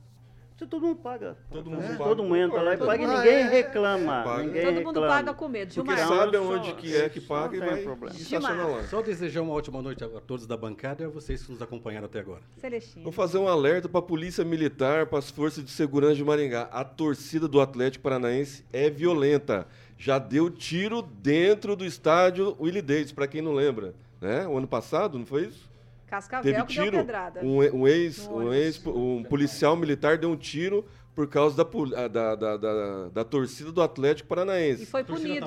Todo 0.58 0.80
mundo 0.80 0.96
paga. 0.96 1.36
Todo 1.50 1.70
mundo 1.70 1.82
é. 1.82 1.88
paga. 1.88 2.04
Todo 2.04 2.22
mundo 2.22 2.36
entra 2.36 2.62
lá 2.62 2.74
e 2.74 2.76
Todo 2.78 2.86
paga 2.86 3.02
e 3.02 3.06
mundo- 3.06 3.16
ninguém 3.18 3.34
é, 3.34 3.42
reclama. 3.48 4.22
paga. 4.22 4.42
Ninguém 4.42 4.64
Todo 4.64 4.74
mundo 4.76 4.86
reclama. 4.86 5.08
paga 5.08 5.34
com 5.34 5.48
medo. 5.48 5.74
Porque 5.74 5.96
Gilmar. 5.96 6.08
sabe 6.18 6.36
aonde 6.38 6.72
que 6.74 6.96
é 6.96 7.08
que 7.10 7.20
paga 7.20 7.56
e 7.56 7.60
tem 7.60 7.68
vai 7.68 7.82
problema. 7.82 8.16
e 8.18 8.38
lá. 8.38 8.82
Só 8.84 9.02
desejar 9.02 9.42
uma 9.42 9.52
ótima 9.52 9.82
noite 9.82 10.02
a 10.02 10.08
todos 10.08 10.46
da 10.46 10.56
bancada 10.56 11.02
e 11.02 11.06
a 11.06 11.08
vocês 11.10 11.42
que 11.42 11.52
nos 11.52 11.60
acompanharam 11.60 12.06
até 12.06 12.20
agora. 12.20 12.40
Celestino. 12.58 13.02
Vou 13.04 13.12
fazer 13.12 13.36
um 13.36 13.46
alerta 13.48 13.86
para 13.86 13.98
a 13.98 14.02
Polícia 14.02 14.44
Militar, 14.44 15.06
para 15.06 15.18
as 15.18 15.30
Forças 15.30 15.62
de 15.62 15.70
Segurança 15.70 16.14
de 16.14 16.24
Maringá. 16.24 16.68
A 16.72 16.82
torcida 16.84 17.46
do 17.46 17.60
Atlético 17.60 18.02
Paranaense 18.04 18.64
é 18.72 18.88
violenta. 18.88 19.66
Já 19.98 20.18
deu 20.18 20.48
tiro 20.50 21.02
dentro 21.02 21.76
do 21.76 21.84
estádio 21.84 22.56
Willie 22.58 22.80
Davis, 22.82 23.12
para 23.12 23.26
quem 23.26 23.42
não 23.42 23.52
lembra. 23.52 23.94
Né? 24.20 24.46
O 24.48 24.56
ano 24.56 24.66
passado, 24.66 25.18
não 25.18 25.26
foi 25.26 25.44
isso? 25.44 25.68
Cascavel 26.06 26.42
Teve 26.52 26.66
que 26.66 26.74
deu 26.74 26.84
tiro. 26.84 26.96
pedrada. 26.98 27.40
Um, 27.42 27.58
um 27.80 27.88
ex, 27.88 28.26
um, 28.28 28.52
ex, 28.52 28.84
um 28.86 29.22
policial 29.24 29.76
militar 29.76 30.16
deu 30.18 30.30
um 30.30 30.36
tiro 30.36 30.84
por 31.16 31.26
causa 31.26 31.56
da, 31.56 31.66
ah, 31.96 32.08
da, 32.08 32.34
da, 32.34 32.56
da, 32.58 33.08
da 33.08 33.24
torcida 33.24 33.72
do 33.72 33.80
Atlético 33.80 34.28
Paranaense. 34.28 34.82
E 34.82 34.86
foi 34.86 35.02
punido. 35.02 35.46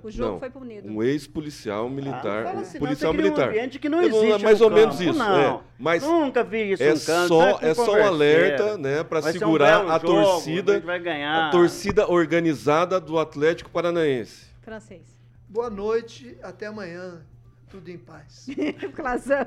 O 0.00 0.10
jogo 0.12 0.32
Não, 0.34 0.38
foi 0.38 0.48
punido. 0.48 0.88
Um 0.88 1.02
ex-policial 1.02 1.90
militar. 1.90 2.46
Ah, 2.46 2.50
fala 2.50 2.60
assim, 2.60 2.78
não, 2.78 2.86
policial 2.86 3.12
você 3.12 3.18
cria 3.18 3.30
um 3.30 3.34
militar. 3.34 3.48
ambiente 3.48 3.78
que 3.80 3.88
não 3.88 4.00
Eu 4.00 4.08
existe 4.08 4.44
mais 4.44 4.60
no 4.60 4.64
ou 4.66 4.70
menos 4.70 4.96
campo, 4.96 5.10
isso. 5.10 5.18
não. 5.18 5.40
é. 5.40 5.60
Mas 5.76 6.02
Nunca 6.04 6.44
vi 6.44 6.70
isso 6.70 6.82
é 6.84 6.94
campo. 6.94 7.28
só, 7.28 7.58
é 7.60 7.74
só 7.74 7.96
um 7.96 8.06
alerta, 8.06 8.78
né, 8.78 9.02
para 9.02 9.18
um 9.18 9.22
segurar 9.22 9.78
belo 9.80 9.90
a 9.90 9.98
jogo, 9.98 10.06
torcida, 10.06 10.72
a 10.72 10.74
gente 10.76 10.86
vai 10.86 11.00
ganhar. 11.00 11.48
a 11.48 11.50
torcida 11.50 12.08
organizada 12.08 13.00
do 13.00 13.18
Atlético 13.18 13.70
Paranaense. 13.70 14.46
Francês. 14.62 15.02
Boa 15.48 15.68
noite, 15.68 16.38
até 16.44 16.66
amanhã. 16.66 17.26
Tudo 17.68 17.90
em 17.90 17.98
paz. 17.98 18.46
Clasão. 18.94 19.46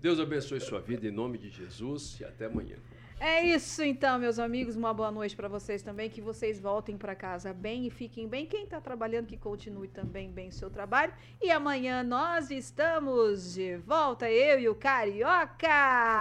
Deus 0.00 0.18
abençoe 0.18 0.60
sua 0.60 0.80
vida 0.80 1.06
em 1.06 1.10
nome 1.10 1.36
de 1.38 1.50
Jesus 1.50 2.16
e 2.20 2.24
até 2.24 2.46
amanhã. 2.46 2.76
É 3.22 3.44
isso 3.44 3.82
então, 3.82 4.18
meus 4.18 4.38
amigos. 4.38 4.76
Uma 4.76 4.94
boa 4.94 5.10
noite 5.10 5.36
para 5.36 5.46
vocês 5.46 5.82
também. 5.82 6.08
Que 6.08 6.22
vocês 6.22 6.58
voltem 6.58 6.96
para 6.96 7.14
casa 7.14 7.52
bem 7.52 7.86
e 7.86 7.90
fiquem 7.90 8.26
bem. 8.26 8.46
Quem 8.46 8.64
está 8.64 8.80
trabalhando, 8.80 9.26
que 9.26 9.36
continue 9.36 9.88
também 9.88 10.30
bem 10.30 10.48
o 10.48 10.52
seu 10.52 10.70
trabalho. 10.70 11.12
E 11.38 11.50
amanhã 11.50 12.02
nós 12.02 12.50
estamos 12.50 13.52
de 13.52 13.76
volta, 13.86 14.30
eu 14.30 14.58
e 14.58 14.70
o 14.70 14.74
Carioca. 14.74 15.68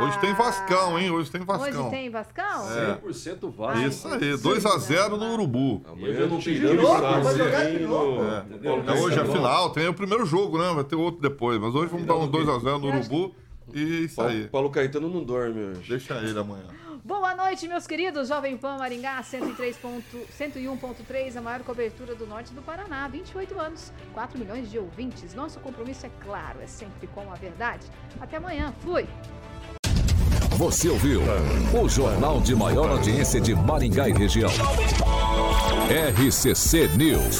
Hoje 0.01 0.19
tem 0.19 0.33
Vascão, 0.33 0.99
hein? 0.99 1.09
Hoje 1.09 1.31
tem 1.31 1.39
Vascão. 1.45 1.83
Hoje 1.83 1.89
tem 1.89 2.09
Vascão? 2.09 2.69
É. 2.77 2.95
100% 2.97 3.49
Vasco. 3.49 3.87
Isso 3.87 4.07
aí, 4.09 4.19
2x0 4.33 5.09
no 5.17 5.33
Urubu. 5.35 5.81
Amanhã 5.85 6.27
não 6.27 6.27
novo? 6.31 6.99
sarro 6.99 7.23
Vai 7.23 7.37
jogar 7.37 7.71
de 7.71 7.79
no- 7.79 7.87
novo? 7.87 8.23
É. 8.25 8.67
É, 8.67 8.71
hoje 8.99 9.13
é 9.13 9.15
Caetano. 9.19 9.31
final, 9.31 9.69
tem 9.71 9.87
o 9.87 9.93
primeiro 9.93 10.25
jogo, 10.25 10.57
né? 10.57 10.73
Vai 10.73 10.83
ter 10.83 10.97
outro 10.97 11.21
depois. 11.21 11.57
Mas 11.61 11.73
hoje 11.73 11.87
vamos 11.89 12.05
dar 12.05 12.17
um 12.17 12.29
2x0 12.29 12.77
no 12.77 12.87
Urubu. 12.89 13.33
E 13.73 14.05
isso 14.05 14.15
Paulo, 14.15 14.31
aí. 14.31 14.47
Paulo 14.47 14.69
Caetano 14.69 15.09
não 15.09 15.23
dorme 15.23 15.63
hoje. 15.63 15.89
Deixa 15.89 16.15
ele 16.15 16.37
amanhã. 16.37 16.65
Boa 17.03 17.33
noite, 17.33 17.67
meus 17.67 17.87
queridos. 17.87 18.27
Jovem 18.27 18.57
Pan 18.57 18.77
Maringá 18.77 19.23
103 19.23 19.77
ponto- 19.77 20.27
101.3, 20.37 21.37
a 21.37 21.41
maior 21.41 21.61
cobertura 21.61 22.13
do 22.13 22.27
norte 22.27 22.53
do 22.53 22.61
Paraná. 22.61 23.07
28 23.07 23.59
anos, 23.59 23.91
4 24.13 24.37
milhões 24.37 24.69
de 24.69 24.77
ouvintes. 24.77 25.33
Nosso 25.33 25.59
compromisso 25.59 26.05
é 26.05 26.09
claro, 26.23 26.59
é 26.61 26.67
sempre 26.67 27.07
com 27.07 27.31
a 27.31 27.35
verdade. 27.35 27.87
Até 28.19 28.37
amanhã. 28.37 28.73
Fui. 28.81 29.07
Você 30.57 30.89
ouviu 30.89 31.21
o 31.81 31.87
jornal 31.87 32.41
de 32.41 32.53
maior 32.53 32.89
audiência 32.89 33.39
de 33.39 33.55
Maringá 33.55 34.09
e 34.09 34.11
região. 34.11 34.49
RCC 35.89 36.89
News. 36.97 37.39